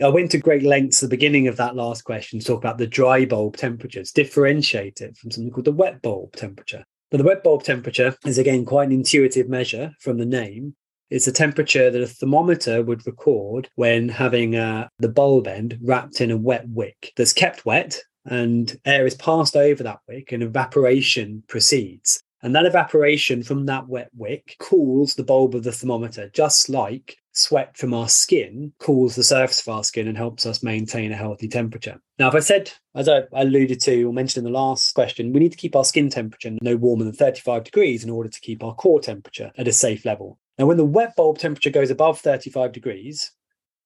I 0.04 0.08
went 0.08 0.32
to 0.32 0.38
great 0.38 0.64
lengths 0.64 1.04
at 1.04 1.10
the 1.10 1.16
beginning 1.16 1.50
of 1.50 1.58
that 1.58 1.76
last 1.76 2.04
question 2.04 2.40
to 2.40 2.46
talk 2.46 2.60
about 2.60 2.78
the 2.78 2.88
dry 2.88 3.26
bulb 3.26 3.58
temperatures, 3.58 4.12
differentiate 4.12 5.02
it 5.02 5.18
from 5.18 5.32
something 5.32 5.52
called 5.52 5.66
the 5.66 5.72
wet 5.74 6.02
bulb 6.02 6.34
temperature. 6.38 6.86
But 7.12 7.18
the 7.18 7.24
wet 7.26 7.44
bulb 7.44 7.64
temperature 7.64 8.16
is 8.26 8.38
again 8.38 8.64
quite 8.64 8.88
an 8.88 8.94
intuitive 8.94 9.50
measure 9.50 9.92
from 10.00 10.18
the 10.18 10.26
name. 10.26 10.76
It's 11.10 11.28
a 11.28 11.32
temperature 11.34 11.90
that 11.90 12.02
a 12.02 12.08
thermometer 12.08 12.84
would 12.84 13.06
record 13.06 13.70
when 13.76 14.08
having 14.08 14.56
uh, 14.56 14.88
the 15.00 15.10
bulb 15.10 15.48
end 15.48 15.78
wrapped 15.82 16.22
in 16.22 16.32
a 16.32 16.38
wet 16.38 16.68
wick 16.70 17.12
that's 17.18 17.34
kept 17.34 17.66
wet 17.66 18.02
and 18.28 18.80
air 18.86 19.06
is 19.06 19.16
passed 19.16 19.56
over 19.56 19.84
that 19.84 20.00
wick 20.08 20.32
and 20.32 20.44
evaporation 20.44 21.44
proceeds. 21.48 22.22
And 22.44 22.56
that 22.56 22.66
evaporation 22.66 23.42
from 23.42 23.66
that 23.66 23.88
wet 23.88 24.10
wick 24.16 24.56
cools 24.60 25.16
the 25.16 25.24
bulb 25.24 25.56
of 25.56 25.64
the 25.64 25.72
thermometer, 25.72 26.30
just 26.30 26.70
like 26.70 27.18
sweat 27.32 27.78
from 27.78 27.94
our 27.94 28.10
skin 28.10 28.74
cools 28.80 29.16
the 29.16 29.24
surface 29.24 29.62
of 29.62 29.70
our 29.70 29.84
skin 29.84 30.08
and 30.08 30.18
helps 30.18 30.46
us 30.46 30.64
maintain 30.64 31.12
a 31.12 31.16
healthy 31.16 31.48
temperature. 31.48 32.00
Now, 32.20 32.28
if 32.28 32.36
I 32.36 32.40
said, 32.40 32.72
as 32.96 33.08
I 33.08 33.24
alluded 33.34 33.80
to 33.82 34.04
or 34.04 34.14
mentioned 34.14 34.46
in 34.46 34.52
the 34.52 34.58
last 34.58 34.94
question, 34.94 35.34
we 35.34 35.40
need 35.40 35.52
to 35.52 35.58
keep 35.58 35.76
our 35.76 35.86
skin 35.86 36.10
temperature 36.10 36.52
no 36.62 36.76
warmer 36.76 37.06
than 37.06 37.14
35 37.14 37.64
degrees 37.64 38.04
in 38.04 38.10
order 38.10 38.30
to 38.30 38.40
keep 38.42 38.64
our 38.64 38.76
core 38.76 39.00
temperature 39.00 39.52
at 39.58 39.68
a 39.68 39.74
safe 39.74 40.06
level. 40.06 40.40
Now, 40.58 40.66
when 40.66 40.78
the 40.78 40.86
wet 40.86 41.16
bulb 41.16 41.38
temperature 41.38 41.70
goes 41.70 41.92
above 41.92 42.20
35 42.20 42.72
degrees, 42.72 43.32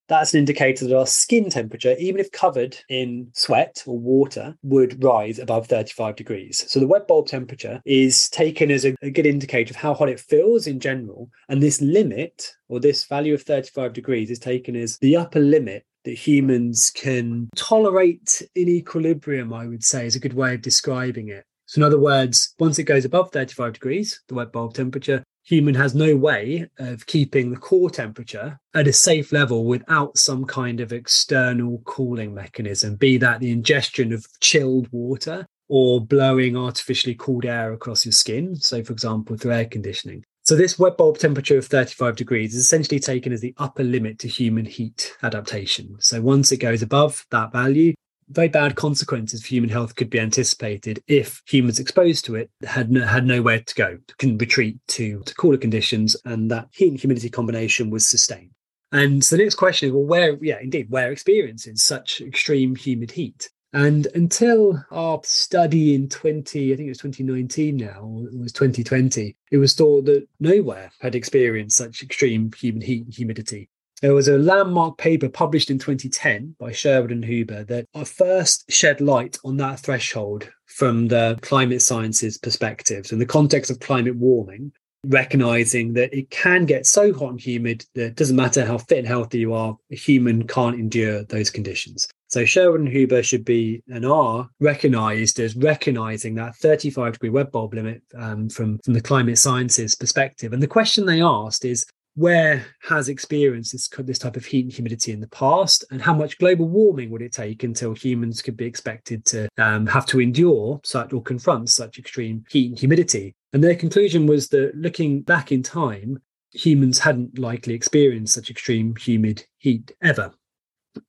that's 0.08 0.34
an 0.34 0.38
indicator 0.38 0.86
that 0.86 0.96
our 0.96 1.06
skin 1.06 1.50
temperature, 1.50 1.94
even 1.98 2.20
if 2.20 2.30
covered 2.32 2.76
in 2.88 3.28
sweat 3.34 3.82
or 3.86 3.98
water, 3.98 4.56
would 4.62 5.02
rise 5.02 5.38
above 5.38 5.66
35 5.68 6.16
degrees. 6.16 6.64
So 6.68 6.80
the 6.80 6.86
wet 6.86 7.08
bulb 7.08 7.28
temperature 7.28 7.80
is 7.84 8.28
taken 8.28 8.70
as 8.70 8.84
a, 8.84 8.94
a, 9.02 9.10
good 9.10 9.26
indicator 9.26 9.72
of 9.72 9.76
how 9.76 9.94
hot 9.94 10.08
it 10.08 10.20
feels 10.20 10.66
in 10.66 10.80
general. 10.80 11.30
And 11.48 11.62
this 11.62 11.80
limit, 11.80 12.52
or 12.68 12.80
this 12.80 13.04
value 13.04 13.34
of 13.34 13.42
35 13.42 13.92
degrees, 13.92 14.30
is 14.30 14.38
taken 14.38 14.76
as 14.76 14.98
the 14.98 15.16
upper 15.16 15.40
limit 15.40 15.86
that 16.04 16.14
humans 16.14 16.90
can 16.90 17.48
tolerate 17.56 18.42
in 18.54 18.68
equilibrium, 18.68 19.52
I 19.52 19.66
would 19.66 19.84
say, 19.84 20.06
is 20.06 20.16
a 20.16 20.20
good 20.20 20.34
way 20.34 20.54
of 20.54 20.62
describing 20.62 21.28
it. 21.28 21.44
So, 21.66 21.78
in 21.78 21.84
other 21.84 21.98
words, 21.98 22.54
once 22.58 22.78
it 22.78 22.84
goes 22.84 23.04
above 23.04 23.30
35 23.32 23.74
degrees, 23.74 24.20
the 24.28 24.34
wet 24.34 24.52
bulb 24.52 24.74
temperature, 24.74 25.22
human 25.52 25.74
has 25.74 25.94
no 25.94 26.16
way 26.16 26.66
of 26.78 27.04
keeping 27.04 27.50
the 27.50 27.58
core 27.58 27.90
temperature 27.90 28.58
at 28.72 28.88
a 28.88 28.92
safe 28.92 29.32
level 29.32 29.66
without 29.66 30.16
some 30.16 30.46
kind 30.46 30.80
of 30.80 30.94
external 30.94 31.82
cooling 31.84 32.32
mechanism, 32.32 32.96
be 32.96 33.18
that 33.18 33.38
the 33.38 33.50
ingestion 33.50 34.14
of 34.14 34.26
chilled 34.40 34.88
water 34.92 35.46
or 35.68 36.00
blowing 36.00 36.56
artificially 36.56 37.14
cooled 37.14 37.44
air 37.44 37.74
across 37.74 38.06
your 38.06 38.12
skin. 38.12 38.56
So, 38.56 38.82
for 38.82 38.94
example, 38.94 39.36
through 39.36 39.52
air 39.52 39.66
conditioning. 39.66 40.24
So 40.44 40.56
this 40.56 40.78
wet 40.78 40.96
bulb 40.96 41.18
temperature 41.18 41.58
of 41.58 41.66
35 41.66 42.16
degrees 42.16 42.54
is 42.54 42.64
essentially 42.64 42.98
taken 42.98 43.30
as 43.30 43.42
the 43.42 43.54
upper 43.58 43.84
limit 43.84 44.18
to 44.20 44.28
human 44.28 44.64
heat 44.64 45.14
adaptation. 45.22 45.96
So 46.00 46.22
once 46.22 46.50
it 46.50 46.56
goes 46.56 46.80
above 46.80 47.26
that 47.30 47.52
value, 47.52 47.92
very 48.32 48.48
bad 48.48 48.76
consequences 48.76 49.42
for 49.42 49.48
human 49.48 49.70
health 49.70 49.94
could 49.94 50.10
be 50.10 50.20
anticipated 50.20 51.02
if 51.06 51.42
humans 51.46 51.78
exposed 51.78 52.24
to 52.26 52.34
it 52.34 52.50
had 52.66 52.90
no, 52.90 53.04
had 53.06 53.26
nowhere 53.26 53.60
to 53.60 53.74
go, 53.74 53.98
can 54.18 54.38
retreat 54.38 54.78
to, 54.88 55.20
to 55.22 55.34
cooler 55.34 55.56
conditions, 55.56 56.16
and 56.24 56.50
that 56.50 56.68
heat 56.72 56.88
and 56.88 57.00
humidity 57.00 57.30
combination 57.30 57.90
was 57.90 58.06
sustained. 58.06 58.50
And 58.92 59.24
so 59.24 59.36
the 59.36 59.42
next 59.42 59.54
question 59.54 59.88
is, 59.88 59.92
well, 59.92 60.04
where, 60.04 60.38
yeah, 60.42 60.58
indeed, 60.60 60.90
where 60.90 61.10
experiences 61.10 61.82
such 61.82 62.20
extreme 62.20 62.76
humid 62.76 63.10
heat? 63.10 63.48
And 63.72 64.06
until 64.14 64.84
our 64.90 65.20
study 65.24 65.94
in 65.94 66.10
20, 66.10 66.72
I 66.72 66.76
think 66.76 66.86
it 66.86 66.90
was 66.90 66.98
2019 66.98 67.78
now, 67.78 68.02
or 68.02 68.26
it 68.26 68.38
was 68.38 68.52
2020, 68.52 69.34
it 69.50 69.56
was 69.56 69.74
thought 69.74 70.04
that 70.04 70.28
nowhere 70.40 70.92
had 71.00 71.14
experienced 71.14 71.78
such 71.78 72.02
extreme 72.02 72.52
human 72.52 72.82
heat 72.82 73.04
and 73.04 73.14
humidity. 73.14 73.70
There 74.02 74.14
was 74.14 74.26
a 74.26 74.36
landmark 74.36 74.98
paper 74.98 75.28
published 75.28 75.70
in 75.70 75.78
2010 75.78 76.56
by 76.58 76.72
Sherwood 76.72 77.12
and 77.12 77.24
Huber 77.24 77.62
that 77.62 77.86
first 78.04 78.64
shed 78.68 79.00
light 79.00 79.38
on 79.44 79.58
that 79.58 79.78
threshold 79.78 80.50
from 80.66 81.06
the 81.06 81.38
climate 81.40 81.82
sciences 81.82 82.36
perspectives 82.36 83.12
in 83.12 83.20
the 83.20 83.26
context 83.26 83.70
of 83.70 83.78
climate 83.78 84.16
warming, 84.16 84.72
recognizing 85.06 85.92
that 85.92 86.12
it 86.12 86.30
can 86.30 86.66
get 86.66 86.84
so 86.84 87.12
hot 87.12 87.30
and 87.30 87.40
humid 87.40 87.86
that 87.94 88.06
it 88.06 88.16
doesn't 88.16 88.34
matter 88.34 88.64
how 88.64 88.78
fit 88.78 88.98
and 88.98 89.06
healthy 89.06 89.38
you 89.38 89.54
are, 89.54 89.76
a 89.92 89.94
human 89.94 90.48
can't 90.48 90.80
endure 90.80 91.22
those 91.22 91.48
conditions. 91.48 92.08
So 92.26 92.44
Sherwood 92.44 92.80
and 92.80 92.88
Huber 92.88 93.22
should 93.22 93.44
be 93.44 93.84
and 93.88 94.04
are 94.04 94.48
recognized 94.58 95.38
as 95.38 95.54
recognizing 95.54 96.34
that 96.34 96.56
35 96.56 97.12
degree 97.12 97.30
wet 97.30 97.52
bulb 97.52 97.74
limit 97.74 98.02
um, 98.18 98.48
from, 98.48 98.80
from 98.84 98.94
the 98.94 99.00
climate 99.00 99.38
sciences 99.38 99.94
perspective. 99.94 100.52
And 100.52 100.62
the 100.62 100.66
question 100.66 101.06
they 101.06 101.22
asked 101.22 101.64
is 101.64 101.86
where 102.14 102.64
has 102.82 103.08
experienced 103.08 103.72
this, 103.72 103.88
this 103.88 104.18
type 104.18 104.36
of 104.36 104.44
heat 104.44 104.64
and 104.64 104.72
humidity 104.72 105.12
in 105.12 105.20
the 105.20 105.28
past 105.28 105.84
and 105.90 106.02
how 106.02 106.14
much 106.14 106.38
global 106.38 106.68
warming 106.68 107.10
would 107.10 107.22
it 107.22 107.32
take 107.32 107.62
until 107.62 107.94
humans 107.94 108.42
could 108.42 108.56
be 108.56 108.66
expected 108.66 109.24
to 109.24 109.48
um, 109.58 109.86
have 109.86 110.04
to 110.06 110.20
endure 110.20 110.80
such 110.84 111.12
or 111.12 111.22
confront 111.22 111.70
such 111.70 111.98
extreme 111.98 112.44
heat 112.50 112.68
and 112.70 112.78
humidity? 112.78 113.34
And 113.52 113.64
their 113.64 113.76
conclusion 113.76 114.26
was 114.26 114.48
that 114.48 114.74
looking 114.76 115.22
back 115.22 115.52
in 115.52 115.62
time 115.62 116.20
humans 116.52 116.98
hadn't 116.98 117.38
likely 117.38 117.74
experienced 117.74 118.34
such 118.34 118.50
extreme 118.50 118.94
humid 118.96 119.44
heat 119.58 119.92
ever. 120.02 120.32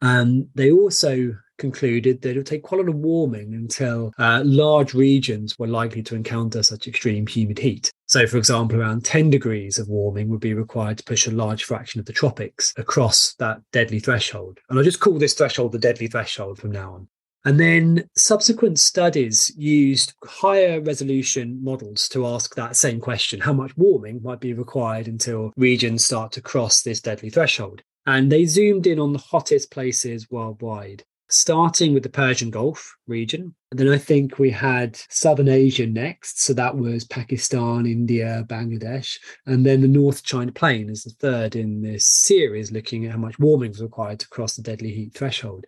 And 0.01 0.47
they 0.55 0.71
also 0.71 1.35
concluded 1.57 2.21
that 2.21 2.31
it 2.31 2.37
would 2.37 2.45
take 2.45 2.63
quite 2.63 2.79
a 2.79 2.83
lot 2.83 2.89
of 2.89 2.95
warming 2.95 3.53
until 3.53 4.13
uh, 4.17 4.41
large 4.45 4.93
regions 4.93 5.57
were 5.57 5.67
likely 5.67 6.03
to 6.03 6.15
encounter 6.15 6.63
such 6.63 6.87
extreme 6.87 7.27
humid 7.27 7.59
heat. 7.59 7.91
So, 8.07 8.27
for 8.27 8.37
example, 8.37 8.79
around 8.79 9.05
10 9.05 9.29
degrees 9.29 9.77
of 9.77 9.87
warming 9.87 10.29
would 10.29 10.39
be 10.39 10.53
required 10.53 10.97
to 10.99 11.03
push 11.03 11.27
a 11.27 11.31
large 11.31 11.63
fraction 11.63 11.99
of 11.99 12.05
the 12.05 12.13
tropics 12.13 12.73
across 12.77 13.33
that 13.35 13.61
deadly 13.71 13.99
threshold. 13.99 14.59
And 14.69 14.77
I'll 14.77 14.85
just 14.85 14.99
call 14.99 15.17
this 15.17 15.33
threshold 15.33 15.71
the 15.71 15.79
deadly 15.79 16.07
threshold 16.07 16.59
from 16.59 16.71
now 16.71 16.93
on. 16.93 17.07
And 17.45 17.59
then 17.59 18.09
subsequent 18.15 18.79
studies 18.79 19.51
used 19.57 20.13
higher 20.23 20.79
resolution 20.79 21.61
models 21.61 22.07
to 22.09 22.25
ask 22.25 22.55
that 22.55 22.77
same 22.77 23.01
question 23.01 23.41
how 23.41 23.51
much 23.51 23.75
warming 23.75 24.21
might 24.23 24.39
be 24.39 24.53
required 24.53 25.07
until 25.07 25.51
regions 25.57 26.05
start 26.05 26.31
to 26.33 26.41
cross 26.41 26.81
this 26.81 27.01
deadly 27.01 27.29
threshold? 27.29 27.81
And 28.05 28.31
they 28.31 28.45
zoomed 28.45 28.87
in 28.87 28.99
on 28.99 29.11
the 29.11 29.19
hottest 29.19 29.71
places 29.71 30.29
worldwide 30.29 31.03
starting 31.33 31.93
with 31.93 32.03
the 32.03 32.09
Persian 32.09 32.49
Gulf 32.49 32.95
region. 33.07 33.53
And 33.71 33.79
then 33.79 33.89
I 33.89 33.97
think 33.97 34.37
we 34.37 34.51
had 34.51 34.95
Southern 35.09 35.49
Asia 35.49 35.87
next. 35.87 36.41
So 36.41 36.53
that 36.53 36.77
was 36.77 37.05
Pakistan, 37.05 37.85
India, 37.85 38.45
Bangladesh. 38.47 39.17
And 39.45 39.65
then 39.65 39.81
the 39.81 39.87
North 39.87 40.23
China 40.23 40.51
Plain 40.51 40.89
is 40.89 41.03
the 41.03 41.09
third 41.11 41.55
in 41.55 41.81
this 41.81 42.05
series, 42.05 42.71
looking 42.71 43.05
at 43.05 43.11
how 43.11 43.17
much 43.17 43.39
warming 43.39 43.71
was 43.71 43.81
required 43.81 44.19
to 44.19 44.29
cross 44.29 44.55
the 44.55 44.61
deadly 44.61 44.93
heat 44.93 45.13
threshold. 45.13 45.65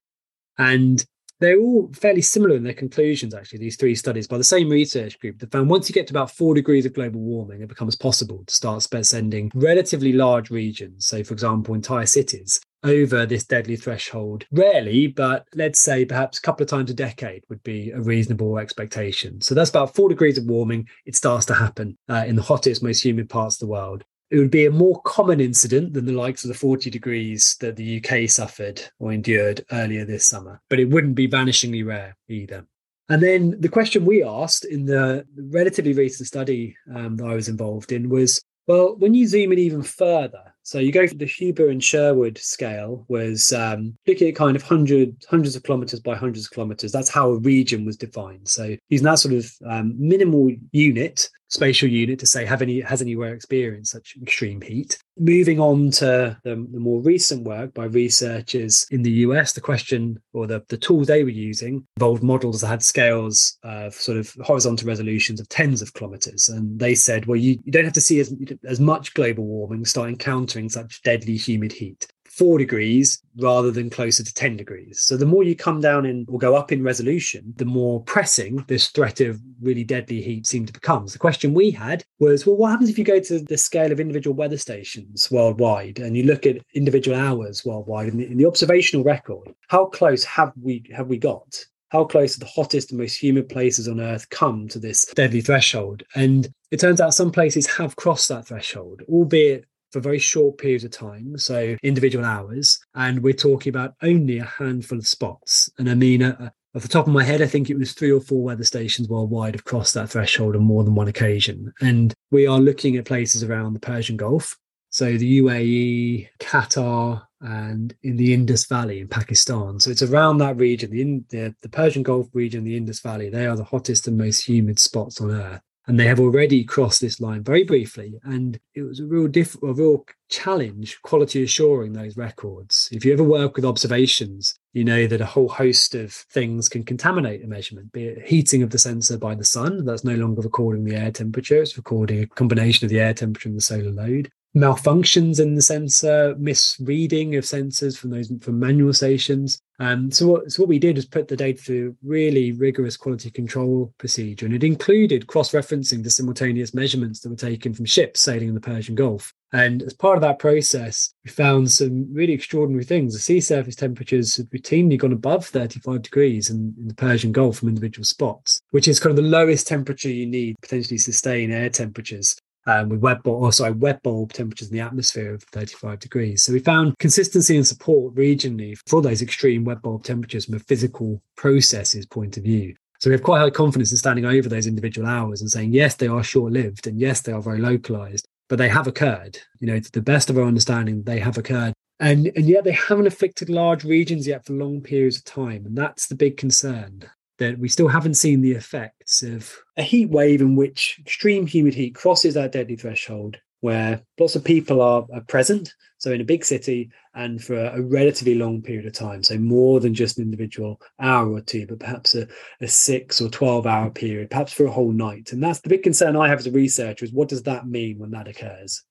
And 0.57 1.03
they're 1.39 1.59
all 1.59 1.91
fairly 1.93 2.21
similar 2.21 2.55
in 2.55 2.63
their 2.63 2.73
conclusions, 2.73 3.33
actually, 3.33 3.59
these 3.59 3.75
three 3.75 3.95
studies 3.95 4.27
by 4.27 4.37
the 4.37 4.43
same 4.43 4.69
research 4.69 5.19
group 5.19 5.39
that 5.39 5.51
found 5.51 5.69
once 5.69 5.89
you 5.89 5.93
get 5.93 6.07
to 6.07 6.13
about 6.13 6.31
four 6.31 6.53
degrees 6.53 6.85
of 6.85 6.93
global 6.93 7.19
warming, 7.19 7.61
it 7.61 7.67
becomes 7.67 7.95
possible 7.95 8.43
to 8.45 8.53
start 8.53 8.81
sending 9.05 9.51
relatively 9.53 10.13
large 10.13 10.49
regions, 10.49 11.07
so 11.07 11.23
for 11.23 11.33
example, 11.33 11.75
entire 11.75 12.05
cities, 12.05 12.61
over 12.85 13.25
this 13.25 13.43
deadly 13.43 13.75
threshold. 13.75 14.45
Rarely, 14.51 15.07
but 15.07 15.45
let's 15.53 15.79
say 15.79 16.05
perhaps 16.05 16.37
a 16.37 16.41
couple 16.41 16.63
of 16.63 16.69
times 16.69 16.89
a 16.89 16.93
decade 16.93 17.43
would 17.49 17.63
be 17.63 17.91
a 17.91 17.99
reasonable 17.99 18.57
expectation. 18.57 19.41
So 19.41 19.55
that's 19.55 19.69
about 19.69 19.95
four 19.95 20.07
degrees 20.07 20.37
of 20.37 20.45
warming. 20.45 20.87
It 21.05 21.15
starts 21.15 21.45
to 21.47 21.53
happen 21.53 21.97
uh, 22.07 22.23
in 22.27 22.35
the 22.35 22.41
hottest, 22.41 22.83
most 22.83 23.03
humid 23.03 23.29
parts 23.29 23.55
of 23.55 23.59
the 23.59 23.71
world. 23.71 24.03
It 24.31 24.39
would 24.39 24.51
be 24.51 24.65
a 24.65 24.71
more 24.71 25.01
common 25.01 25.39
incident 25.39 25.93
than 25.93 26.05
the 26.05 26.13
likes 26.13 26.43
of 26.43 26.47
the 26.47 26.55
40 26.55 26.89
degrees 26.89 27.57
that 27.59 27.75
the 27.75 28.03
UK 28.03 28.29
suffered 28.29 28.81
or 28.99 29.11
endured 29.11 29.63
earlier 29.71 30.05
this 30.05 30.25
summer, 30.25 30.61
but 30.69 30.79
it 30.79 30.89
wouldn't 30.89 31.15
be 31.15 31.27
vanishingly 31.27 31.85
rare 31.85 32.15
either. 32.27 32.65
And 33.07 33.21
then 33.21 33.55
the 33.59 33.69
question 33.69 34.03
we 34.03 34.23
asked 34.23 34.65
in 34.65 34.85
the 34.85 35.25
relatively 35.37 35.93
recent 35.93 36.27
study 36.27 36.75
um, 36.95 37.17
that 37.17 37.27
I 37.27 37.35
was 37.35 37.47
involved 37.47 37.91
in 37.91 38.09
was 38.09 38.41
well, 38.67 38.95
when 38.97 39.13
you 39.13 39.27
zoom 39.27 39.51
in 39.51 39.59
even 39.59 39.83
further, 39.83 40.54
so 40.65 40.79
you 40.79 40.91
go 40.91 41.07
for 41.07 41.13
the 41.13 41.27
Huber 41.27 41.69
and 41.69 41.81
Sherwood 41.81 42.39
scale 42.39 43.05
was 43.07 43.53
um, 43.53 43.95
looking 44.07 44.29
at 44.29 44.35
kind 44.35 44.55
of 44.55 44.63
hundred, 44.63 45.15
hundreds 45.29 45.55
of 45.55 45.61
kilometers 45.61 45.99
by 45.99 46.15
hundreds 46.15 46.47
of 46.47 46.51
kilometers. 46.51 46.91
That's 46.91 47.07
how 47.07 47.29
a 47.29 47.37
region 47.37 47.85
was 47.85 47.95
defined. 47.95 48.47
So 48.47 48.75
using 48.89 49.05
that 49.05 49.19
sort 49.19 49.35
of 49.35 49.51
um, 49.67 49.93
minimal 49.95 50.49
unit, 50.71 51.29
spatial 51.55 51.89
unit 51.89 52.19
to 52.19 52.27
say 52.27 52.45
have 52.45 52.61
any 52.61 52.81
has 52.81 53.01
anywhere 53.01 53.33
experienced 53.33 53.91
such 53.91 54.15
extreme 54.21 54.61
heat. 54.61 54.97
Moving 55.17 55.59
on 55.59 55.91
to 55.91 56.37
the, 56.43 56.55
the, 56.71 56.79
more 56.79 57.01
recent 57.01 57.43
work 57.43 57.73
by 57.73 57.85
researchers 57.85 58.85
in 58.91 59.01
the 59.01 59.11
US, 59.11 59.53
the 59.53 59.61
question 59.61 60.21
or 60.33 60.45
the, 60.45 60.63
the 60.67 60.77
tools 60.77 61.07
they 61.07 61.23
were 61.23 61.29
using 61.29 61.87
involved 61.95 62.21
models 62.21 62.61
that 62.61 62.67
had 62.67 62.83
scales 62.83 63.57
of 63.63 63.93
sort 63.93 64.17
of 64.17 64.35
horizontal 64.41 64.87
resolutions 64.87 65.39
of 65.39 65.47
tens 65.49 65.81
of 65.81 65.93
kilometers. 65.93 66.49
And 66.49 66.79
they 66.79 66.95
said, 66.95 67.25
well, 67.25 67.37
you, 67.37 67.57
you 67.63 67.71
don't 67.71 67.85
have 67.85 67.93
to 67.93 68.01
see 68.01 68.19
as, 68.19 68.33
as 68.65 68.79
much 68.79 69.13
global 69.13 69.45
warming 69.45 69.85
start 69.85 70.09
encountering 70.09 70.69
such 70.69 71.01
deadly 71.01 71.37
humid 71.37 71.71
heat 71.71 72.07
four 72.35 72.57
degrees 72.57 73.21
rather 73.37 73.71
than 73.71 73.89
closer 73.89 74.23
to 74.23 74.33
10 74.33 74.57
degrees. 74.57 75.01
So 75.01 75.15
the 75.15 75.25
more 75.25 75.43
you 75.43 75.55
come 75.55 75.79
down 75.79 76.05
in 76.05 76.25
or 76.27 76.37
go 76.37 76.55
up 76.55 76.71
in 76.71 76.83
resolution, 76.83 77.53
the 77.55 77.65
more 77.65 78.01
pressing 78.03 78.65
this 78.67 78.89
threat 78.89 79.21
of 79.21 79.41
really 79.61 79.83
deadly 79.83 80.21
heat 80.21 80.45
seemed 80.45 80.67
to 80.67 80.73
become. 80.73 81.07
So 81.07 81.13
the 81.13 81.19
question 81.19 81.53
we 81.53 81.71
had 81.71 82.03
was, 82.19 82.45
well, 82.45 82.57
what 82.57 82.71
happens 82.71 82.89
if 82.89 82.97
you 82.97 83.05
go 83.05 83.19
to 83.19 83.39
the 83.39 83.57
scale 83.57 83.91
of 83.91 83.99
individual 83.99 84.35
weather 84.35 84.57
stations 84.57 85.31
worldwide 85.31 85.99
and 85.99 86.17
you 86.17 86.23
look 86.23 86.45
at 86.45 86.61
individual 86.73 87.17
hours 87.17 87.65
worldwide 87.65 88.09
in 88.09 88.17
the, 88.17 88.27
in 88.27 88.37
the 88.37 88.45
observational 88.45 89.05
record? 89.05 89.53
How 89.69 89.85
close 89.85 90.23
have 90.25 90.51
we 90.61 90.83
have 90.93 91.07
we 91.07 91.17
got? 91.17 91.65
how 91.89 92.03
close 92.03 92.35
the 92.35 92.45
hottest 92.45 92.91
and 92.91 92.99
most 92.99 93.15
humid 93.15 93.47
places 93.47 93.87
on 93.87 94.01
earth 94.01 94.29
come 94.29 94.67
to 94.67 94.79
this 94.79 95.05
deadly 95.15 95.39
threshold. 95.39 96.03
And 96.13 96.49
it 96.71 96.79
turns 96.79 96.99
out 96.99 97.13
some 97.13 97.31
places 97.31 97.67
have 97.67 97.95
crossed 97.95 98.27
that 98.29 98.47
threshold, 98.47 99.01
albeit 99.07 99.65
for 99.95 100.01
very 100.01 100.19
short 100.19 100.57
periods 100.57 100.83
of 100.83 100.91
time, 100.91 101.37
so 101.37 101.77
individual 101.81 102.25
hours. 102.25 102.77
And 102.95 103.23
we're 103.23 103.31
talking 103.31 103.69
about 103.69 103.93
only 104.03 104.39
a 104.39 104.43
handful 104.43 104.97
of 104.97 105.07
spots. 105.07 105.69
And 105.77 105.89
I 105.89 105.93
mean, 105.93 106.21
uh, 106.21 106.49
off 106.75 106.81
the 106.81 106.89
top 106.89 107.07
of 107.07 107.13
my 107.13 107.23
head, 107.23 107.41
I 107.41 107.47
think 107.47 107.69
it 107.69 107.79
was 107.79 107.93
three 107.93 108.11
or 108.11 108.19
four 108.19 108.43
weather 108.43 108.65
stations 108.65 109.07
worldwide 109.07 109.55
have 109.55 109.63
crossed 109.63 109.93
that 109.93 110.09
threshold 110.09 110.57
on 110.57 110.63
more 110.63 110.83
than 110.83 110.95
one 110.95 111.07
occasion. 111.07 111.71
And 111.79 112.13
we 112.29 112.45
are 112.45 112.59
looking 112.59 112.97
at 112.97 113.05
places 113.05 113.41
around 113.41 113.71
the 113.71 113.79
Persian 113.79 114.17
Gulf. 114.17 114.57
So 114.89 115.17
the 115.17 115.41
UAE, 115.41 116.27
Qatar, 116.41 117.23
and 117.39 117.95
in 118.03 118.17
the 118.17 118.33
Indus 118.33 118.65
Valley 118.65 118.99
in 118.99 119.07
Pakistan. 119.07 119.79
So 119.79 119.91
it's 119.91 120.03
around 120.03 120.39
that 120.39 120.57
region, 120.57 120.91
the, 120.91 121.23
the, 121.29 121.55
the 121.61 121.69
Persian 121.69 122.03
Gulf 122.03 122.27
region, 122.33 122.65
the 122.65 122.75
Indus 122.75 122.99
Valley. 122.99 123.29
They 123.29 123.45
are 123.45 123.55
the 123.55 123.63
hottest 123.63 124.09
and 124.09 124.17
most 124.17 124.41
humid 124.41 124.77
spots 124.77 125.21
on 125.21 125.31
Earth 125.31 125.61
and 125.87 125.99
they 125.99 126.07
have 126.07 126.19
already 126.19 126.63
crossed 126.63 127.01
this 127.01 127.19
line 127.19 127.43
very 127.43 127.63
briefly. 127.63 128.19
And 128.23 128.59
it 128.73 128.81
was 128.81 128.99
a 128.99 129.05
real 129.05 129.27
diff- 129.27 129.61
a 129.61 129.73
real 129.73 130.05
challenge 130.29 130.99
quality 131.03 131.43
assuring 131.43 131.93
those 131.93 132.17
records. 132.17 132.89
If 132.91 133.05
you 133.05 133.13
ever 133.13 133.23
work 133.23 133.55
with 133.55 133.65
observations, 133.65 134.57
you 134.73 134.83
know 134.83 135.07
that 135.07 135.21
a 135.21 135.25
whole 135.25 135.49
host 135.49 135.95
of 135.95 136.11
things 136.11 136.67
can 136.67 136.83
contaminate 136.83 137.43
a 137.43 137.47
measurement, 137.47 137.91
be 137.91 138.05
it 138.05 138.25
heating 138.25 138.63
of 138.63 138.71
the 138.71 138.79
sensor 138.79 139.17
by 139.17 139.35
the 139.35 139.45
sun, 139.45 139.85
that's 139.85 140.03
no 140.03 140.15
longer 140.15 140.41
recording 140.41 140.83
the 140.83 140.95
air 140.95 141.11
temperature, 141.11 141.61
it's 141.61 141.77
recording 141.77 142.23
a 142.23 142.27
combination 142.27 142.85
of 142.85 142.89
the 142.89 142.99
air 142.99 143.13
temperature 143.13 143.49
and 143.49 143.57
the 143.57 143.61
solar 143.61 143.91
load 143.91 144.31
malfunctions 144.55 145.39
in 145.39 145.55
the 145.55 145.61
sensor, 145.61 146.33
misreading 146.37 147.35
of 147.35 147.43
sensors 147.43 147.97
from 147.97 148.11
those 148.11 148.31
from 148.41 148.59
manual 148.59 148.93
stations. 148.93 149.61
Um, 149.79 150.11
so 150.11 150.27
what 150.27 150.51
so 150.51 150.63
what 150.63 150.69
we 150.69 150.79
did 150.79 150.95
was 150.95 151.05
put 151.05 151.27
the 151.27 151.35
data 151.35 151.61
through 151.61 151.95
really 152.03 152.51
rigorous 152.53 152.95
quality 152.95 153.29
control 153.29 153.93
procedure, 153.97 154.45
and 154.45 154.55
it 154.55 154.63
included 154.63 155.27
cross-referencing 155.27 156.03
the 156.03 156.09
simultaneous 156.09 156.73
measurements 156.73 157.19
that 157.19 157.29
were 157.29 157.35
taken 157.35 157.73
from 157.73 157.85
ships 157.85 158.21
sailing 158.21 158.47
in 158.47 158.55
the 158.55 158.61
Persian 158.61 158.95
Gulf. 158.95 159.33
And 159.51 159.83
as 159.83 159.93
part 159.93 160.17
of 160.17 160.21
that 160.21 160.39
process, 160.39 161.13
we 161.23 161.31
found 161.31 161.71
some 161.71 162.13
really 162.13 162.33
extraordinary 162.33 162.83
things. 162.83 163.13
The 163.13 163.19
sea 163.19 163.39
surface 163.39 163.75
temperatures 163.75 164.35
had 164.35 164.49
routinely 164.49 164.97
gone 164.97 165.13
above 165.13 165.45
35 165.45 166.01
degrees 166.01 166.49
in, 166.49 166.73
in 166.77 166.87
the 166.87 166.93
Persian 166.93 167.31
Gulf 167.31 167.59
from 167.59 167.69
individual 167.69 168.05
spots, 168.05 168.61
which 168.71 168.87
is 168.87 168.99
kind 168.99 169.11
of 169.11 169.23
the 169.23 169.29
lowest 169.29 169.67
temperature 169.67 170.09
you 170.09 170.25
need 170.25 170.55
potentially 170.61 170.97
sustain 170.97 171.51
air 171.51 171.69
temperatures 171.69 172.35
um, 172.65 172.89
with 172.89 172.99
wet 172.99 173.23
bulb, 173.23 173.43
or 173.43 173.51
sorry, 173.51 173.71
wet 173.71 174.01
bulb 174.03 174.33
temperatures 174.33 174.69
in 174.69 174.73
the 174.77 174.83
atmosphere 174.83 175.33
of 175.33 175.43
35 175.43 175.99
degrees. 175.99 176.43
So 176.43 176.53
we 176.53 176.59
found 176.59 176.97
consistency 176.99 177.55
and 177.55 177.67
support 177.67 178.15
regionally 178.15 178.77
for 178.87 179.01
those 179.01 179.21
extreme 179.21 179.63
wet 179.63 179.81
bulb 179.81 180.03
temperatures 180.03 180.45
from 180.45 180.55
a 180.55 180.59
physical 180.59 181.21
processes 181.35 182.05
point 182.05 182.37
of 182.37 182.43
view. 182.43 182.75
So 182.99 183.09
we 183.09 183.13
have 183.13 183.23
quite 183.23 183.39
high 183.39 183.49
confidence 183.49 183.91
in 183.91 183.97
standing 183.97 184.25
over 184.25 184.49
those 184.49 184.67
individual 184.67 185.07
hours 185.07 185.41
and 185.41 185.51
saying, 185.51 185.73
yes, 185.73 185.95
they 185.95 186.07
are 186.07 186.23
short 186.23 186.53
lived 186.53 186.87
and 186.87 186.99
yes, 186.99 187.21
they 187.21 187.31
are 187.31 187.41
very 187.41 187.59
localized, 187.59 188.25
but 188.49 188.57
they 188.57 188.69
have 188.69 188.87
occurred. 188.87 189.37
You 189.59 189.67
know, 189.67 189.79
to 189.79 189.91
the 189.91 190.01
best 190.01 190.29
of 190.29 190.37
our 190.37 190.45
understanding, 190.45 191.03
they 191.03 191.19
have 191.19 191.37
occurred. 191.37 191.73
And, 191.99 192.31
and 192.35 192.45
yet 192.45 192.63
they 192.63 192.71
haven't 192.71 193.07
affected 193.07 193.49
large 193.49 193.83
regions 193.83 194.27
yet 194.27 194.45
for 194.45 194.53
long 194.53 194.81
periods 194.81 195.17
of 195.17 195.25
time. 195.25 195.65
And 195.65 195.77
that's 195.77 196.07
the 196.07 196.15
big 196.15 196.37
concern 196.37 197.03
that 197.37 197.59
we 197.59 197.67
still 197.67 197.87
haven't 197.87 198.15
seen 198.15 198.41
the 198.41 198.53
effects 198.53 199.23
of 199.23 199.53
a 199.77 199.81
heat 199.81 200.09
wave 200.09 200.41
in 200.41 200.55
which 200.55 200.97
extreme 200.99 201.45
humid 201.45 201.73
heat 201.73 201.95
crosses 201.95 202.33
that 202.35 202.51
deadly 202.51 202.75
threshold 202.75 203.37
where 203.65 203.99
lots 204.19 204.35
of 204.35 204.43
people 204.43 204.79
are, 204.79 205.07
are, 205.11 205.21
present. 205.21 205.73
So 205.97 206.11
in 206.11 206.21
a 206.21 206.25
big 206.25 206.45
city 206.45 206.91
and 207.15 207.43
for 207.43 207.55
a 207.55 207.81
relatively 207.81 208.35
long 208.35 208.61
period 208.61 208.85
of 208.85 208.93
time. 208.93 209.23
So 209.23 209.39
more 209.39 209.79
than 209.79 209.95
just 209.95 210.19
an 210.19 210.23
individual 210.23 210.79
hour 210.99 211.31
or 211.31 211.41
two, 211.41 211.65
but 211.65 211.79
perhaps 211.79 212.13
a, 212.13 212.27
a 212.61 212.67
six 212.67 213.19
or 213.21 213.29
12 213.29 213.65
hour 213.65 213.89
period, 213.89 214.29
perhaps 214.29 214.53
for 214.53 214.65
a 214.65 214.71
whole 214.71 214.91
night. 214.91 215.31
And 215.31 215.41
that's 215.41 215.61
the 215.61 215.69
big 215.69 215.81
concern 215.81 216.15
I 216.15 216.27
have 216.27 216.37
as 216.37 216.45
a 216.45 216.51
researcher 216.51 217.05
is 217.05 217.11
what 217.11 217.29
does 217.29 217.41
that 217.43 217.65
mean 217.65 217.97
when 217.97 218.11
that 218.11 218.27
occurs? 218.27 218.83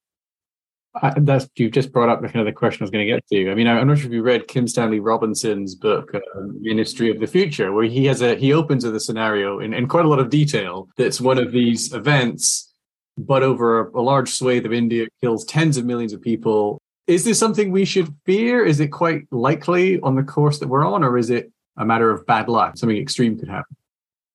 That's 1.16 1.49
you've 1.57 1.72
just 1.72 1.92
brought 1.92 2.09
up 2.09 2.22
kind 2.22 2.36
of 2.36 2.47
the 2.47 2.53
question 2.53 2.82
I 2.82 2.84
was 2.84 2.90
going 2.90 3.07
to 3.07 3.12
get 3.12 3.26
to. 3.32 3.51
I 3.51 3.55
mean, 3.55 3.66
I'm 3.66 3.88
not 3.88 3.99
sure 3.99 4.07
if 4.07 4.12
you 4.12 4.22
read 4.22 4.47
Kim 4.47 4.68
Stanley 4.68 5.01
Robinson's 5.01 5.74
book, 5.74 6.14
uh, 6.14 6.20
Ministry 6.61 7.11
of 7.11 7.18
the 7.18 7.26
Future, 7.26 7.72
where 7.72 7.84
he 7.84 8.05
has 8.07 8.22
a 8.22 8.36
he 8.36 8.53
opens 8.53 8.84
with 8.84 8.95
a 8.95 9.01
scenario 9.01 9.59
in, 9.59 9.74
in 9.74 9.88
quite 9.88 10.05
a 10.05 10.09
lot 10.09 10.20
of 10.20 10.30
detail. 10.30 10.88
That's 10.97 11.20
one 11.20 11.38
of 11.38 11.53
these 11.53 11.92
events, 11.92 12.72
but 13.18 13.42
over 13.42 13.80
a, 13.80 13.99
a 13.99 14.03
large 14.03 14.30
swathe 14.30 14.66
of 14.66 14.72
India, 14.72 15.07
kills 15.20 15.45
tens 15.45 15.76
of 15.76 15.84
millions 15.84 16.12
of 16.12 16.22
people. 16.22 16.80
Is 17.07 17.24
this 17.24 17.38
something 17.38 17.70
we 17.70 17.84
should 17.84 18.14
fear? 18.24 18.64
Is 18.64 18.80
it 18.80 18.88
quite 18.88 19.22
likely 19.30 20.01
on 20.01 20.14
the 20.14 20.22
course 20.22 20.59
that 20.61 20.68
we're 20.68 20.86
on, 20.86 21.03
or 21.03 21.18
is 21.18 21.28
it 21.28 21.51
a 21.76 21.84
matter 21.84 22.11
of 22.11 22.24
bad 22.26 22.49
luck? 22.49 22.78
Something 22.78 22.97
extreme 22.97 23.38
could 23.38 23.49
happen. 23.49 23.76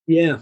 Yeah, 0.07 0.39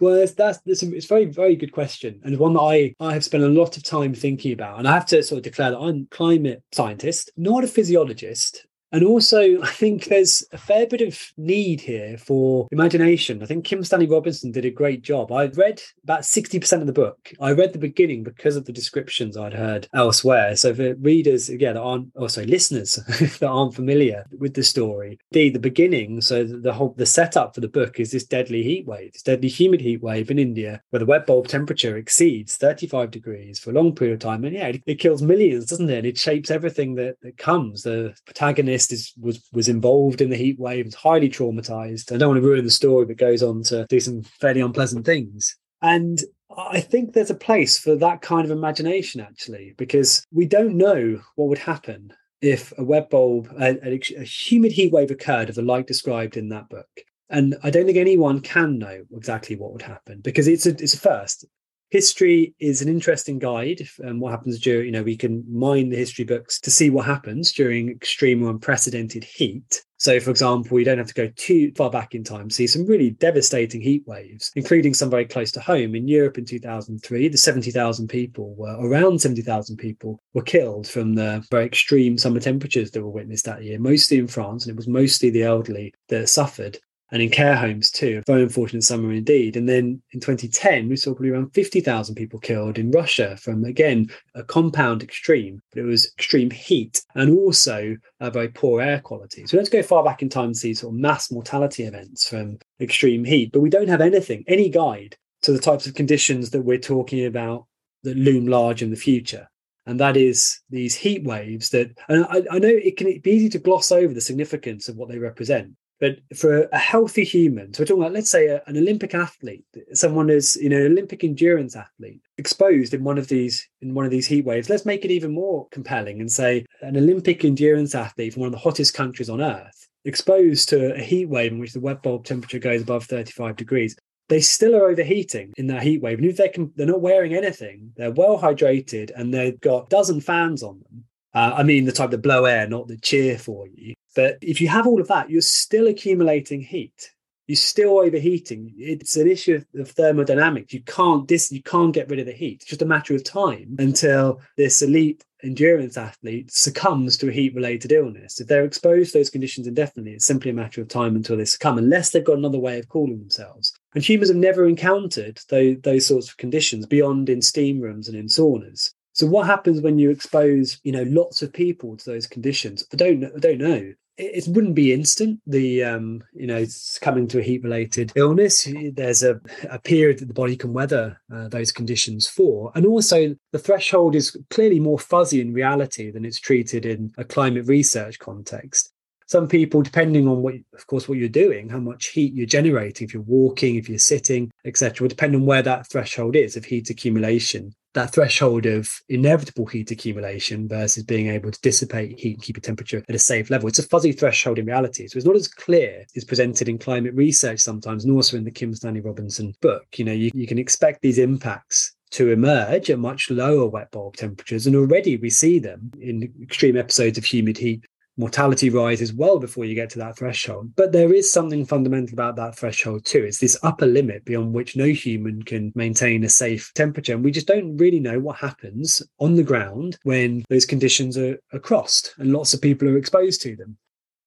well, 0.00 0.16
that's, 0.16 0.32
that's, 0.32 0.58
that's 0.58 0.82
it's 0.82 1.06
a 1.06 1.08
very, 1.08 1.24
very 1.26 1.56
good 1.56 1.72
question, 1.72 2.20
and 2.24 2.38
one 2.38 2.54
that 2.54 2.60
I, 2.60 2.94
I 3.00 3.12
have 3.14 3.24
spent 3.24 3.42
a 3.42 3.48
lot 3.48 3.76
of 3.76 3.82
time 3.82 4.14
thinking 4.14 4.52
about. 4.52 4.78
And 4.78 4.86
I 4.86 4.94
have 4.94 5.06
to 5.06 5.22
sort 5.22 5.38
of 5.38 5.44
declare 5.44 5.72
that 5.72 5.78
I'm 5.78 6.06
climate 6.10 6.62
scientist, 6.72 7.30
not 7.36 7.64
a 7.64 7.68
physiologist. 7.68 8.66
And 8.92 9.04
also, 9.04 9.60
I 9.62 9.68
think 9.68 10.04
there's 10.04 10.44
a 10.52 10.58
fair 10.58 10.86
bit 10.86 11.00
of 11.00 11.32
need 11.36 11.80
here 11.80 12.16
for 12.18 12.68
imagination. 12.70 13.42
I 13.42 13.46
think 13.46 13.64
Kim 13.64 13.84
Stanley 13.84 14.08
Robinson 14.08 14.52
did 14.52 14.64
a 14.64 14.70
great 14.70 15.02
job. 15.02 15.32
I 15.32 15.46
read 15.46 15.82
about 16.04 16.20
60% 16.20 16.80
of 16.80 16.86
the 16.86 16.92
book. 16.92 17.32
I 17.40 17.52
read 17.52 17.72
the 17.72 17.78
beginning 17.78 18.22
because 18.22 18.56
of 18.56 18.64
the 18.64 18.72
descriptions 18.72 19.36
I'd 19.36 19.54
heard 19.54 19.88
elsewhere. 19.94 20.56
So 20.56 20.74
for 20.74 20.94
readers, 20.96 21.48
again, 21.48 21.74
that 21.74 21.82
aren't, 21.82 22.10
oh, 22.16 22.22
also 22.22 22.44
listeners 22.44 22.94
that 23.40 23.48
aren't 23.48 23.74
familiar 23.74 24.24
with 24.38 24.54
the 24.54 24.62
story, 24.62 25.18
the, 25.32 25.50
the 25.50 25.58
beginning, 25.58 26.20
so 26.20 26.44
the 26.44 26.72
whole, 26.72 26.94
the 26.96 27.06
setup 27.06 27.54
for 27.54 27.60
the 27.60 27.68
book 27.68 28.00
is 28.00 28.10
this 28.10 28.24
deadly 28.24 28.62
heat 28.62 28.86
wave, 28.86 29.12
this 29.12 29.22
deadly 29.22 29.48
humid 29.48 29.80
heat 29.80 30.02
wave 30.02 30.30
in 30.30 30.38
India 30.38 30.80
where 30.90 31.00
the 31.00 31.06
wet 31.06 31.26
bulb 31.26 31.48
temperature 31.48 31.96
exceeds 31.96 32.56
35 32.56 33.10
degrees 33.10 33.58
for 33.58 33.70
a 33.70 33.74
long 33.74 33.94
period 33.94 34.14
of 34.14 34.20
time. 34.20 34.44
And 34.44 34.54
yeah, 34.54 34.68
it, 34.68 34.82
it 34.86 34.96
kills 34.96 35.22
millions, 35.22 35.66
doesn't 35.66 35.90
it? 35.90 35.98
And 35.98 36.06
it 36.06 36.18
shapes 36.18 36.50
everything 36.50 36.94
that, 36.96 37.16
that 37.22 37.38
comes. 37.38 37.82
The 37.82 38.14
protagonist 38.26 38.77
is 38.86 39.12
was 39.20 39.46
was 39.52 39.68
involved 39.68 40.20
in 40.20 40.30
the 40.30 40.36
heat 40.36 40.58
wave, 40.58 40.86
is 40.86 40.94
highly 40.94 41.28
traumatized. 41.28 42.12
I 42.12 42.16
don't 42.16 42.28
want 42.28 42.42
to 42.42 42.48
ruin 42.48 42.64
the 42.64 42.70
story, 42.70 43.04
but 43.06 43.16
goes 43.16 43.42
on 43.42 43.62
to 43.64 43.86
do 43.88 44.00
some 44.00 44.22
fairly 44.22 44.60
unpleasant 44.60 45.04
things. 45.04 45.56
And 45.82 46.22
I 46.56 46.80
think 46.80 47.12
there's 47.12 47.30
a 47.30 47.34
place 47.34 47.78
for 47.78 47.94
that 47.96 48.22
kind 48.22 48.44
of 48.44 48.50
imagination 48.50 49.20
actually, 49.20 49.74
because 49.76 50.24
we 50.32 50.46
don't 50.46 50.76
know 50.76 51.20
what 51.36 51.48
would 51.48 51.58
happen 51.58 52.12
if 52.40 52.72
a 52.78 52.84
wet 52.84 53.10
bulb, 53.10 53.48
a, 53.60 53.78
a, 53.86 54.00
a 54.18 54.24
humid 54.24 54.72
heat 54.72 54.92
wave 54.92 55.10
occurred 55.10 55.48
of 55.48 55.56
the 55.56 55.62
like 55.62 55.86
described 55.86 56.36
in 56.36 56.48
that 56.50 56.68
book. 56.68 56.88
And 57.30 57.56
I 57.62 57.70
don't 57.70 57.84
think 57.84 57.98
anyone 57.98 58.40
can 58.40 58.78
know 58.78 59.04
exactly 59.14 59.56
what 59.56 59.72
would 59.72 59.82
happen 59.82 60.20
because 60.20 60.48
it's 60.48 60.66
a 60.66 60.70
it's 60.70 60.94
a 60.94 60.98
first 60.98 61.44
history 61.90 62.54
is 62.58 62.82
an 62.82 62.88
interesting 62.88 63.38
guide. 63.38 63.88
And 63.98 64.10
um, 64.10 64.20
what 64.20 64.30
happens 64.30 64.60
during 64.60 64.86
you 64.86 64.92
know 64.92 65.02
we 65.02 65.16
can 65.16 65.44
mine 65.48 65.88
the 65.88 65.96
history 65.96 66.24
books 66.24 66.60
to 66.60 66.70
see 66.70 66.90
what 66.90 67.06
happens 67.06 67.52
during 67.52 67.90
extreme 67.90 68.42
or 68.42 68.50
unprecedented 68.50 69.24
heat. 69.24 69.82
So 70.00 70.20
for 70.20 70.30
example 70.30 70.76
we 70.76 70.84
don't 70.84 70.98
have 70.98 71.08
to 71.08 71.14
go 71.14 71.28
too 71.34 71.72
far 71.76 71.90
back 71.90 72.14
in 72.14 72.22
time 72.22 72.50
see 72.50 72.66
some 72.66 72.86
really 72.86 73.10
devastating 73.10 73.80
heat 73.80 74.04
waves 74.06 74.52
including 74.54 74.94
some 74.94 75.10
very 75.10 75.24
close 75.24 75.50
to 75.52 75.60
home. 75.60 75.94
In 75.94 76.06
europe 76.06 76.38
in 76.38 76.44
2003 76.44 77.28
the 77.28 77.38
70,000 77.38 78.08
people 78.08 78.54
were 78.54 78.76
around 78.78 79.20
70,000 79.20 79.76
people 79.76 80.20
were 80.34 80.42
killed 80.42 80.86
from 80.86 81.14
the 81.14 81.44
very 81.50 81.66
extreme 81.66 82.16
summer 82.16 82.40
temperatures 82.40 82.92
that 82.92 83.02
were 83.02 83.10
witnessed 83.10 83.46
that 83.46 83.64
year 83.64 83.78
mostly 83.78 84.18
in 84.18 84.28
france 84.28 84.64
and 84.64 84.72
it 84.72 84.76
was 84.76 84.86
mostly 84.86 85.30
the 85.30 85.42
elderly 85.42 85.92
that 86.08 86.28
suffered 86.28 86.78
and 87.10 87.22
in 87.22 87.30
care 87.30 87.56
homes 87.56 87.90
too. 87.90 88.18
A 88.18 88.30
very 88.30 88.42
unfortunate 88.42 88.82
summer 88.82 89.12
indeed. 89.12 89.56
And 89.56 89.68
then 89.68 90.02
in 90.12 90.20
2010, 90.20 90.88
we 90.88 90.96
saw 90.96 91.12
probably 91.12 91.30
around 91.30 91.54
50,000 91.54 92.14
people 92.14 92.38
killed 92.38 92.78
in 92.78 92.90
Russia 92.90 93.36
from, 93.36 93.64
again, 93.64 94.10
a 94.34 94.42
compound 94.42 95.02
extreme, 95.02 95.62
but 95.72 95.80
it 95.80 95.86
was 95.86 96.12
extreme 96.18 96.50
heat 96.50 97.02
and 97.14 97.36
also 97.36 97.96
very 98.20 98.48
poor 98.48 98.80
air 98.80 99.00
quality. 99.00 99.46
So 99.46 99.56
let's 99.56 99.70
go 99.70 99.82
far 99.82 100.04
back 100.04 100.22
in 100.22 100.28
time 100.28 100.52
to 100.52 100.58
see 100.58 100.74
sort 100.74 100.94
of 100.94 101.00
mass 101.00 101.30
mortality 101.30 101.84
events 101.84 102.28
from 102.28 102.58
extreme 102.80 103.24
heat, 103.24 103.52
but 103.52 103.60
we 103.60 103.70
don't 103.70 103.88
have 103.88 104.00
anything, 104.00 104.44
any 104.46 104.68
guide 104.68 105.16
to 105.42 105.52
the 105.52 105.58
types 105.58 105.86
of 105.86 105.94
conditions 105.94 106.50
that 106.50 106.62
we're 106.62 106.78
talking 106.78 107.24
about 107.24 107.66
that 108.02 108.16
loom 108.16 108.46
large 108.46 108.82
in 108.82 108.90
the 108.90 108.96
future 108.96 109.48
and 109.86 109.98
that 109.98 110.16
is 110.16 110.60
these 110.70 110.94
heat 110.94 111.24
waves 111.24 111.70
that 111.70 111.90
and 112.08 112.24
I, 112.26 112.42
I, 112.54 112.58
know 112.58 112.68
it 112.68 112.96
can 112.96 113.18
be 113.20 113.30
easy 113.30 113.48
to 113.50 113.58
gloss 113.58 113.90
over 113.90 114.12
the 114.12 114.20
significance 114.20 114.88
of 114.88 114.96
what 114.96 115.08
they 115.08 115.18
represent 115.18 115.72
but 116.00 116.20
for 116.36 116.68
a 116.72 116.78
healthy 116.78 117.24
human, 117.24 117.74
so 117.74 117.82
we're 117.82 117.86
talking 117.86 118.02
about, 118.02 118.12
let's 118.12 118.30
say, 118.30 118.46
a, 118.46 118.62
an 118.66 118.76
Olympic 118.76 119.14
athlete, 119.14 119.64
someone 119.92 120.30
is, 120.30 120.56
you 120.56 120.68
know, 120.68 120.76
an 120.76 120.92
Olympic 120.92 121.24
endurance 121.24 121.74
athlete, 121.74 122.20
exposed 122.36 122.94
in 122.94 123.02
one 123.02 123.18
of 123.18 123.28
these 123.28 123.68
in 123.82 123.94
one 123.94 124.04
of 124.04 124.10
these 124.10 124.26
heat 124.26 124.44
waves. 124.44 124.70
Let's 124.70 124.86
make 124.86 125.04
it 125.04 125.10
even 125.10 125.32
more 125.32 125.66
compelling 125.70 126.20
and 126.20 126.30
say 126.30 126.64
an 126.82 126.96
Olympic 126.96 127.44
endurance 127.44 127.94
athlete 127.94 128.34
from 128.34 128.40
one 128.40 128.48
of 128.48 128.52
the 128.52 128.58
hottest 128.58 128.94
countries 128.94 129.28
on 129.28 129.40
earth, 129.40 129.88
exposed 130.04 130.68
to 130.68 130.94
a 130.94 131.00
heat 131.00 131.26
wave 131.26 131.52
in 131.52 131.58
which 131.58 131.72
the 131.72 131.80
wet 131.80 132.02
bulb 132.02 132.24
temperature 132.24 132.60
goes 132.60 132.82
above 132.82 133.04
35 133.06 133.56
degrees. 133.56 133.96
They 134.28 134.40
still 134.40 134.76
are 134.76 134.90
overheating 134.90 135.52
in 135.56 135.66
that 135.68 135.82
heat 135.82 136.02
wave. 136.02 136.18
And 136.18 136.26
if 136.26 136.36
they 136.36 136.50
can, 136.50 136.70
they're 136.76 136.86
not 136.86 137.00
wearing 137.00 137.34
anything, 137.34 137.92
they're 137.96 138.12
well 138.12 138.38
hydrated, 138.38 139.10
and 139.16 139.32
they've 139.32 139.58
got 139.60 139.86
a 139.86 139.88
dozen 139.88 140.20
fans 140.20 140.62
on 140.62 140.80
them. 140.80 141.04
Uh, 141.34 141.54
I 141.56 141.62
mean, 141.62 141.84
the 141.84 141.92
type 141.92 142.10
that 142.10 142.18
blow 142.18 142.44
air, 142.44 142.68
not 142.68 142.88
that 142.88 143.02
cheer 143.02 143.38
for 143.38 143.66
you. 143.68 143.94
But 144.18 144.38
if 144.42 144.60
you 144.60 144.66
have 144.66 144.84
all 144.84 145.00
of 145.00 145.06
that, 145.06 145.30
you're 145.30 145.40
still 145.40 145.86
accumulating 145.86 146.60
heat. 146.60 147.12
You're 147.46 147.54
still 147.54 148.00
overheating. 148.00 148.74
It's 148.76 149.14
an 149.14 149.28
issue 149.28 149.62
of 149.76 149.92
thermodynamics. 149.92 150.72
You 150.72 150.82
can't 150.82 151.24
dis- 151.28 151.52
you 151.52 151.62
can't 151.62 151.94
get 151.94 152.10
rid 152.10 152.18
of 152.18 152.26
the 152.26 152.32
heat. 152.32 152.62
It's 152.62 152.64
just 152.64 152.82
a 152.82 152.84
matter 152.84 153.14
of 153.14 153.22
time 153.22 153.76
until 153.78 154.40
this 154.56 154.82
elite 154.82 155.24
endurance 155.44 155.96
athlete 155.96 156.50
succumbs 156.50 157.16
to 157.18 157.28
a 157.28 157.32
heat 157.32 157.54
related 157.54 157.92
illness. 157.92 158.40
If 158.40 158.48
they're 158.48 158.64
exposed 158.64 159.12
to 159.12 159.18
those 159.18 159.30
conditions 159.30 159.68
indefinitely, 159.68 160.14
it's 160.14 160.26
simply 160.26 160.50
a 160.50 160.54
matter 160.54 160.80
of 160.80 160.88
time 160.88 161.14
until 161.14 161.36
they 161.36 161.44
succumb, 161.44 161.78
unless 161.78 162.10
they've 162.10 162.24
got 162.24 162.38
another 162.38 162.58
way 162.58 162.80
of 162.80 162.88
cooling 162.88 163.20
themselves. 163.20 163.72
And 163.94 164.02
humans 164.02 164.30
have 164.30 164.36
never 164.36 164.66
encountered 164.66 165.40
those, 165.48 165.76
those 165.82 166.06
sorts 166.06 166.28
of 166.28 166.38
conditions 166.38 166.86
beyond 166.86 167.28
in 167.28 167.40
steam 167.40 167.80
rooms 167.80 168.08
and 168.08 168.18
in 168.18 168.26
saunas. 168.26 168.90
So 169.12 169.28
what 169.28 169.46
happens 169.46 169.80
when 169.80 170.00
you 170.00 170.10
expose, 170.10 170.80
you 170.82 170.90
know, 170.90 171.04
lots 171.04 171.40
of 171.40 171.52
people 171.52 171.96
to 171.96 172.04
those 172.04 172.26
conditions? 172.26 172.84
I 172.92 172.96
don't. 172.96 173.24
I 173.24 173.38
don't 173.38 173.58
know 173.58 173.92
it, 174.18 174.48
wouldn't 174.48 174.74
be 174.74 174.92
instant. 174.92 175.40
The 175.46 175.84
um, 175.84 176.24
you 176.34 176.46
know, 176.46 176.56
it's 176.56 176.98
coming 176.98 177.28
to 177.28 177.38
a 177.38 177.42
heat 177.42 177.62
related 177.62 178.12
illness, 178.16 178.68
there's 178.92 179.22
a, 179.22 179.40
a 179.70 179.78
period 179.78 180.18
that 180.18 180.26
the 180.26 180.34
body 180.34 180.56
can 180.56 180.72
weather 180.72 181.20
uh, 181.32 181.48
those 181.48 181.72
conditions 181.72 182.26
for, 182.26 182.72
and 182.74 182.84
also 182.84 183.36
the 183.52 183.58
threshold 183.58 184.14
is 184.14 184.36
clearly 184.50 184.80
more 184.80 184.98
fuzzy 184.98 185.40
in 185.40 185.52
reality 185.52 186.10
than 186.10 186.24
it's 186.24 186.40
treated 186.40 186.84
in 186.84 187.12
a 187.16 187.24
climate 187.24 187.66
research 187.66 188.18
context. 188.18 188.92
Some 189.26 189.46
people, 189.46 189.82
depending 189.82 190.26
on 190.26 190.40
what, 190.40 190.54
of 190.74 190.86
course, 190.86 191.06
what 191.06 191.18
you're 191.18 191.28
doing, 191.28 191.68
how 191.68 191.80
much 191.80 192.06
heat 192.06 192.32
you're 192.32 192.46
generating, 192.46 193.06
if 193.06 193.12
you're 193.12 193.22
walking, 193.22 193.76
if 193.76 193.86
you're 193.86 193.98
sitting, 193.98 194.50
etc., 194.64 195.04
will 195.04 195.08
depend 195.08 195.34
on 195.34 195.44
where 195.44 195.60
that 195.60 195.86
threshold 195.86 196.34
is 196.34 196.56
of 196.56 196.64
heat 196.64 196.88
accumulation 196.88 197.74
that 197.94 198.12
threshold 198.12 198.66
of 198.66 199.00
inevitable 199.08 199.66
heat 199.66 199.90
accumulation 199.90 200.68
versus 200.68 201.02
being 201.02 201.28
able 201.28 201.50
to 201.50 201.60
dissipate 201.60 202.18
heat 202.18 202.34
and 202.34 202.42
keep 202.42 202.56
a 202.56 202.60
temperature 202.60 203.02
at 203.08 203.14
a 203.14 203.18
safe 203.18 203.50
level. 203.50 203.68
It's 203.68 203.78
a 203.78 203.88
fuzzy 203.88 204.12
threshold 204.12 204.58
in 204.58 204.66
reality. 204.66 205.06
So 205.08 205.16
it's 205.16 205.26
not 205.26 205.36
as 205.36 205.48
clear 205.48 206.04
as 206.16 206.24
presented 206.24 206.68
in 206.68 206.78
climate 206.78 207.14
research 207.14 207.60
sometimes, 207.60 208.04
and 208.04 208.14
also 208.14 208.36
in 208.36 208.44
the 208.44 208.50
Kim 208.50 208.74
Stanley 208.74 209.00
Robinson 209.00 209.54
book. 209.60 209.86
You 209.96 210.04
know, 210.04 210.12
you, 210.12 210.30
you 210.34 210.46
can 210.46 210.58
expect 210.58 211.02
these 211.02 211.18
impacts 211.18 211.94
to 212.10 212.30
emerge 212.30 212.90
at 212.90 212.98
much 212.98 213.30
lower 213.30 213.66
wet 213.66 213.90
bulb 213.90 214.16
temperatures. 214.16 214.66
And 214.66 214.76
already 214.76 215.16
we 215.16 215.30
see 215.30 215.58
them 215.58 215.90
in 216.00 216.32
extreme 216.42 216.76
episodes 216.76 217.18
of 217.18 217.24
humid 217.24 217.58
heat 217.58 217.84
mortality 218.18 218.68
rises 218.68 219.12
well 219.12 219.38
before 219.38 219.64
you 219.64 219.74
get 219.74 219.90
to 219.90 219.98
that 219.98 220.18
threshold. 220.18 220.74
But 220.76 220.92
there 220.92 221.14
is 221.14 221.32
something 221.32 221.64
fundamental 221.64 222.14
about 222.14 222.36
that 222.36 222.56
threshold 222.56 223.04
too. 223.04 223.24
It's 223.24 223.38
this 223.38 223.58
upper 223.62 223.86
limit 223.86 224.24
beyond 224.24 224.52
which 224.52 224.76
no 224.76 224.86
human 224.86 225.42
can 225.42 225.72
maintain 225.74 226.24
a 226.24 226.28
safe 226.28 226.72
temperature. 226.74 227.14
And 227.14 227.24
we 227.24 227.30
just 227.30 227.46
don't 227.46 227.76
really 227.76 228.00
know 228.00 228.18
what 228.18 228.36
happens 228.36 229.02
on 229.18 229.36
the 229.36 229.42
ground 229.42 229.98
when 230.02 230.44
those 230.50 230.66
conditions 230.66 231.16
are, 231.16 231.38
are 231.52 231.60
crossed 231.60 232.14
and 232.18 232.32
lots 232.32 232.52
of 232.52 232.60
people 232.60 232.88
are 232.88 232.98
exposed 232.98 233.40
to 233.42 233.56
them. 233.56 233.78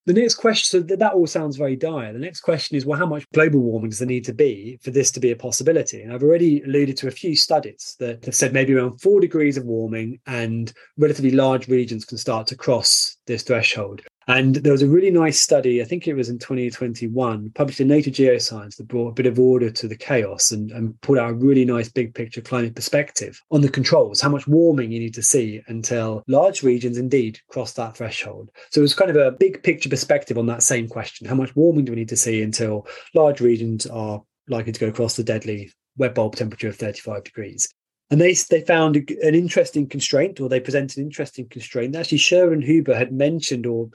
The 0.07 0.13
next 0.13 0.35
question, 0.35 0.87
so 0.87 0.95
that 0.95 1.13
all 1.13 1.27
sounds 1.27 1.57
very 1.57 1.75
dire. 1.75 2.11
The 2.11 2.17
next 2.17 2.41
question 2.41 2.75
is, 2.75 2.87
well, 2.87 2.97
how 2.97 3.05
much 3.05 3.23
global 3.33 3.59
warming 3.59 3.91
does 3.91 3.99
there 3.99 4.07
need 4.07 4.25
to 4.25 4.33
be 4.33 4.79
for 4.81 4.89
this 4.89 5.11
to 5.11 5.19
be 5.19 5.29
a 5.29 5.35
possibility? 5.35 6.01
And 6.01 6.11
I've 6.11 6.23
already 6.23 6.61
alluded 6.63 6.97
to 6.97 7.07
a 7.07 7.11
few 7.11 7.35
studies 7.35 7.95
that 7.99 8.25
have 8.25 8.33
said 8.33 8.51
maybe 8.51 8.73
around 8.73 8.99
four 8.99 9.19
degrees 9.19 9.57
of 9.57 9.65
warming 9.65 10.19
and 10.25 10.73
relatively 10.97 11.31
large 11.31 11.67
regions 11.67 12.03
can 12.03 12.17
start 12.17 12.47
to 12.47 12.55
cross 12.55 13.17
this 13.27 13.43
threshold. 13.43 14.01
And 14.27 14.55
there 14.55 14.71
was 14.71 14.83
a 14.83 14.87
really 14.87 15.09
nice 15.09 15.39
study, 15.39 15.81
I 15.81 15.85
think 15.85 16.07
it 16.07 16.13
was 16.13 16.29
in 16.29 16.37
2021, 16.37 17.51
published 17.55 17.81
in 17.81 17.87
Nature 17.87 18.11
Geoscience 18.11 18.77
that 18.77 18.87
brought 18.87 19.09
a 19.09 19.13
bit 19.13 19.25
of 19.25 19.39
order 19.39 19.71
to 19.71 19.87
the 19.87 19.95
chaos 19.95 20.51
and, 20.51 20.71
and 20.71 20.99
put 21.01 21.17
out 21.17 21.31
a 21.31 21.33
really 21.33 21.65
nice 21.65 21.89
big 21.89 22.13
picture 22.13 22.41
climate 22.41 22.75
perspective 22.75 23.41
on 23.49 23.61
the 23.61 23.69
controls, 23.69 24.21
how 24.21 24.29
much 24.29 24.47
warming 24.47 24.91
you 24.91 24.99
need 24.99 25.15
to 25.15 25.23
see 25.23 25.61
until 25.67 26.23
large 26.27 26.61
regions 26.61 26.97
indeed 26.97 27.39
cross 27.49 27.73
that 27.73 27.97
threshold. 27.97 28.51
So 28.69 28.79
it 28.79 28.83
was 28.83 28.93
kind 28.93 29.09
of 29.09 29.17
a 29.17 29.31
big 29.31 29.63
picture 29.63 29.89
perspective 29.89 30.37
on 30.37 30.45
that 30.47 30.63
same 30.63 30.87
question. 30.87 31.27
How 31.27 31.35
much 31.35 31.55
warming 31.55 31.85
do 31.85 31.91
we 31.91 31.97
need 31.97 32.09
to 32.09 32.17
see 32.17 32.43
until 32.43 32.87
large 33.15 33.41
regions 33.41 33.87
are 33.87 34.21
likely 34.47 34.71
to 34.71 34.79
go 34.79 34.87
across 34.87 35.15
the 35.15 35.23
deadly 35.23 35.71
wet 35.97 36.13
bulb 36.13 36.35
temperature 36.35 36.67
of 36.67 36.75
35 36.75 37.23
degrees? 37.23 37.73
And 38.11 38.19
they 38.19 38.33
they 38.33 38.61
found 38.61 38.97
an 38.97 39.35
interesting 39.35 39.87
constraint, 39.87 40.41
or 40.41 40.49
they 40.49 40.59
presented 40.59 40.97
an 40.97 41.05
interesting 41.05 41.47
constraint. 41.47 41.95
Actually, 41.95 42.17
Scher 42.17 42.51
and 42.51 42.63
Huber 42.63 42.93
had 42.93 43.13
mentioned 43.13 43.65
or 43.65 43.89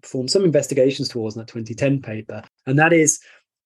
performed 0.00 0.30
some 0.30 0.44
investigations 0.44 1.08
towards 1.08 1.34
in 1.34 1.40
that 1.40 1.48
2010 1.48 2.00
paper, 2.00 2.42
and 2.66 2.78
that 2.78 2.92
is 2.92 3.18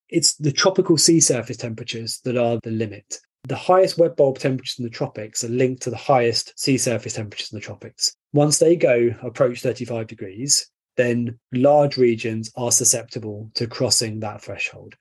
it's 0.09 0.35
the 0.35 0.51
tropical 0.51 0.97
sea 0.97 1.19
surface 1.19 1.57
temperatures 1.57 2.19
that 2.25 2.35
are 2.35 2.59
the 2.63 2.71
limit. 2.71 3.19
The 3.47 3.55
highest 3.55 3.97
wet 3.97 4.17
bulb 4.17 4.39
temperatures 4.39 4.77
in 4.77 4.83
the 4.83 4.89
tropics 4.89 5.43
are 5.43 5.49
linked 5.49 5.81
to 5.83 5.89
the 5.89 5.97
highest 5.97 6.59
sea 6.59 6.77
surface 6.77 7.13
temperatures 7.13 7.51
in 7.51 7.57
the 7.57 7.63
tropics. 7.63 8.15
Once 8.33 8.59
they 8.59 8.75
go 8.75 9.09
approach 9.23 9.61
35 9.61 10.07
degrees, 10.07 10.69
then 10.97 11.39
large 11.53 11.97
regions 11.97 12.51
are 12.55 12.71
susceptible 12.71 13.49
to 13.55 13.67
crossing 13.67 14.19
that 14.19 14.41
threshold. 14.41 14.95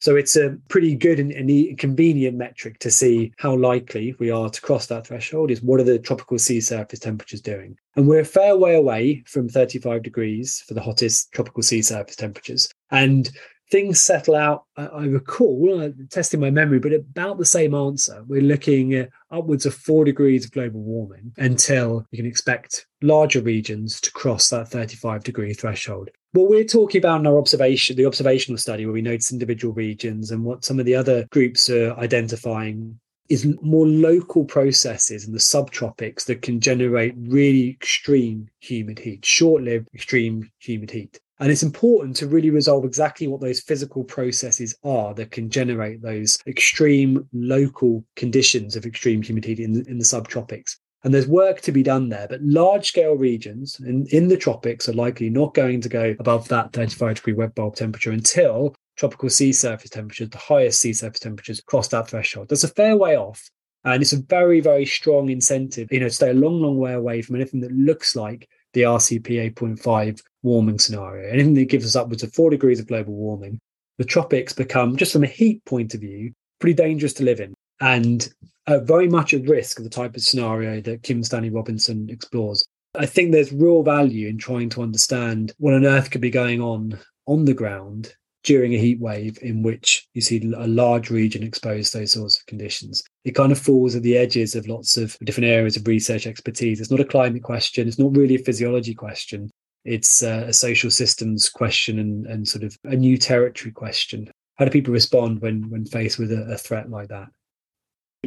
So 0.00 0.16
it's 0.16 0.36
a 0.36 0.56
pretty 0.68 0.94
good 0.94 1.18
and, 1.18 1.32
and, 1.32 1.78
convenient 1.78 2.36
metric 2.36 2.78
to 2.80 2.90
see 2.90 3.32
how 3.38 3.56
likely 3.56 4.14
we 4.18 4.30
are 4.30 4.50
to 4.50 4.60
cross 4.60 4.86
that 4.86 5.06
threshold 5.06 5.50
is 5.50 5.62
what 5.62 5.80
are 5.80 5.84
the 5.84 5.98
tropical 5.98 6.38
sea 6.38 6.60
surface 6.60 6.98
temperatures 6.98 7.40
doing? 7.40 7.78
And 7.96 8.06
we're 8.06 8.20
a 8.20 8.24
fair 8.24 8.56
way 8.56 8.74
away 8.74 9.22
from 9.26 9.48
35 9.48 10.02
degrees 10.02 10.60
for 10.66 10.74
the 10.74 10.82
hottest 10.82 11.32
tropical 11.32 11.62
sea 11.62 11.80
surface 11.80 12.16
temperatures. 12.16 12.68
And 12.90 13.30
things 13.70 14.00
settle 14.02 14.34
out, 14.34 14.64
I, 14.76 14.86
I 14.86 15.04
recall, 15.06 15.92
testing 16.10 16.40
my 16.40 16.50
memory, 16.50 16.78
but 16.78 16.92
about 16.92 17.38
the 17.38 17.44
same 17.44 17.74
answer. 17.74 18.22
We're 18.26 18.42
looking 18.42 19.08
upwards 19.30 19.66
of 19.66 19.74
four 19.74 20.04
degrees 20.04 20.44
of 20.44 20.52
global 20.52 20.82
warming 20.82 21.32
until 21.38 22.06
you 22.10 22.18
can 22.18 22.26
expect 22.26 22.86
larger 23.02 23.40
regions 23.40 24.00
to 24.02 24.12
cross 24.12 24.50
that 24.50 24.68
35 24.68 25.24
degree 25.24 25.54
threshold 25.54 26.10
what 26.34 26.50
we're 26.50 26.64
talking 26.64 26.98
about 26.98 27.20
in 27.20 27.26
our 27.28 27.38
observation, 27.38 27.96
the 27.96 28.06
observational 28.06 28.58
study 28.58 28.84
where 28.84 28.92
we 28.92 29.02
notice 29.02 29.32
individual 29.32 29.72
regions 29.72 30.32
and 30.32 30.44
what 30.44 30.64
some 30.64 30.80
of 30.80 30.84
the 30.84 30.94
other 30.94 31.26
groups 31.30 31.70
are 31.70 31.96
identifying 31.96 32.98
is 33.28 33.46
more 33.62 33.86
local 33.86 34.44
processes 34.44 35.26
in 35.26 35.32
the 35.32 35.38
subtropics 35.38 36.26
that 36.26 36.42
can 36.42 36.60
generate 36.60 37.14
really 37.16 37.70
extreme 37.70 38.48
humid 38.58 38.98
heat, 38.98 39.24
short-lived 39.24 39.88
extreme 39.94 40.50
humid 40.58 40.90
heat. 40.90 41.20
And 41.38 41.52
it's 41.52 41.62
important 41.62 42.16
to 42.16 42.26
really 42.26 42.50
resolve 42.50 42.84
exactly 42.84 43.28
what 43.28 43.40
those 43.40 43.60
physical 43.60 44.02
processes 44.04 44.74
are 44.84 45.14
that 45.14 45.30
can 45.30 45.50
generate 45.50 46.02
those 46.02 46.38
extreme 46.46 47.28
local 47.32 48.04
conditions 48.16 48.76
of 48.76 48.86
extreme 48.86 49.22
humidity 49.22 49.62
in 49.62 49.72
the, 49.72 49.84
in 49.88 49.98
the 49.98 50.04
subtropics. 50.04 50.76
And 51.04 51.12
there's 51.12 51.28
work 51.28 51.60
to 51.62 51.72
be 51.72 51.82
done 51.82 52.08
there, 52.08 52.26
but 52.28 52.42
large 52.42 52.88
scale 52.88 53.14
regions 53.14 53.78
in, 53.80 54.06
in 54.06 54.28
the 54.28 54.38
tropics 54.38 54.88
are 54.88 54.94
likely 54.94 55.28
not 55.28 55.52
going 55.52 55.82
to 55.82 55.88
go 55.90 56.16
above 56.18 56.48
that 56.48 56.72
35 56.72 57.16
degree 57.16 57.34
wet 57.34 57.54
bulb 57.54 57.76
temperature 57.76 58.10
until 58.10 58.74
tropical 58.96 59.28
sea 59.28 59.52
surface 59.52 59.90
temperatures, 59.90 60.30
the 60.30 60.38
highest 60.38 60.80
sea 60.80 60.94
surface 60.94 61.20
temperatures, 61.20 61.60
cross 61.60 61.88
that 61.88 62.08
threshold. 62.08 62.48
That's 62.48 62.64
a 62.64 62.68
fair 62.68 62.96
way 62.96 63.18
off. 63.18 63.50
And 63.84 64.02
it's 64.02 64.14
a 64.14 64.22
very, 64.22 64.60
very 64.60 64.86
strong 64.86 65.28
incentive, 65.28 65.92
you 65.92 66.00
know, 66.00 66.08
to 66.08 66.14
stay 66.14 66.30
a 66.30 66.34
long, 66.34 66.62
long 66.62 66.78
way 66.78 66.94
away 66.94 67.20
from 67.20 67.36
anything 67.36 67.60
that 67.60 67.72
looks 67.72 68.16
like 68.16 68.48
the 68.72 68.82
RCP 68.82 69.54
8.5 69.54 70.22
warming 70.42 70.78
scenario. 70.78 71.30
Anything 71.30 71.54
that 71.54 71.68
gives 71.68 71.84
us 71.84 71.96
upwards 71.96 72.22
of 72.22 72.32
four 72.32 72.48
degrees 72.48 72.80
of 72.80 72.86
global 72.86 73.12
warming. 73.12 73.60
The 73.98 74.04
tropics 74.04 74.54
become, 74.54 74.96
just 74.96 75.12
from 75.12 75.22
a 75.22 75.28
heat 75.28 75.62
point 75.66 75.94
of 75.94 76.00
view, 76.00 76.32
pretty 76.60 76.74
dangerous 76.74 77.12
to 77.14 77.24
live 77.24 77.40
in. 77.40 77.52
And 77.80 78.26
uh, 78.66 78.78
very 78.80 79.08
much 79.08 79.34
at 79.34 79.48
risk 79.48 79.78
of 79.78 79.84
the 79.84 79.90
type 79.90 80.16
of 80.16 80.22
scenario 80.22 80.80
that 80.80 81.02
Kim 81.02 81.22
Stanley 81.22 81.50
Robinson 81.50 82.08
explores. 82.10 82.64
I 82.94 83.06
think 83.06 83.32
there's 83.32 83.52
real 83.52 83.82
value 83.82 84.28
in 84.28 84.38
trying 84.38 84.68
to 84.70 84.82
understand 84.82 85.52
what 85.58 85.74
on 85.74 85.84
earth 85.84 86.10
could 86.10 86.20
be 86.20 86.30
going 86.30 86.60
on 86.60 86.98
on 87.26 87.44
the 87.44 87.54
ground 87.54 88.14
during 88.44 88.74
a 88.74 88.78
heat 88.78 89.00
wave 89.00 89.38
in 89.42 89.62
which 89.62 90.06
you 90.12 90.20
see 90.20 90.52
a 90.56 90.66
large 90.66 91.10
region 91.10 91.42
exposed 91.42 91.92
to 91.92 91.98
those 91.98 92.12
sorts 92.12 92.38
of 92.38 92.46
conditions. 92.46 93.02
It 93.24 93.32
kind 93.34 93.50
of 93.50 93.58
falls 93.58 93.96
at 93.96 94.02
the 94.02 94.16
edges 94.16 94.54
of 94.54 94.68
lots 94.68 94.96
of 94.96 95.16
different 95.24 95.48
areas 95.48 95.76
of 95.76 95.86
research 95.86 96.26
expertise. 96.26 96.80
It's 96.80 96.90
not 96.90 97.00
a 97.00 97.04
climate 97.04 97.42
question, 97.42 97.88
it's 97.88 97.98
not 97.98 98.16
really 98.16 98.36
a 98.36 98.44
physiology 98.44 98.94
question. 98.94 99.50
It's 99.84 100.22
a 100.22 100.52
social 100.52 100.90
systems 100.90 101.50
question 101.50 101.98
and, 101.98 102.26
and 102.26 102.48
sort 102.48 102.64
of 102.64 102.76
a 102.84 102.96
new 102.96 103.18
territory 103.18 103.72
question. 103.72 104.30
How 104.56 104.64
do 104.64 104.70
people 104.70 104.94
respond 104.94 105.40
when 105.40 105.68
when 105.68 105.84
faced 105.84 106.18
with 106.18 106.32
a, 106.32 106.42
a 106.52 106.56
threat 106.56 106.88
like 106.88 107.08
that? 107.08 107.28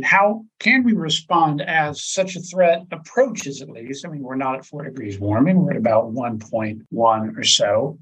How 0.03 0.45
can 0.59 0.83
we 0.83 0.93
respond 0.93 1.61
as 1.61 2.03
such 2.03 2.35
a 2.35 2.41
threat 2.41 2.85
approaches, 2.91 3.61
at 3.61 3.69
least? 3.69 4.05
I 4.05 4.09
mean, 4.09 4.21
we're 4.21 4.35
not 4.35 4.55
at 4.55 4.65
four 4.65 4.83
degrees 4.83 5.19
warming, 5.19 5.61
we're 5.61 5.71
at 5.71 5.77
about 5.77 6.13
1.1 6.13 7.37
or 7.37 7.43
so. 7.43 7.99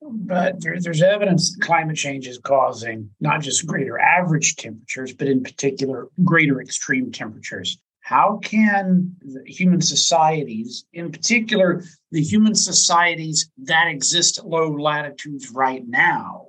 But 0.00 0.60
there, 0.62 0.80
there's 0.80 1.02
evidence 1.02 1.52
that 1.52 1.64
climate 1.64 1.96
change 1.96 2.28
is 2.28 2.38
causing 2.38 3.10
not 3.20 3.40
just 3.40 3.66
greater 3.66 3.98
average 3.98 4.56
temperatures, 4.56 5.12
but 5.12 5.26
in 5.26 5.42
particular, 5.42 6.08
greater 6.24 6.60
extreme 6.60 7.10
temperatures. 7.10 7.78
How 8.00 8.38
can 8.42 9.16
human 9.44 9.82
societies, 9.82 10.86
in 10.94 11.12
particular, 11.12 11.82
the 12.10 12.22
human 12.22 12.54
societies 12.54 13.50
that 13.58 13.88
exist 13.88 14.38
at 14.38 14.46
low 14.46 14.70
latitudes 14.70 15.50
right 15.50 15.86
now, 15.86 16.46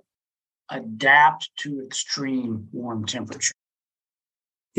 adapt 0.69 1.49
to 1.57 1.81
extreme 1.83 2.69
warm 2.71 3.05
temperatures? 3.05 3.51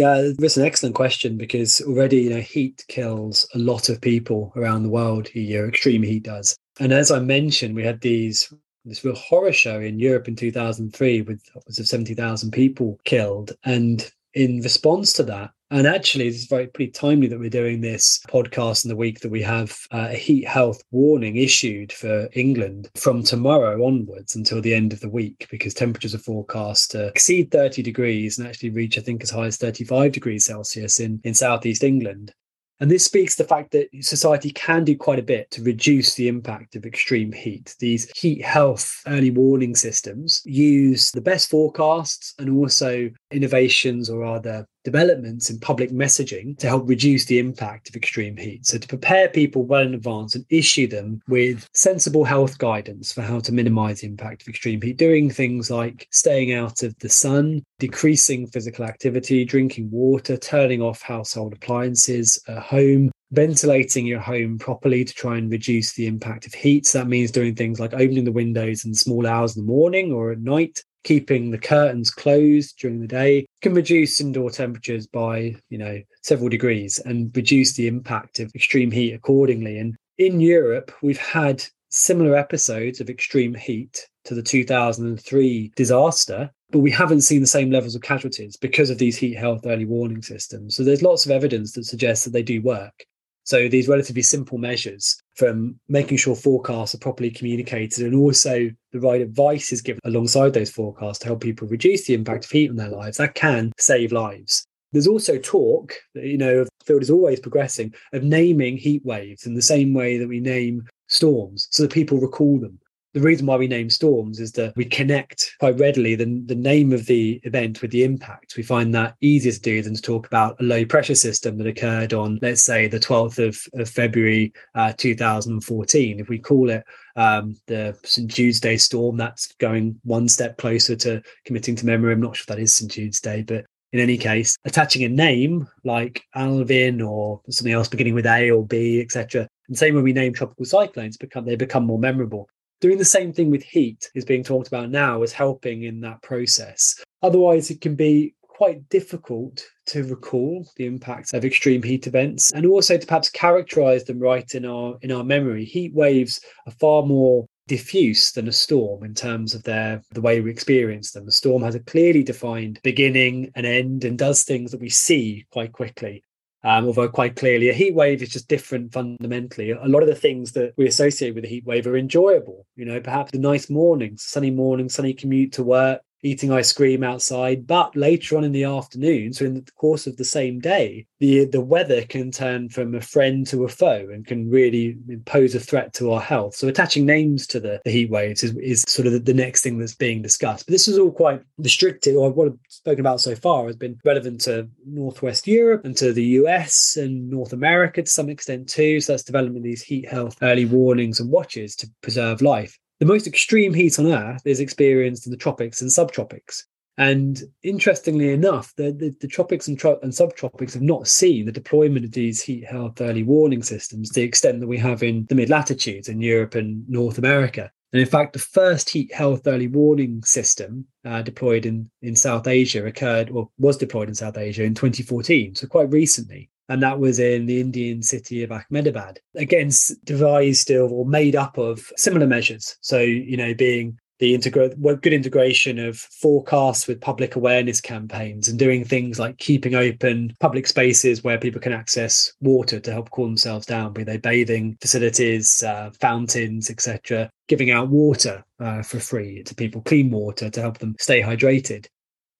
Yeah, 0.01 0.31
that's 0.39 0.57
an 0.57 0.65
excellent 0.65 0.95
question 0.95 1.37
because 1.37 1.83
already, 1.83 2.23
you 2.23 2.31
know, 2.31 2.41
heat 2.41 2.83
kills 2.89 3.47
a 3.55 3.59
lot 3.59 3.91
of 3.91 4.01
people 4.01 4.51
around 4.57 4.83
the 4.83 4.89
world 4.89 5.29
year. 5.35 5.69
Extreme 5.69 6.05
heat 6.05 6.23
does. 6.23 6.57
And 6.79 6.91
as 6.91 7.11
I 7.11 7.19
mentioned, 7.19 7.75
we 7.75 7.85
had 7.85 8.01
these 8.01 8.51
this 8.87 9.05
real 9.05 9.15
horror 9.15 9.53
show 9.53 9.79
in 9.79 9.99
Europe 9.99 10.27
in 10.27 10.37
2003 10.37 11.21
with 11.21 11.43
upwards 11.55 11.79
of 11.79 11.87
70,000 11.87 12.51
people 12.51 12.99
killed. 13.05 13.53
And 13.63 14.11
in 14.33 14.63
response 14.63 15.13
to 15.15 15.23
that, 15.25 15.51
and 15.71 15.87
actually, 15.87 16.27
it's 16.27 16.47
very 16.47 16.67
pretty 16.67 16.91
timely 16.91 17.29
that 17.29 17.39
we're 17.39 17.49
doing 17.49 17.81
this 17.81 18.21
podcast 18.29 18.85
in 18.85 18.89
the 18.89 18.97
week 18.97 19.21
that 19.21 19.31
we 19.31 19.43
have 19.43 19.79
uh, 19.93 20.09
a 20.11 20.17
heat 20.17 20.47
health 20.47 20.83
warning 20.91 21.37
issued 21.37 21.93
for 21.93 22.29
England 22.33 22.91
from 22.97 23.23
tomorrow 23.23 23.87
onwards 23.87 24.35
until 24.35 24.61
the 24.61 24.75
end 24.75 24.93
of 24.93 24.99
the 24.99 25.09
week, 25.09 25.47
because 25.49 25.73
temperatures 25.73 26.15
are 26.15 26.19
forecast 26.19 26.91
to 26.91 27.07
exceed 27.07 27.53
30 27.53 27.83
degrees 27.83 28.39
and 28.39 28.49
actually 28.49 28.71
reach, 28.71 28.99
I 28.99 29.01
think, 29.01 29.23
as 29.23 29.31
high 29.31 29.47
as 29.47 29.59
35 29.59 30.11
degrees 30.11 30.45
Celsius 30.45 30.99
in, 30.99 31.21
in 31.23 31.35
southeast 31.35 31.85
England. 31.85 32.35
And 32.81 32.91
this 32.91 33.05
speaks 33.05 33.37
to 33.37 33.43
the 33.43 33.49
fact 33.49 33.73
that 33.73 33.89
society 34.01 34.51
can 34.51 34.85
do 34.85 34.97
quite 34.97 35.19
a 35.19 35.23
bit 35.23 35.51
to 35.51 35.63
reduce 35.63 36.15
the 36.15 36.29
impact 36.29 36.77
of 36.77 36.87
extreme 36.87 37.31
heat. 37.31 37.77
These 37.79 38.11
heat 38.17 38.43
health 38.43 39.03
early 39.07 39.31
warning 39.31 39.77
systems 39.77 40.41
use 40.47 41.11
the 41.11 41.21
best 41.21 41.51
forecasts 41.51 42.35
and 42.39 42.49
also 42.57 43.11
innovations 43.31 44.09
or 44.09 44.21
rather 44.21 44.67
developments 44.85 45.51
in 45.51 45.59
public 45.59 45.91
messaging 45.91 46.59
to 46.59 46.69
help 46.69 46.89
reduce 46.89 47.25
the 47.27 47.39
impact 47.39 47.89
of 47.89 47.97
extreme 47.97 48.37
heat. 48.37 48.67
So, 48.67 48.79
to 48.79 48.89
prepare 48.89 49.29
people 49.29 49.65
well 49.65 49.83
in 49.83 49.95
advance 49.95 50.35
and 50.35 50.45
issue 50.51 50.87
them 50.87 51.21
with 51.29 51.69
sensible 51.75 52.25
health 52.25 52.59
guidance 52.59 53.13
for 53.13 53.23
how 53.23 53.41
to 53.41 53.53
minimize 53.53 54.01
the 54.01 54.09
impact 54.09 54.43
of 54.43 54.49
extreme 54.49 54.81
heat, 54.81 54.97
doing 54.97 55.31
things 55.31 55.71
like 55.71 56.07
staying 56.11 56.53
out 56.53 56.83
of 56.83 56.99
the 56.99 57.09
sun, 57.09 57.63
decreasing 57.79 58.47
physical 58.47 58.85
activity, 58.85 59.45
drinking 59.45 59.91
water, 59.91 60.37
turning 60.37 60.83
off 60.83 61.03
household 61.03 61.53
appliances 61.53 62.43
at 62.49 62.59
home, 62.59 63.11
ventilating 63.33 64.07
your 64.07 64.21
home 64.21 64.59
properly 64.59 65.05
to 65.05 65.15
try 65.15 65.37
and 65.37 65.51
reduce 65.51 65.95
the 65.95 66.07
impact 66.07 66.47
of 66.47 66.55
heat. 66.55 66.87
So 66.87 66.99
that 66.99 67.09
means 67.09 67.31
doing 67.31 67.55
things 67.55 67.79
like 67.79 67.93
opening 67.95 68.25
the 68.25 68.33
windows 68.33 68.85
in 68.85 68.95
small 68.95 69.27
hours 69.27 69.57
in 69.57 69.65
the 69.65 69.73
morning 69.73 70.13
or 70.13 70.33
at 70.33 70.41
night, 70.41 70.83
keeping 71.05 71.51
the 71.51 71.59
curtains 71.59 72.11
closed 72.11 72.79
during 72.79 73.01
the 73.01 73.07
day 73.07 73.47
can 73.63 73.75
reduce 73.75 74.21
indoor 74.21 74.51
temperatures 74.51 75.07
by 75.07 75.55
you 75.69 75.79
know 75.79 76.01
several 76.23 76.49
degrees 76.49 76.99
and 76.99 77.35
reduce 77.37 77.75
the 77.75 77.87
impact 77.87 78.41
of 78.41 78.55
extreme 78.55 78.91
heat 78.91 79.13
accordingly 79.13 79.79
and 79.79 79.97
in 80.19 80.41
europe 80.41 80.93
we've 81.03 81.19
had 81.19 81.65
similar 81.91 82.37
episodes 82.37 83.01
of 83.01 83.11
extreme 83.11 83.55
heat 83.55 84.07
to 84.25 84.35
the 84.35 84.43
2003 84.43 85.73
disaster, 85.77 86.51
but 86.71 86.79
we 86.79 86.91
haven't 86.91 87.23
seen 87.23 87.41
the 87.41 87.47
same 87.47 87.71
levels 87.71 87.95
of 87.95 88.03
casualties 88.03 88.57
because 88.57 88.91
of 88.91 88.99
these 88.99 89.17
heat 89.17 89.37
health 89.37 89.63
early 89.67 89.85
warning 89.85 90.23
systems. 90.23 90.77
So 90.77 90.85
there's 90.85 91.03
lots 91.03 91.25
of 91.25 91.33
evidence 91.33 91.73
that 91.73 91.85
suggests 91.85 92.25
that 92.25 92.31
they 92.31 92.43
do 92.43 92.63
work. 92.63 93.05
So 93.51 93.69
these 93.69 93.89
relatively 93.89 94.23
simple 94.23 94.59
measures 94.59 95.21
from 95.35 95.75
making 95.89 96.19
sure 96.19 96.37
forecasts 96.37 96.95
are 96.95 96.99
properly 96.99 97.33
communicated 97.33 98.07
and 98.07 98.15
also 98.15 98.71
the 98.93 99.01
right 99.01 99.21
advice 99.21 99.73
is 99.73 99.83
given 99.83 99.99
alongside 100.05 100.55
those 100.55 100.71
forecasts 100.71 101.19
to 101.19 101.27
help 101.27 101.41
people 101.41 101.67
reduce 101.67 102.07
the 102.07 102.15
impact 102.15 102.45
of 102.45 102.51
heat 102.53 102.71
on 102.71 102.77
their 102.77 102.91
lives, 102.91 103.17
that 103.17 103.35
can 103.35 103.73
save 103.77 104.13
lives. 104.13 104.65
There's 104.93 105.09
also 105.09 105.37
talk, 105.37 105.95
you 106.15 106.39
know, 106.39 106.63
the 106.63 106.71
field 106.85 107.03
is 107.03 107.11
always 107.11 107.41
progressing, 107.41 107.93
of 108.13 108.23
naming 108.23 108.77
heat 108.77 109.05
waves 109.05 109.45
in 109.47 109.55
the 109.55 109.63
same 109.63 109.95
way 109.95 110.17
that 110.17 110.29
we 110.29 110.39
name 110.39 110.87
storms 111.09 111.67
so 111.73 111.83
that 111.83 111.93
people 111.93 112.21
recall 112.21 112.61
them 112.61 112.79
the 113.13 113.21
reason 113.21 113.47
why 113.47 113.57
we 113.57 113.67
name 113.67 113.91
storms 113.91 114.39
is 114.39 114.53
that 114.53 114.75
we 114.77 114.85
connect 114.85 115.57
quite 115.59 115.79
readily 115.79 116.15
the, 116.15 116.43
the 116.47 116.55
name 116.55 116.93
of 116.93 117.07
the 117.07 117.41
event 117.45 117.83
with 117.83 117.91
the 117.91 118.05
impact. 118.05 118.57
We 118.57 118.63
find 118.63 118.95
that 118.95 119.17
easier 119.21 119.53
to 119.53 119.61
do 119.61 119.83
than 119.83 119.95
to 119.95 120.03
talk 120.03 120.27
about 120.27 120.61
a 120.61 120.65
low 120.65 120.85
pressure 120.85 121.17
system 121.17 121.59
that 121.59 121.67
occurred 121.67 122.13
on, 122.13 122.39
let's 122.41 122.63
say, 122.63 122.87
the 122.87 123.01
12th 123.01 123.49
of, 123.49 123.81
of 123.81 123.89
February 123.89 124.53
uh, 124.75 124.93
2014. 124.97 126.21
If 126.21 126.29
we 126.29 126.39
call 126.39 126.71
it 126.71 126.85
um, 127.17 127.57
the 127.67 127.99
St. 128.05 128.31
Jude's 128.31 128.61
Day 128.61 128.77
storm, 128.77 129.17
that's 129.17 129.53
going 129.55 129.99
one 130.05 130.29
step 130.29 130.57
closer 130.57 130.95
to 130.97 131.21
committing 131.45 131.75
to 131.77 131.87
memory. 131.87 132.13
I'm 132.13 132.21
not 132.21 132.37
sure 132.37 132.45
if 132.45 132.47
that 132.47 132.61
is 132.61 132.75
St. 132.75 132.91
Jude's 132.91 133.21
Day, 133.21 133.43
but 133.43 133.65
in 133.93 133.99
any 133.99 134.17
case, 134.19 134.57
attaching 134.65 135.03
a 135.03 135.09
name 135.09 135.67
like 135.83 136.23
Alvin 136.37 137.03
or 137.03 137.41
something 137.51 137.73
else 137.73 137.89
beginning 137.89 138.15
with 138.15 138.27
A 138.27 138.53
or 138.53 138.65
B, 138.65 139.01
etc. 139.01 139.49
And 139.67 139.77
same 139.77 139.97
when 139.97 140.05
we 140.05 140.13
name 140.13 140.33
tropical 140.33 140.65
cyclones, 140.65 141.17
become 141.17 141.45
they 141.45 141.57
become 141.57 141.87
more 141.87 141.99
memorable. 141.99 142.49
Doing 142.81 142.97
the 142.97 143.05
same 143.05 143.33
thing 143.33 143.51
with 143.51 143.63
heat 143.63 144.11
is 144.15 144.25
being 144.25 144.43
talked 144.43 144.69
about 144.69 144.91
now 144.91 145.23
as 145.23 145.33
helping 145.33 145.83
in 145.83 146.01
that 146.01 146.23
process. 146.23 147.03
Otherwise, 147.23 147.71
it 147.71 147.83
can 147.83 147.95
be 147.95 148.35
quite 148.43 148.89
difficult 148.89 149.67
to 149.87 150.05
recall 150.05 150.67
the 150.77 150.87
impacts 150.87 151.35
of 151.35 151.45
extreme 151.45 151.83
heat 151.83 152.07
events 152.07 152.53
and 152.53 152.65
also 152.65 152.97
to 152.97 153.07
perhaps 153.07 153.29
characterize 153.29 154.05
them 154.05 154.19
right 154.19 154.55
in 154.55 154.65
our 154.65 154.97
in 155.03 155.13
our 155.13 155.25
memory. 155.25 155.65
Heat 155.65 155.95
waves 155.95 156.41
are 156.67 156.73
far 156.73 157.03
more 157.05 157.47
diffuse 157.69 158.33
than 158.33 158.49
a 158.49 158.53
storm 158.53 159.05
in 159.05 159.15
terms 159.15 159.55
of 159.55 159.63
their 159.63 160.03
the 160.13 160.21
way 160.21 160.41
we 160.41 160.51
experience 160.51 161.13
them. 161.13 161.29
A 161.29 161.33
storm 161.33 161.63
has 161.63 161.75
a 161.75 161.81
clearly 161.81 162.23
defined 162.23 162.81
beginning 162.83 163.51
and 163.55 163.67
end 163.67 164.05
and 164.05 164.19
does 164.19 164.43
things 164.45 164.71
that 164.73 164.81
we 164.81 164.89
see 164.89 165.45
quite 165.51 165.73
quickly 165.73 166.23
um, 166.63 166.87
although 166.87 167.09
quite 167.09 167.37
clearly 167.37 167.69
a 167.69 167.75
heat 167.75 167.95
wave 167.95 168.23
is 168.23 168.29
just 168.29 168.49
different 168.49 168.93
fundamentally. 168.93 169.71
A 169.71 169.87
lot 169.87 170.03
of 170.03 170.09
the 170.09 170.15
things 170.15 170.53
that 170.53 170.75
we 170.77 170.87
associate 170.87 171.35
with 171.35 171.45
a 171.45 171.49
heat 171.49 171.65
wave 171.65 171.87
are 171.87 171.97
enjoyable. 171.97 172.67
You 172.77 172.85
know, 172.85 173.01
perhaps 173.01 173.33
the 173.33 173.39
nice 173.39 173.71
mornings, 173.71 174.23
sunny 174.23 174.51
morning, 174.51 174.89
sunny 174.89 175.15
commute 175.15 175.53
to 175.53 175.63
work, 175.63 176.03
eating 176.23 176.53
ice 176.53 176.73
cream 176.73 177.03
outside. 177.03 177.67
But 177.67 177.97
later 177.97 178.37
on 178.37 178.45
in 178.45 178.53
the 178.53 178.65
afternoon, 178.65 179.33
so 179.33 179.45
in 179.45 179.55
the 179.55 179.73
course 179.73 180.07
of 180.07 180.17
the 180.17 180.25
same 180.25 180.61
day, 180.61 181.07
the 181.19 181.45
the 181.47 181.61
weather 181.61 182.03
can 182.03 182.31
turn 182.31 182.69
from 182.69 182.95
a 182.95 183.01
friend 183.01 183.47
to 183.49 183.65
a 183.65 183.69
foe 183.69 184.09
and 184.13 184.27
can 184.27 184.51
really 184.51 184.97
pose 185.25 185.55
a 185.55 185.61
threat 185.61 185.93
to 185.95 186.13
our 186.13 186.21
health. 186.21 186.55
So 186.55 186.69
attaching 186.69 187.07
names 187.07 187.47
to 187.49 187.61
the, 187.61 187.81
the 187.85 187.91
heat 187.91 188.11
waves 188.11 188.43
is, 188.43 188.57
is 188.57 188.83
sort 188.89 189.07
of 189.07 189.13
the, 189.13 189.19
the, 189.19 189.35
next 189.35 189.63
thing 189.63 189.79
that's 189.79 189.95
being 189.95 190.23
discussed. 190.23 190.67
But 190.67 190.73
this 190.73 190.89
is 190.89 190.99
all 190.99 191.11
quite 191.11 191.43
restricted, 191.59 192.17
or 192.17 192.31
what 192.31 192.49
I've 192.49 192.59
spoken 192.69 193.01
about 193.01 193.21
so 193.21 193.35
far 193.35 193.67
has 193.67 193.77
been 193.77 193.99
relevant 194.05 194.41
to 194.43 194.69
Northwest 194.87 195.47
Europe 195.47 195.85
and 195.85 195.97
to 195.97 196.13
the 196.13 196.25
US 196.25 196.97
and 196.97 197.31
North 197.31 197.53
America 197.53 198.03
to 198.03 198.11
some 198.11 198.29
extent 198.29 198.69
too. 198.69 199.01
So 199.01 199.13
that's 199.13 199.23
developing 199.23 199.63
these 199.63 199.83
heat 199.83 200.09
health 200.09 200.37
early 200.43 200.65
warnings 200.65 201.21
and 201.21 201.31
watches 201.31 201.77
to 201.77 201.91
preserve 202.03 202.43
life. 202.43 202.79
The 203.01 203.07
most 203.07 203.27
extreme 203.27 203.73
heat 203.73 203.99
on 203.99 204.13
Earth 204.13 204.43
is 204.45 204.61
experienced 204.61 205.27
in 205.27 205.31
the 205.31 205.39
tropics 205.39 205.81
and 205.81 205.91
subtropics. 205.91 206.65
And 206.99 207.43
interestingly 207.63 208.29
enough, 208.31 208.75
the, 208.77 208.93
the, 208.93 209.17
the 209.23 209.27
tropics 209.27 209.69
and, 209.69 209.79
tro- 209.79 209.99
and, 210.03 210.13
subtropics 210.13 210.75
have 210.75 210.83
not 210.83 211.09
seen 211.09 211.47
the 211.47 211.53
deployment 211.53 212.05
of 212.05 212.13
these 212.13 212.43
heat 212.43 212.67
health 212.67 213.01
early 213.01 213.23
warning 213.23 213.63
systems 213.63 214.11
to 214.11 214.21
the 214.21 214.27
extent 214.27 214.61
that 214.61 214.67
we 214.67 214.77
have 214.77 215.03
in 215.03 215.25
the 215.31 215.35
mid 215.35 215.49
latitudes 215.49 216.11
in 216.11 216.21
Europe 216.21 216.55
and 216.57 216.87
North 216.91 217.17
America. 217.17 217.71
And 217.95 218.03
in 218.03 218.07
fact, 218.07 218.35
the 218.35 218.39
first 218.39 218.91
heat 218.91 219.15
health 219.15 219.47
early 219.47 219.67
warning 219.67 220.23
system 220.23 220.85
uh, 221.07 221.23
deployed 221.23 221.65
in, 221.65 221.91
in 222.03 222.15
South 222.15 222.47
Asia 222.47 222.85
occurred 222.85 223.31
or 223.31 223.49
was 223.59 223.79
deployed 223.79 224.11
in 224.11 224.15
South 224.15 224.37
Asia 224.37 224.65
in 224.65 224.75
2014, 224.75 225.55
so 225.55 225.67
quite 225.67 225.91
recently 225.91 226.51
and 226.71 226.81
that 226.85 227.01
was 227.01 227.19
in 227.19 227.47
the 227.47 227.61
Indian 227.61 228.01
city 228.01 228.45
of 228.45 228.53
Ahmedabad. 228.53 229.19
Again, 229.35 229.71
devised 230.05 230.71
or 230.71 231.05
made 231.05 231.35
up 231.35 231.59
of 231.59 231.93
similar 231.97 232.29
measures. 232.29 232.77
So, 232.81 233.01
you 233.01 233.37
know, 233.37 233.53
being 233.55 233.99
the 234.21 234.39
integra- 234.39 235.01
good 235.01 235.13
integration 235.13 235.81
of 235.81 235.99
forecasts 235.99 236.87
with 236.87 237.01
public 237.01 237.35
awareness 237.35 237.81
campaigns 237.81 238.49
and 238.49 238.57
doing 238.57 238.85
things 238.85 239.19
like 239.19 239.39
keeping 239.39 239.75
open 239.75 240.37
public 240.39 240.69
spaces 240.69 241.25
where 241.25 241.39
people 241.39 241.61
can 241.61 241.73
access 241.73 242.33
water 242.41 242.79
to 242.79 242.93
help 242.93 243.11
cool 243.11 243.27
themselves 243.27 243.67
down, 243.67 243.93
be 243.93 244.05
they 244.05 244.19
bathing 244.19 244.79
facilities, 244.81 245.65
uh, 245.65 245.91
fountains, 246.01 246.71
etc., 246.71 247.29
giving 247.49 247.73
out 247.73 247.89
water 247.89 248.45
uh, 248.61 248.83
for 248.83 249.01
free 249.01 249.43
to 249.43 249.57
people, 249.57 249.83
clean 249.83 250.11
water 250.11 250.49
to 250.49 250.61
help 250.61 250.79
them 250.79 250.95
stay 251.01 251.21
hydrated. 251.21 251.87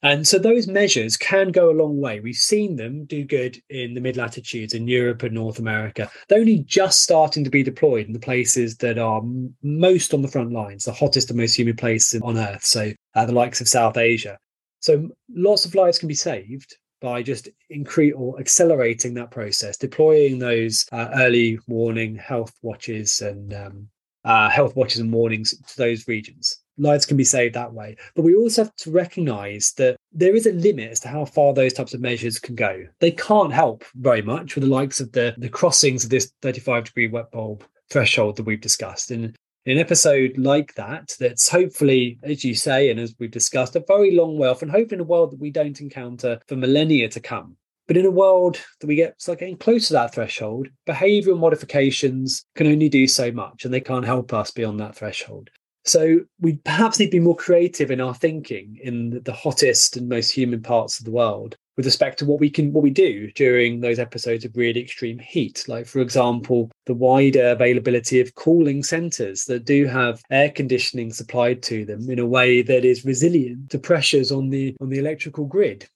And 0.03 0.27
so 0.27 0.39
those 0.39 0.67
measures 0.67 1.17
can 1.17 1.51
go 1.51 1.71
a 1.71 1.77
long 1.77 2.01
way. 2.01 2.21
We've 2.21 2.35
seen 2.35 2.77
them 2.77 3.05
do 3.05 3.23
good 3.25 3.61
in 3.69 3.95
the 3.95 4.01
mid 4.01 4.17
latitudes 4.17 4.73
in 4.73 4.89
Europe 4.89 5.23
and 5.23 5.35
North 5.35 5.59
America. 5.59 6.11
They're 6.29 6.41
only 6.41 6.61
just 6.61 7.03
starting 7.03 7.45
to 7.45 7.51
be 7.51 7.63
deployed 7.63 8.07
in 8.07 8.15
the 8.15 8.19
places 8.19 8.77
that 8.79 8.99
are 8.99 9.23
most 9.63 10.15
on 10.15 10.23
the 10.23 10.29
front 10.29 10.53
lines, 10.53 10.85
the 10.85 10.93
hottest 10.93 11.31
and 11.31 11.39
most 11.39 11.59
humid 11.59 11.77
places 11.77 12.23
on 12.23 12.39
Earth. 12.39 12.65
So 12.65 12.93
uh, 13.15 13.27
the 13.27 13.33
likes 13.33 13.61
of 13.61 13.69
South 13.69 13.99
Asia. 13.99 14.39
So 14.81 15.11
lots 15.35 15.67
of 15.67 15.75
lives 15.75 15.99
can 15.99 16.09
be 16.09 16.15
saved 16.15 16.77
by 17.03 17.23
just 17.23 17.49
increase 17.69 18.15
or 18.17 18.39
accelerating 18.41 19.15
that 19.15 19.31
process, 19.31 19.77
deploying 19.77 20.39
those 20.39 20.87
uh, 20.93 21.09
early 21.15 21.59
warning 21.67 22.15
health 22.17 22.53
watches 22.63 23.21
and 23.21 23.53
um, 23.53 23.89
uh, 24.25 24.49
health 24.49 24.77
watches 24.77 25.01
and 25.01 25.13
warnings 25.13 25.55
to 25.59 25.77
those 25.77 26.09
regions 26.09 26.61
lives 26.81 27.07
can 27.07 27.17
be 27.17 27.25
saved 27.25 27.55
that 27.55 27.73
way. 27.73 27.97
But 28.15 28.23
we 28.23 28.35
also 28.35 28.65
have 28.65 28.77
to 28.77 28.91
recognize 28.91 29.73
that 29.77 29.97
there 30.13 30.35
is 30.35 30.47
a 30.47 30.53
limit 30.53 30.91
as 30.91 31.01
to 31.01 31.09
how 31.09 31.25
far 31.25 31.53
those 31.53 31.73
types 31.73 31.95
of 31.95 32.01
measures 32.01 32.39
can 32.39 32.55
go. 32.55 32.85
They 32.99 33.13
can't 33.13 33.53
help 33.53 33.85
very 33.95 34.23
much 34.23 34.55
with 34.55 34.65
the 34.65 34.71
likes 34.71 35.01
of 35.01 35.13
the, 35.13 35.35
the 35.39 35.49
crossings 35.49 36.05
of 36.05 36.11
this 36.11 36.33
35 36.43 36.85
degree 36.85 37.09
wet 37.09 37.31
bulb 37.31 37.65
threshold 37.91 38.37
that 38.37 38.47
we've 38.47 38.61
discussed. 38.61 39.11
And 39.11 39.37
in 39.67 39.77
an 39.77 39.79
episode 39.79 40.39
like 40.39 40.75
that, 40.75 41.15
that's 41.21 41.49
hopefully, 41.49 42.19
as 42.23 42.45
you 42.45 42.55
say, 42.55 42.91
and 42.91 42.99
as 42.99 43.15
we've 43.19 43.31
discussed, 43.31 43.77
a 43.77 43.85
very 43.87 44.13
long 44.13 44.39
way 44.39 44.49
off, 44.49 44.63
and 44.63 44.71
hopefully 44.71 44.97
in 44.97 45.01
a 45.01 45.05
world 45.05 45.33
that 45.33 45.41
we 45.41 45.51
don't 45.51 45.81
encounter 45.81 46.41
for 46.47 46.57
millennia 46.57 47.09
to 47.11 47.21
come. 47.21 47.57
But 47.87 47.97
in 47.97 48.07
a 48.07 48.11
world 48.11 48.59
that 48.81 48.87
we 48.87 48.95
get 48.95 49.21
start 49.21 49.41
getting 49.41 49.57
close 49.57 49.89
to 49.89 49.95
that 49.95 50.15
threshold, 50.15 50.69
behavioral 50.87 51.39
modifications 51.39 52.45
can 52.55 52.69
only 52.69 52.89
do 52.89 53.07
so 53.07 53.33
much, 53.33 53.65
and 53.65 53.75
they 53.75 53.81
can't 53.81 54.05
help 54.05 54.33
us 54.33 54.51
beyond 54.51 54.79
that 54.81 54.95
threshold. 54.95 55.51
So 55.85 56.21
we 56.41 56.57
perhaps 56.57 56.99
need 56.99 57.07
to 57.07 57.13
be 57.13 57.21
more 57.21 57.37
creative 57.37 57.91
in 57.91 58.01
our 58.01 58.15
thinking 58.15 58.79
in 58.83 59.23
the 59.25 59.33
hottest 59.33 59.97
and 59.97 60.09
most 60.09 60.31
humid 60.31 60.63
parts 60.63 60.99
of 60.99 61.07
the 61.07 61.11
world 61.11 61.57
with 61.77 61.87
respect 61.87 62.19
to 62.19 62.27
what 62.27 62.41
we 62.41 62.51
can 62.51 62.73
what 62.75 62.83
we 62.83 62.91
do 62.91 63.31
during 63.33 63.81
those 63.81 63.99
episodes 63.99 64.45
of 64.45 64.55
really 64.55 64.83
extreme 64.83 65.19
heat. 65.19 65.65
Like 65.69 65.87
for 65.87 66.01
example 66.01 66.71
the 66.85 66.95
wider 66.95 67.49
availability 67.49 68.21
of 68.21 68.35
cooling 68.35 68.83
centers 68.83 69.47
that 69.47 69.65
do 69.65 69.87
have 69.87 70.23
air 70.31 70.51
conditioning 70.51 71.13
supplied 71.13 71.63
to 71.65 71.87
them 71.87 72.11
in 72.11 72.19
a 72.19 72.27
way 72.27 72.61
that 72.61 72.85
is 72.85 73.07
resilient 73.07 73.71
to 73.71 73.79
pressures 73.79 74.31
on 74.31 74.51
the 74.51 74.77
on 74.81 74.91
the 74.91 74.99
electrical 74.99 75.47
grid. 75.47 75.89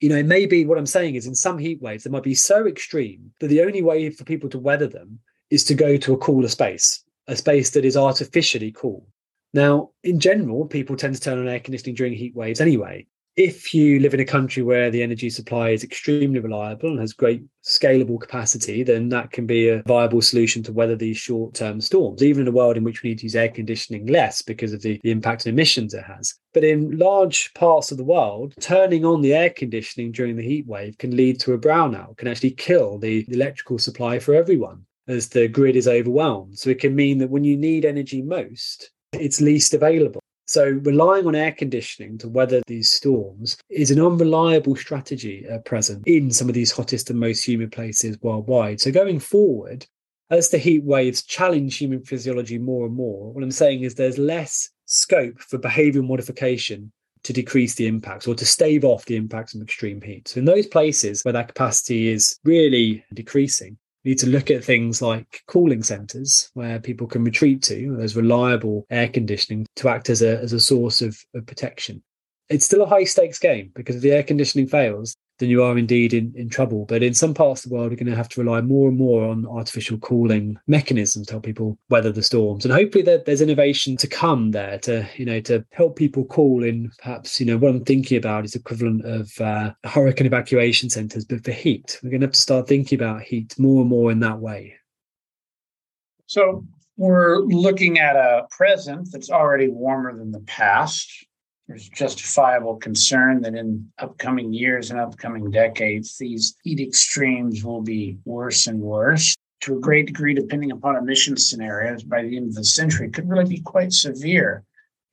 You 0.00 0.08
know 0.08 0.22
maybe 0.22 0.64
what 0.64 0.78
i'm 0.78 0.86
saying 0.86 1.14
is 1.14 1.26
in 1.26 1.34
some 1.34 1.58
heat 1.58 1.80
waves 1.80 2.04
they 2.04 2.10
might 2.10 2.24
be 2.24 2.34
so 2.34 2.66
extreme 2.66 3.32
that 3.38 3.48
the 3.48 3.62
only 3.62 3.82
way 3.82 4.10
for 4.10 4.24
people 4.24 4.50
to 4.50 4.58
weather 4.58 4.88
them 4.88 5.20
is 5.50 5.62
to 5.64 5.74
go 5.74 5.96
to 5.96 6.12
a 6.12 6.18
cooler 6.18 6.48
space 6.48 7.04
a 7.28 7.36
space 7.36 7.70
that 7.70 7.84
is 7.84 7.96
artificially 7.96 8.72
cool 8.72 9.06
now, 9.52 9.90
in 10.02 10.18
general, 10.18 10.66
people 10.66 10.96
tend 10.96 11.14
to 11.14 11.20
turn 11.20 11.38
on 11.38 11.48
air 11.48 11.60
conditioning 11.60 11.94
during 11.94 12.14
heat 12.14 12.34
waves 12.34 12.60
anyway. 12.60 13.06
If 13.34 13.72
you 13.72 13.98
live 13.98 14.12
in 14.12 14.20
a 14.20 14.26
country 14.26 14.62
where 14.62 14.90
the 14.90 15.02
energy 15.02 15.30
supply 15.30 15.70
is 15.70 15.82
extremely 15.82 16.38
reliable 16.38 16.90
and 16.90 17.00
has 17.00 17.14
great 17.14 17.42
scalable 17.64 18.20
capacity, 18.20 18.82
then 18.82 19.08
that 19.08 19.30
can 19.30 19.46
be 19.46 19.68
a 19.68 19.82
viable 19.84 20.20
solution 20.20 20.62
to 20.64 20.72
weather 20.72 20.96
these 20.96 21.16
short 21.16 21.54
term 21.54 21.80
storms, 21.80 22.22
even 22.22 22.42
in 22.42 22.48
a 22.48 22.52
world 22.52 22.76
in 22.76 22.84
which 22.84 23.02
we 23.02 23.08
need 23.08 23.20
to 23.20 23.24
use 23.24 23.34
air 23.34 23.48
conditioning 23.48 24.06
less 24.06 24.42
because 24.42 24.74
of 24.74 24.82
the, 24.82 25.00
the 25.02 25.10
impact 25.10 25.46
on 25.46 25.52
emissions 25.54 25.94
it 25.94 26.04
has. 26.04 26.34
But 26.52 26.64
in 26.64 26.98
large 26.98 27.54
parts 27.54 27.90
of 27.90 27.96
the 27.96 28.04
world, 28.04 28.52
turning 28.60 29.06
on 29.06 29.22
the 29.22 29.32
air 29.32 29.48
conditioning 29.48 30.12
during 30.12 30.36
the 30.36 30.46
heat 30.46 30.66
wave 30.66 30.98
can 30.98 31.16
lead 31.16 31.40
to 31.40 31.54
a 31.54 31.58
brownout, 31.58 32.18
can 32.18 32.28
actually 32.28 32.50
kill 32.50 32.98
the 32.98 33.24
electrical 33.28 33.78
supply 33.78 34.18
for 34.18 34.34
everyone 34.34 34.84
as 35.08 35.30
the 35.30 35.48
grid 35.48 35.76
is 35.76 35.88
overwhelmed. 35.88 36.58
So 36.58 36.68
it 36.68 36.80
can 36.80 36.94
mean 36.94 37.16
that 37.18 37.30
when 37.30 37.44
you 37.44 37.56
need 37.56 37.86
energy 37.86 38.20
most, 38.20 38.90
it's 39.12 39.40
least 39.40 39.74
available. 39.74 40.20
So, 40.46 40.80
relying 40.82 41.26
on 41.26 41.34
air 41.34 41.52
conditioning 41.52 42.18
to 42.18 42.28
weather 42.28 42.62
these 42.66 42.90
storms 42.90 43.56
is 43.70 43.90
an 43.90 44.00
unreliable 44.00 44.76
strategy 44.76 45.46
at 45.48 45.64
present 45.64 46.06
in 46.06 46.30
some 46.30 46.48
of 46.48 46.54
these 46.54 46.72
hottest 46.72 47.10
and 47.10 47.18
most 47.18 47.46
humid 47.46 47.72
places 47.72 48.18
worldwide. 48.20 48.80
So, 48.80 48.90
going 48.90 49.20
forward, 49.20 49.86
as 50.30 50.50
the 50.50 50.58
heat 50.58 50.82
waves 50.82 51.22
challenge 51.22 51.76
human 51.76 52.02
physiology 52.02 52.58
more 52.58 52.86
and 52.86 52.94
more, 52.94 53.32
what 53.32 53.44
I'm 53.44 53.50
saying 53.50 53.82
is 53.82 53.94
there's 53.94 54.18
less 54.18 54.68
scope 54.86 55.38
for 55.38 55.58
behavioral 55.58 56.06
modification 56.06 56.92
to 57.22 57.32
decrease 57.32 57.74
the 57.76 57.86
impacts 57.86 58.26
or 58.26 58.34
to 58.34 58.44
stave 58.44 58.84
off 58.84 59.04
the 59.04 59.16
impacts 59.16 59.54
of 59.54 59.62
extreme 59.62 60.00
heat. 60.00 60.28
So 60.28 60.38
in 60.38 60.44
those 60.44 60.66
places 60.66 61.22
where 61.22 61.32
that 61.32 61.48
capacity 61.48 62.08
is 62.08 62.38
really 62.44 63.04
decreasing, 63.14 63.78
need 64.04 64.18
to 64.18 64.28
look 64.28 64.50
at 64.50 64.64
things 64.64 65.00
like 65.00 65.42
cooling 65.46 65.82
centers 65.82 66.50
where 66.54 66.80
people 66.80 67.06
can 67.06 67.24
retreat 67.24 67.62
to. 67.62 67.96
There's 67.96 68.16
reliable 68.16 68.86
air 68.90 69.08
conditioning 69.08 69.66
to 69.76 69.88
act 69.88 70.10
as 70.10 70.22
a, 70.22 70.38
as 70.38 70.52
a 70.52 70.60
source 70.60 71.02
of, 71.02 71.16
of 71.34 71.46
protection. 71.46 72.02
It's 72.48 72.66
still 72.66 72.82
a 72.82 72.86
high 72.86 73.04
stakes 73.04 73.38
game 73.38 73.70
because 73.74 73.96
if 73.96 74.02
the 74.02 74.12
air 74.12 74.22
conditioning 74.22 74.66
fails, 74.66 75.16
then 75.42 75.50
you 75.50 75.62
are 75.64 75.76
indeed 75.76 76.14
in, 76.14 76.32
in 76.36 76.48
trouble. 76.48 76.86
But 76.86 77.02
in 77.02 77.14
some 77.14 77.34
parts 77.34 77.64
of 77.64 77.70
the 77.70 77.76
world, 77.76 77.90
you're 77.90 77.96
going 77.96 78.06
to 78.06 78.16
have 78.16 78.28
to 78.30 78.40
rely 78.40 78.60
more 78.60 78.88
and 78.88 78.96
more 78.96 79.28
on 79.28 79.44
artificial 79.46 79.98
cooling 79.98 80.56
mechanisms 80.68 81.26
to 81.26 81.32
help 81.32 81.44
people 81.44 81.76
weather 81.90 82.12
the 82.12 82.22
storms. 82.22 82.64
And 82.64 82.72
hopefully 82.72 83.02
there, 83.02 83.18
there's 83.18 83.40
innovation 83.40 83.96
to 83.96 84.06
come 84.06 84.52
there 84.52 84.78
to, 84.78 85.04
you 85.16 85.26
know, 85.26 85.40
to 85.40 85.64
help 85.72 85.96
people 85.96 86.24
cool 86.26 86.62
in 86.62 86.92
perhaps, 86.98 87.40
you 87.40 87.46
know, 87.46 87.58
what 87.58 87.70
I'm 87.70 87.84
thinking 87.84 88.16
about 88.16 88.44
is 88.44 88.54
equivalent 88.54 89.04
of 89.04 89.32
uh, 89.40 89.72
hurricane 89.82 90.28
evacuation 90.28 90.88
centers, 90.88 91.24
but 91.24 91.44
for 91.44 91.50
heat. 91.50 91.98
We're 92.02 92.10
going 92.10 92.20
to 92.20 92.28
have 92.28 92.34
to 92.34 92.40
start 92.40 92.68
thinking 92.68 92.96
about 92.96 93.22
heat 93.22 93.58
more 93.58 93.80
and 93.80 93.90
more 93.90 94.12
in 94.12 94.20
that 94.20 94.38
way. 94.38 94.76
So 96.26 96.64
we're 96.96 97.40
looking 97.40 97.98
at 97.98 98.14
a 98.14 98.46
present 98.56 99.08
that's 99.10 99.30
already 99.30 99.66
warmer 99.66 100.16
than 100.16 100.30
the 100.30 100.40
past 100.40 101.26
there's 101.72 101.88
justifiable 101.88 102.76
concern 102.76 103.40
that 103.40 103.54
in 103.54 103.90
upcoming 103.98 104.52
years 104.52 104.90
and 104.90 105.00
upcoming 105.00 105.50
decades, 105.50 106.18
these 106.18 106.54
heat 106.62 106.80
extremes 106.80 107.64
will 107.64 107.80
be 107.80 108.18
worse 108.26 108.66
and 108.66 108.78
worse. 108.78 109.34
To 109.62 109.78
a 109.78 109.80
great 109.80 110.04
degree, 110.04 110.34
depending 110.34 110.70
upon 110.70 110.96
emission 110.96 111.34
scenarios, 111.38 112.02
by 112.02 112.24
the 112.24 112.36
end 112.36 112.48
of 112.48 112.56
the 112.56 112.64
century, 112.64 113.08
could 113.08 113.26
really 113.26 113.48
be 113.48 113.60
quite 113.60 113.94
severe. 113.94 114.64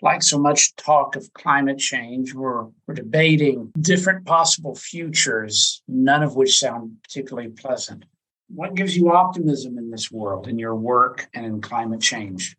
Like 0.01 0.21
so 0.21 0.37
much 0.37 0.75
talk 0.75 1.15
of 1.15 1.31
climate 1.31 1.77
change, 1.77 2.33
we're, 2.33 2.65
we're 2.85 2.93
debating 2.93 3.71
different 3.79 4.25
possible 4.25 4.75
futures, 4.75 5.81
none 5.87 6.23
of 6.23 6.35
which 6.35 6.59
sound 6.59 6.97
particularly 7.03 7.51
pleasant. 7.51 8.03
What 8.49 8.75
gives 8.75 8.97
you 8.97 9.13
optimism 9.13 9.77
in 9.77 9.91
this 9.91 10.11
world, 10.11 10.49
in 10.49 10.59
your 10.59 10.75
work, 10.75 11.29
and 11.33 11.45
in 11.45 11.61
climate 11.61 12.01
change? 12.01 12.57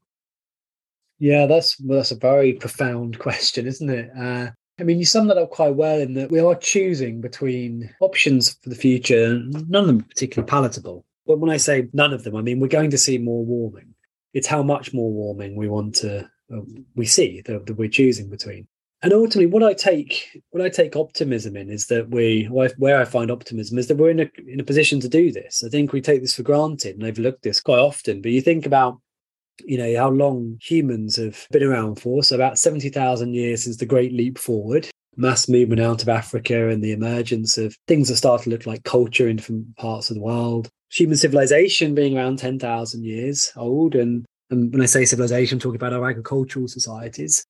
Yeah, 1.21 1.47
that's 1.47 1.77
that's 1.77 2.11
a 2.11 2.17
very 2.17 2.55
profound 2.55 3.19
question, 3.21 3.67
isn't 3.67 3.91
it? 3.91 4.11
Uh, 4.19 4.51
I 4.81 4.83
mean, 4.83 4.99
you 4.99 5.05
sum 5.05 5.29
that 5.29 5.37
up 5.37 5.51
quite 5.51 5.75
well 5.77 6.01
in 6.01 6.15
that 6.15 6.31
we 6.31 6.41
are 6.41 6.55
choosing 6.55 7.21
between 7.21 7.95
options 8.01 8.57
for 8.63 8.71
the 8.71 8.75
future. 8.75 9.39
None 9.39 9.83
of 9.83 9.87
them 9.87 10.03
particularly 10.03 10.49
palatable. 10.49 11.05
But 11.27 11.39
when 11.39 11.51
I 11.51 11.59
say 11.59 11.89
none 11.93 12.15
of 12.15 12.25
them, 12.25 12.35
I 12.35 12.41
mean 12.41 12.59
we're 12.59 12.69
going 12.69 12.91
to 12.91 12.99
see 12.99 13.19
more 13.19 13.45
warming. 13.45 13.95
It's 14.33 14.47
how 14.47 14.63
much 14.63 14.95
more 14.95 15.13
warming 15.13 15.55
we 15.55 15.69
want 15.69 15.95
to 15.97 16.29
uh, 16.53 16.61
we 16.97 17.07
see 17.07 17.43
that, 17.43 17.67
that, 17.67 17.75
we're 17.75 17.89
choosing 17.89 18.29
between. 18.29 18.67
And 19.03 19.13
ultimately, 19.13 19.47
what 19.47 19.63
I 19.63 19.75
take 19.75 20.43
what 20.51 20.65
I 20.65 20.69
take 20.71 20.97
optimism 20.97 21.57
in 21.57 21.71
is 21.71 21.87
that 21.87 22.11
we 22.11 22.45
where 22.51 22.99
I 22.99 23.05
find 23.05 23.31
optimism 23.31 23.79
is 23.79 23.89
that 23.89 23.97
we're 23.97 24.11
in 24.11 24.21
a 24.21 24.31
in 24.49 24.61
a 24.61 24.65
position 24.65 25.01
to 25.01 25.09
do 25.09 25.31
this. 25.31 25.63
I 25.65 25.69
think 25.69 25.93
we 25.93 26.01
take 26.01 26.23
this 26.23 26.35
for 26.35 26.43
granted 26.43 26.97
and 26.97 27.05
overlook 27.05 27.43
this 27.43 27.61
quite 27.61 27.79
often. 27.79 28.23
But 28.23 28.33
you 28.33 28.41
think 28.41 28.65
about 28.65 28.99
you 29.67 29.79
know 29.79 29.97
how 29.97 30.11
long 30.11 30.59
humans 30.61 31.17
have 31.17 31.47
been 31.51 31.63
around 31.63 31.97
for. 31.97 32.23
So 32.23 32.35
about 32.35 32.59
70,000 32.59 33.35
years 33.35 33.65
since 33.65 33.77
the 33.77 33.87
great 33.87 34.13
leap 34.13 34.39
forward. 34.39 34.89
Mass 35.17 35.49
movement 35.49 35.81
out 35.81 36.03
of 36.03 36.09
africa 36.09 36.69
and 36.69 36.83
the 36.83 36.93
emergence 36.93 37.59
of 37.59 37.77
things 37.89 38.09
that 38.09 38.17
start 38.17 38.43
to 38.43 38.51
look 38.51 38.65
like 38.65 38.85
culture 38.85 39.29
in 39.29 39.37
different 39.37 39.77
parts 39.77 40.09
of 40.09 40.15
the 40.15 40.23
world. 40.23 40.69
Human 40.93 41.17
civilization 41.17 41.95
being 41.95 42.17
around 42.17 42.39
10,000 42.39 43.05
years 43.05 43.53
old. 43.57 43.95
And, 43.95 44.25
and 44.51 44.73
when 44.73 44.83
i 44.83 44.87
say 44.87 45.05
civilization 45.05 45.57
i'm 45.57 45.61
talking 45.61 45.77
about 45.77 45.93
our 45.93 46.09
agricultural 46.09 46.69
societies. 46.69 47.45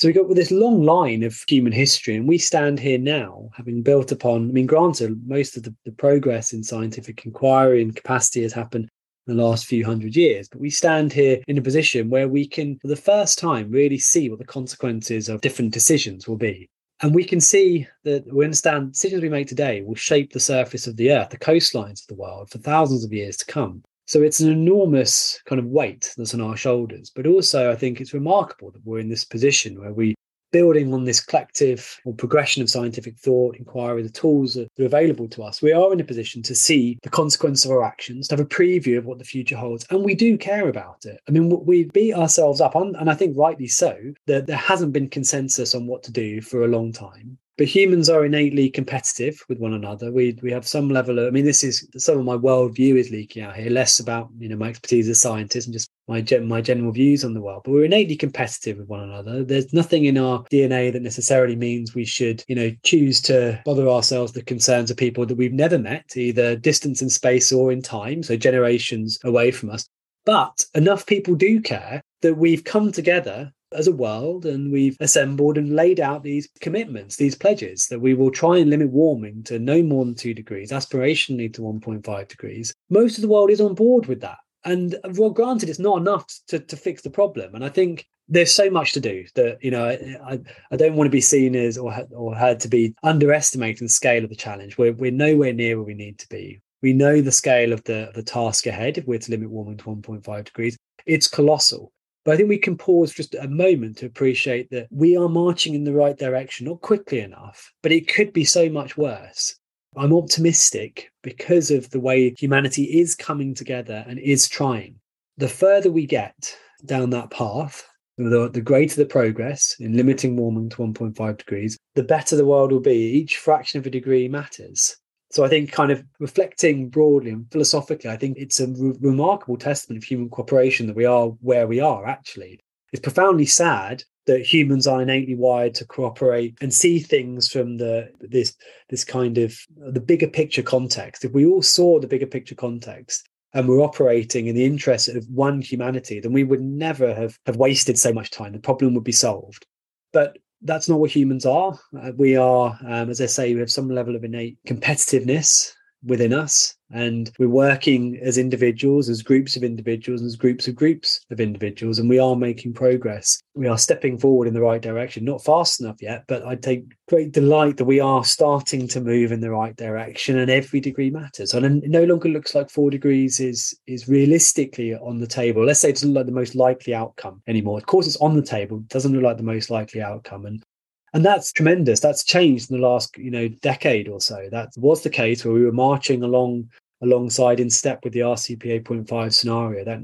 So 0.00 0.08
we've 0.08 0.16
got 0.16 0.34
this 0.34 0.50
long 0.50 0.82
line 0.82 1.22
of 1.24 1.44
human 1.46 1.72
history, 1.72 2.16
and 2.16 2.26
we 2.26 2.38
stand 2.38 2.80
here 2.80 2.96
now, 2.96 3.50
having 3.54 3.82
built 3.82 4.10
upon. 4.10 4.48
I 4.48 4.52
mean, 4.52 4.64
granted, 4.64 5.20
most 5.28 5.58
of 5.58 5.62
the, 5.64 5.74
the 5.84 5.92
progress 5.92 6.54
in 6.54 6.62
scientific 6.62 7.26
inquiry 7.26 7.82
and 7.82 7.94
capacity 7.94 8.42
has 8.44 8.54
happened 8.54 8.88
the 9.26 9.34
last 9.34 9.66
few 9.66 9.84
hundred 9.84 10.16
years. 10.16 10.48
But 10.48 10.60
we 10.60 10.70
stand 10.70 11.12
here 11.12 11.40
in 11.46 11.58
a 11.58 11.62
position 11.62 12.10
where 12.10 12.28
we 12.28 12.46
can, 12.46 12.78
for 12.78 12.88
the 12.88 12.96
first 12.96 13.38
time, 13.38 13.70
really 13.70 13.98
see 13.98 14.28
what 14.28 14.38
the 14.38 14.44
consequences 14.44 15.28
of 15.28 15.40
different 15.40 15.72
decisions 15.72 16.26
will 16.26 16.36
be. 16.36 16.68
And 17.02 17.14
we 17.14 17.24
can 17.24 17.40
see 17.40 17.86
that 18.04 18.30
we 18.32 18.44
understand 18.44 18.92
decisions 18.92 19.22
we 19.22 19.28
make 19.30 19.48
today 19.48 19.82
will 19.82 19.94
shape 19.94 20.32
the 20.32 20.40
surface 20.40 20.86
of 20.86 20.96
the 20.96 21.12
earth, 21.12 21.30
the 21.30 21.38
coastlines 21.38 22.02
of 22.02 22.08
the 22.08 22.14
world 22.14 22.50
for 22.50 22.58
thousands 22.58 23.04
of 23.04 23.12
years 23.12 23.36
to 23.38 23.46
come. 23.46 23.82
So 24.06 24.22
it's 24.22 24.40
an 24.40 24.50
enormous 24.50 25.40
kind 25.46 25.58
of 25.58 25.66
weight 25.66 26.12
that's 26.16 26.34
on 26.34 26.40
our 26.40 26.56
shoulders. 26.56 27.10
But 27.14 27.26
also, 27.26 27.70
I 27.70 27.76
think 27.76 28.00
it's 28.00 28.12
remarkable 28.12 28.70
that 28.72 28.84
we're 28.84 28.98
in 28.98 29.08
this 29.08 29.24
position 29.24 29.80
where 29.80 29.92
we 29.92 30.14
building 30.52 30.92
on 30.92 31.04
this 31.04 31.20
collective 31.20 32.00
or 32.04 32.14
progression 32.14 32.62
of 32.62 32.70
scientific 32.70 33.16
thought, 33.18 33.56
inquiry, 33.56 34.02
the 34.02 34.10
tools 34.10 34.54
that 34.54 34.68
are 34.78 34.84
available 34.84 35.28
to 35.28 35.42
us, 35.42 35.62
we 35.62 35.72
are 35.72 35.92
in 35.92 36.00
a 36.00 36.04
position 36.04 36.42
to 36.42 36.54
see 36.54 36.98
the 37.02 37.10
consequence 37.10 37.64
of 37.64 37.70
our 37.70 37.84
actions, 37.84 38.28
to 38.28 38.36
have 38.36 38.44
a 38.44 38.48
preview 38.48 38.98
of 38.98 39.06
what 39.06 39.18
the 39.18 39.24
future 39.24 39.56
holds. 39.56 39.86
And 39.90 40.04
we 40.04 40.14
do 40.14 40.36
care 40.36 40.68
about 40.68 41.04
it. 41.04 41.20
I 41.28 41.30
mean, 41.30 41.64
we 41.64 41.84
beat 41.84 42.14
ourselves 42.14 42.60
up 42.60 42.76
on, 42.76 42.96
and 42.96 43.10
I 43.10 43.14
think 43.14 43.36
rightly 43.36 43.68
so, 43.68 43.96
that 44.26 44.46
there 44.46 44.56
hasn't 44.56 44.92
been 44.92 45.08
consensus 45.08 45.74
on 45.74 45.86
what 45.86 46.02
to 46.04 46.12
do 46.12 46.40
for 46.40 46.64
a 46.64 46.68
long 46.68 46.92
time 46.92 47.38
but 47.60 47.68
humans 47.68 48.08
are 48.08 48.24
innately 48.24 48.70
competitive 48.70 49.44
with 49.50 49.58
one 49.58 49.74
another. 49.74 50.10
We 50.10 50.34
we 50.40 50.50
have 50.50 50.66
some 50.66 50.88
level 50.88 51.18
of. 51.18 51.26
I 51.26 51.30
mean, 51.30 51.44
this 51.44 51.62
is 51.62 51.86
some 51.98 52.16
of 52.16 52.24
my 52.24 52.34
worldview 52.34 52.96
is 52.96 53.10
leaking 53.10 53.42
out 53.42 53.54
here. 53.54 53.68
Less 53.68 54.00
about 54.00 54.30
you 54.38 54.48
know 54.48 54.56
my 54.56 54.70
expertise 54.70 55.10
as 55.10 55.18
a 55.18 55.20
scientist 55.20 55.66
and 55.66 55.74
just 55.74 55.90
my 56.08 56.24
my 56.40 56.62
general 56.62 56.90
views 56.90 57.22
on 57.22 57.34
the 57.34 57.42
world. 57.42 57.60
But 57.66 57.72
we're 57.72 57.84
innately 57.84 58.16
competitive 58.16 58.78
with 58.78 58.88
one 58.88 59.00
another. 59.00 59.44
There's 59.44 59.74
nothing 59.74 60.06
in 60.06 60.16
our 60.16 60.42
DNA 60.44 60.90
that 60.90 61.02
necessarily 61.02 61.54
means 61.54 61.94
we 61.94 62.06
should 62.06 62.42
you 62.48 62.54
know 62.54 62.70
choose 62.82 63.20
to 63.22 63.60
bother 63.66 63.90
ourselves 63.90 64.32
the 64.32 64.42
concerns 64.42 64.90
of 64.90 64.96
people 64.96 65.26
that 65.26 65.36
we've 65.36 65.52
never 65.52 65.78
met, 65.78 66.16
either 66.16 66.56
distance 66.56 67.02
in 67.02 67.10
space 67.10 67.52
or 67.52 67.70
in 67.70 67.82
time, 67.82 68.22
so 68.22 68.38
generations 68.38 69.18
away 69.22 69.50
from 69.50 69.68
us. 69.68 69.86
But 70.24 70.64
enough 70.74 71.04
people 71.04 71.34
do 71.34 71.60
care 71.60 72.00
that 72.22 72.38
we've 72.38 72.64
come 72.64 72.90
together 72.90 73.52
as 73.72 73.86
a 73.86 73.92
world 73.92 74.46
and 74.46 74.72
we've 74.72 74.96
assembled 75.00 75.58
and 75.58 75.74
laid 75.74 76.00
out 76.00 76.22
these 76.22 76.48
commitments, 76.60 77.16
these 77.16 77.34
pledges 77.34 77.86
that 77.86 78.00
we 78.00 78.14
will 78.14 78.30
try 78.30 78.58
and 78.58 78.70
limit 78.70 78.90
warming 78.90 79.42
to 79.44 79.58
no 79.58 79.82
more 79.82 80.04
than 80.04 80.14
two 80.14 80.34
degrees, 80.34 80.70
aspirationally 80.70 81.52
to 81.52 81.62
1.5 81.62 82.28
degrees. 82.28 82.74
Most 82.88 83.16
of 83.16 83.22
the 83.22 83.28
world 83.28 83.50
is 83.50 83.60
on 83.60 83.74
board 83.74 84.06
with 84.06 84.20
that. 84.20 84.38
And 84.64 84.96
well, 85.14 85.30
granted, 85.30 85.68
it's 85.68 85.78
not 85.78 85.98
enough 85.98 86.26
to, 86.48 86.58
to 86.58 86.76
fix 86.76 87.02
the 87.02 87.10
problem. 87.10 87.54
And 87.54 87.64
I 87.64 87.68
think 87.68 88.06
there's 88.28 88.52
so 88.52 88.70
much 88.70 88.92
to 88.92 89.00
do 89.00 89.24
that, 89.34 89.58
you 89.62 89.70
know, 89.70 89.86
I, 89.86 90.40
I 90.70 90.76
don't 90.76 90.94
want 90.94 91.06
to 91.06 91.10
be 91.10 91.20
seen 91.20 91.56
as 91.56 91.78
or, 91.78 92.06
or 92.12 92.34
heard 92.34 92.60
to 92.60 92.68
be 92.68 92.94
underestimating 93.02 93.86
the 93.86 93.92
scale 93.92 94.22
of 94.22 94.30
the 94.30 94.36
challenge. 94.36 94.78
We're, 94.78 94.92
we're 94.92 95.10
nowhere 95.10 95.52
near 95.52 95.76
where 95.76 95.86
we 95.86 95.94
need 95.94 96.18
to 96.20 96.28
be. 96.28 96.60
We 96.82 96.92
know 96.92 97.20
the 97.20 97.32
scale 97.32 97.72
of 97.72 97.82
the, 97.84 98.10
the 98.14 98.22
task 98.22 98.66
ahead 98.66 98.98
if 98.98 99.06
we're 99.06 99.18
to 99.18 99.30
limit 99.30 99.50
warming 99.50 99.78
to 99.78 99.84
1.5 99.84 100.44
degrees. 100.44 100.76
It's 101.06 101.28
colossal. 101.28 101.92
But 102.24 102.32
I 102.32 102.36
think 102.36 102.48
we 102.48 102.58
can 102.58 102.76
pause 102.76 103.12
just 103.12 103.34
a 103.34 103.48
moment 103.48 103.98
to 103.98 104.06
appreciate 104.06 104.70
that 104.70 104.88
we 104.90 105.16
are 105.16 105.28
marching 105.28 105.74
in 105.74 105.84
the 105.84 105.94
right 105.94 106.16
direction, 106.16 106.66
not 106.66 106.82
quickly 106.82 107.20
enough, 107.20 107.72
but 107.82 107.92
it 107.92 108.12
could 108.12 108.32
be 108.32 108.44
so 108.44 108.68
much 108.68 108.96
worse. 108.96 109.56
I'm 109.96 110.12
optimistic 110.12 111.10
because 111.22 111.70
of 111.70 111.90
the 111.90 112.00
way 112.00 112.34
humanity 112.38 112.84
is 113.00 113.14
coming 113.14 113.54
together 113.54 114.04
and 114.06 114.18
is 114.18 114.48
trying. 114.48 114.96
The 115.38 115.48
further 115.48 115.90
we 115.90 116.06
get 116.06 116.56
down 116.84 117.10
that 117.10 117.30
path, 117.30 117.86
the, 118.16 118.50
the 118.50 118.60
greater 118.60 118.96
the 118.96 119.06
progress 119.06 119.74
in 119.80 119.96
limiting 119.96 120.36
warming 120.36 120.68
to 120.70 120.76
1.5 120.76 121.38
degrees, 121.38 121.78
the 121.94 122.02
better 122.02 122.36
the 122.36 122.44
world 122.44 122.70
will 122.70 122.80
be. 122.80 122.92
Each 122.92 123.38
fraction 123.38 123.80
of 123.80 123.86
a 123.86 123.90
degree 123.90 124.28
matters. 124.28 124.96
So 125.30 125.44
I 125.44 125.48
think, 125.48 125.70
kind 125.70 125.92
of 125.92 126.04
reflecting 126.18 126.88
broadly 126.88 127.30
and 127.30 127.50
philosophically, 127.52 128.10
I 128.10 128.16
think 128.16 128.36
it's 128.36 128.58
a 128.58 128.66
re- 128.66 128.96
remarkable 129.00 129.56
testament 129.56 130.02
of 130.02 130.04
human 130.04 130.28
cooperation 130.28 130.86
that 130.88 130.96
we 130.96 131.04
are 131.04 131.28
where 131.40 131.66
we 131.68 131.80
are. 131.80 132.06
Actually, 132.06 132.60
it's 132.92 133.00
profoundly 133.00 133.46
sad 133.46 134.02
that 134.26 134.42
humans 134.42 134.86
are 134.86 135.00
innately 135.00 135.34
wired 135.34 135.74
to 135.74 135.86
cooperate 135.86 136.56
and 136.60 136.74
see 136.74 136.98
things 136.98 137.48
from 137.48 137.76
the 137.76 138.10
this 138.20 138.56
this 138.88 139.04
kind 139.04 139.38
of 139.38 139.56
the 139.76 140.00
bigger 140.00 140.28
picture 140.28 140.62
context. 140.62 141.24
If 141.24 141.32
we 141.32 141.46
all 141.46 141.62
saw 141.62 142.00
the 142.00 142.08
bigger 142.08 142.26
picture 142.26 142.54
context 142.56 143.28
and 143.54 143.68
we're 143.68 143.80
operating 143.80 144.46
in 144.46 144.54
the 144.54 144.64
interest 144.64 145.08
of 145.08 145.26
one 145.28 145.60
humanity, 145.60 146.20
then 146.20 146.32
we 146.32 146.44
would 146.44 146.60
never 146.60 147.14
have 147.14 147.38
have 147.46 147.56
wasted 147.56 147.98
so 147.98 148.12
much 148.12 148.30
time. 148.30 148.52
The 148.52 148.58
problem 148.58 148.94
would 148.94 149.04
be 149.04 149.12
solved. 149.12 149.66
But 150.12 150.38
that's 150.62 150.88
not 150.88 151.00
what 151.00 151.10
humans 151.10 151.46
are. 151.46 151.78
Uh, 151.98 152.12
we 152.16 152.36
are, 152.36 152.78
um, 152.86 153.10
as 153.10 153.20
I 153.20 153.26
say, 153.26 153.54
we 153.54 153.60
have 153.60 153.70
some 153.70 153.88
level 153.88 154.16
of 154.16 154.24
innate 154.24 154.58
competitiveness 154.66 155.72
within 156.04 156.32
us. 156.32 156.76
And 156.92 157.30
we're 157.38 157.48
working 157.48 158.18
as 158.20 158.36
individuals, 158.36 159.08
as 159.08 159.22
groups 159.22 159.56
of 159.56 159.62
individuals, 159.62 160.22
as 160.22 160.36
groups 160.36 160.66
of 160.66 160.74
groups 160.74 161.20
of 161.30 161.40
individuals, 161.40 161.98
and 161.98 162.08
we 162.08 162.18
are 162.18 162.34
making 162.34 162.74
progress. 162.74 163.40
We 163.54 163.68
are 163.68 163.78
stepping 163.78 164.18
forward 164.18 164.48
in 164.48 164.54
the 164.54 164.60
right 164.60 164.82
direction, 164.82 165.24
not 165.24 165.44
fast 165.44 165.80
enough 165.80 166.02
yet, 166.02 166.24
but 166.26 166.44
I 166.44 166.56
take 166.56 166.84
great 167.08 167.32
delight 167.32 167.76
that 167.76 167.84
we 167.84 168.00
are 168.00 168.24
starting 168.24 168.88
to 168.88 169.00
move 169.00 169.30
in 169.30 169.40
the 169.40 169.50
right 169.50 169.76
direction 169.76 170.38
and 170.38 170.50
every 170.50 170.80
degree 170.80 171.10
matters. 171.10 171.54
And 171.54 171.84
it 171.84 171.90
no 171.90 172.04
longer 172.04 172.28
looks 172.28 172.54
like 172.54 172.70
four 172.70 172.90
degrees 172.90 173.40
is 173.40 173.78
is 173.86 174.08
realistically 174.08 174.94
on 174.94 175.18
the 175.18 175.26
table. 175.26 175.64
Let's 175.64 175.80
say 175.80 175.90
it 175.90 175.94
doesn't 175.94 176.12
look 176.12 176.20
like 176.20 176.26
the 176.26 176.32
most 176.32 176.54
likely 176.54 176.94
outcome 176.94 177.42
anymore. 177.46 177.78
Of 177.78 177.86
course, 177.86 178.06
it's 178.06 178.16
on 178.16 178.34
the 178.34 178.42
table, 178.42 178.78
it 178.78 178.88
doesn't 178.88 179.12
look 179.12 179.22
like 179.22 179.36
the 179.36 179.42
most 179.42 179.70
likely 179.70 180.02
outcome. 180.02 180.46
And 180.46 180.64
and 181.12 181.24
that's 181.24 181.52
tremendous. 181.52 182.00
That's 182.00 182.24
changed 182.24 182.70
in 182.70 182.76
the 182.76 182.86
last, 182.86 183.16
you 183.16 183.30
know, 183.30 183.48
decade 183.48 184.08
or 184.08 184.20
so. 184.20 184.48
That 184.50 184.70
was 184.76 185.02
the 185.02 185.10
case 185.10 185.44
where 185.44 185.54
we 185.54 185.64
were 185.64 185.72
marching 185.72 186.22
along 186.22 186.70
alongside 187.02 187.60
in 187.60 187.70
step 187.70 188.04
with 188.04 188.12
the 188.12 188.20
RCP 188.20 188.82
8.5 188.82 189.32
scenario. 189.32 189.84
That 189.84 190.00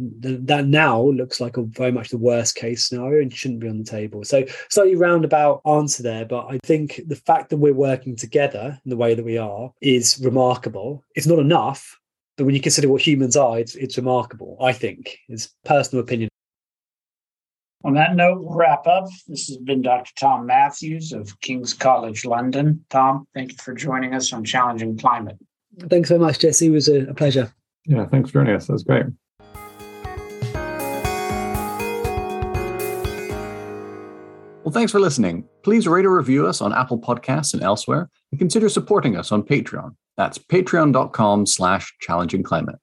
that 0.47 0.67
now 0.67 1.03
looks 1.03 1.41
like 1.41 1.57
a 1.57 1.63
very 1.63 1.93
much 1.93 2.09
the 2.09 2.19
worst 2.19 2.55
case 2.55 2.89
scenario 2.89 3.23
and 3.23 3.33
shouldn't 3.33 3.61
be 3.61 3.69
on 3.69 3.79
the 3.79 3.85
table. 3.85 4.25
So 4.25 4.45
slightly 4.69 4.97
roundabout 4.97 5.61
answer 5.67 6.03
there, 6.03 6.25
but 6.25 6.47
I 6.47 6.59
think 6.65 7.01
the 7.07 7.17
fact 7.17 7.51
that 7.51 7.59
we're 7.59 7.75
working 7.75 8.17
together 8.17 8.81
in 8.85 8.91
the 8.91 8.97
way 8.97 9.15
that 9.15 9.25
we 9.25 9.39
are 9.39 9.73
is 9.81 10.19
remarkable. 10.23 11.05
It's 11.15 11.27
not 11.27 11.39
enough, 11.39 11.99
but 12.37 12.45
when 12.45 12.55
you 12.55 12.61
consider 12.61 12.89
what 12.89 13.07
humans 13.07 13.37
are, 13.37 13.59
it's 13.59 13.75
it's 13.75 13.97
remarkable. 13.97 14.57
I 14.61 14.73
think 14.73 15.19
it's 15.29 15.55
personal 15.65 16.03
opinion. 16.03 16.31
On 17.85 17.95
that 17.95 18.17
note, 18.17 18.43
we'll 18.43 18.57
wrap 18.57 18.87
up. 18.89 19.07
This 19.29 19.47
has 19.47 19.59
been 19.59 19.83
Dr. 19.83 20.11
Tom 20.19 20.47
Matthews 20.47 21.13
of 21.13 21.39
King's 21.41 21.73
College 21.73 22.25
London. 22.25 22.85
Tom, 22.91 23.29
thank 23.33 23.53
you 23.53 23.59
for 23.59 23.75
joining 23.75 24.13
us 24.13 24.33
on 24.33 24.45
Challenging 24.45 24.99
Climate. 24.99 25.39
Thanks 25.91 26.09
so 26.09 26.19
much, 26.19 26.39
Jesse. 26.39 26.67
It 26.67 26.71
was 26.71 26.89
a, 26.89 27.09
a 27.09 27.15
pleasure. 27.15 27.53
Yeah, 27.85 28.07
thanks 28.07 28.31
for 28.31 28.41
joining 28.41 28.57
us. 28.57 28.67
That 28.67 28.73
was 28.73 28.85
great. 28.85 29.07
Well, 34.65 34.73
thanks 34.73 34.91
for 34.91 34.99
listening. 34.99 35.45
Please 35.63 35.87
rate 35.87 36.07
or 36.07 36.17
review 36.17 36.47
us 36.47 36.61
on 36.61 36.73
Apple 36.73 36.99
Podcasts 36.99 37.55
and 37.55 37.63
elsewhere, 37.63 38.11
and 38.33 38.41
consider 38.41 38.69
supporting 38.69 39.17
us 39.17 39.31
on 39.31 39.45
Patreon. 39.45 39.95
That's 40.17 40.39
patreon.com 40.39 41.47
slash 41.47 41.95
challenging 42.01 42.43
climate. 42.43 42.77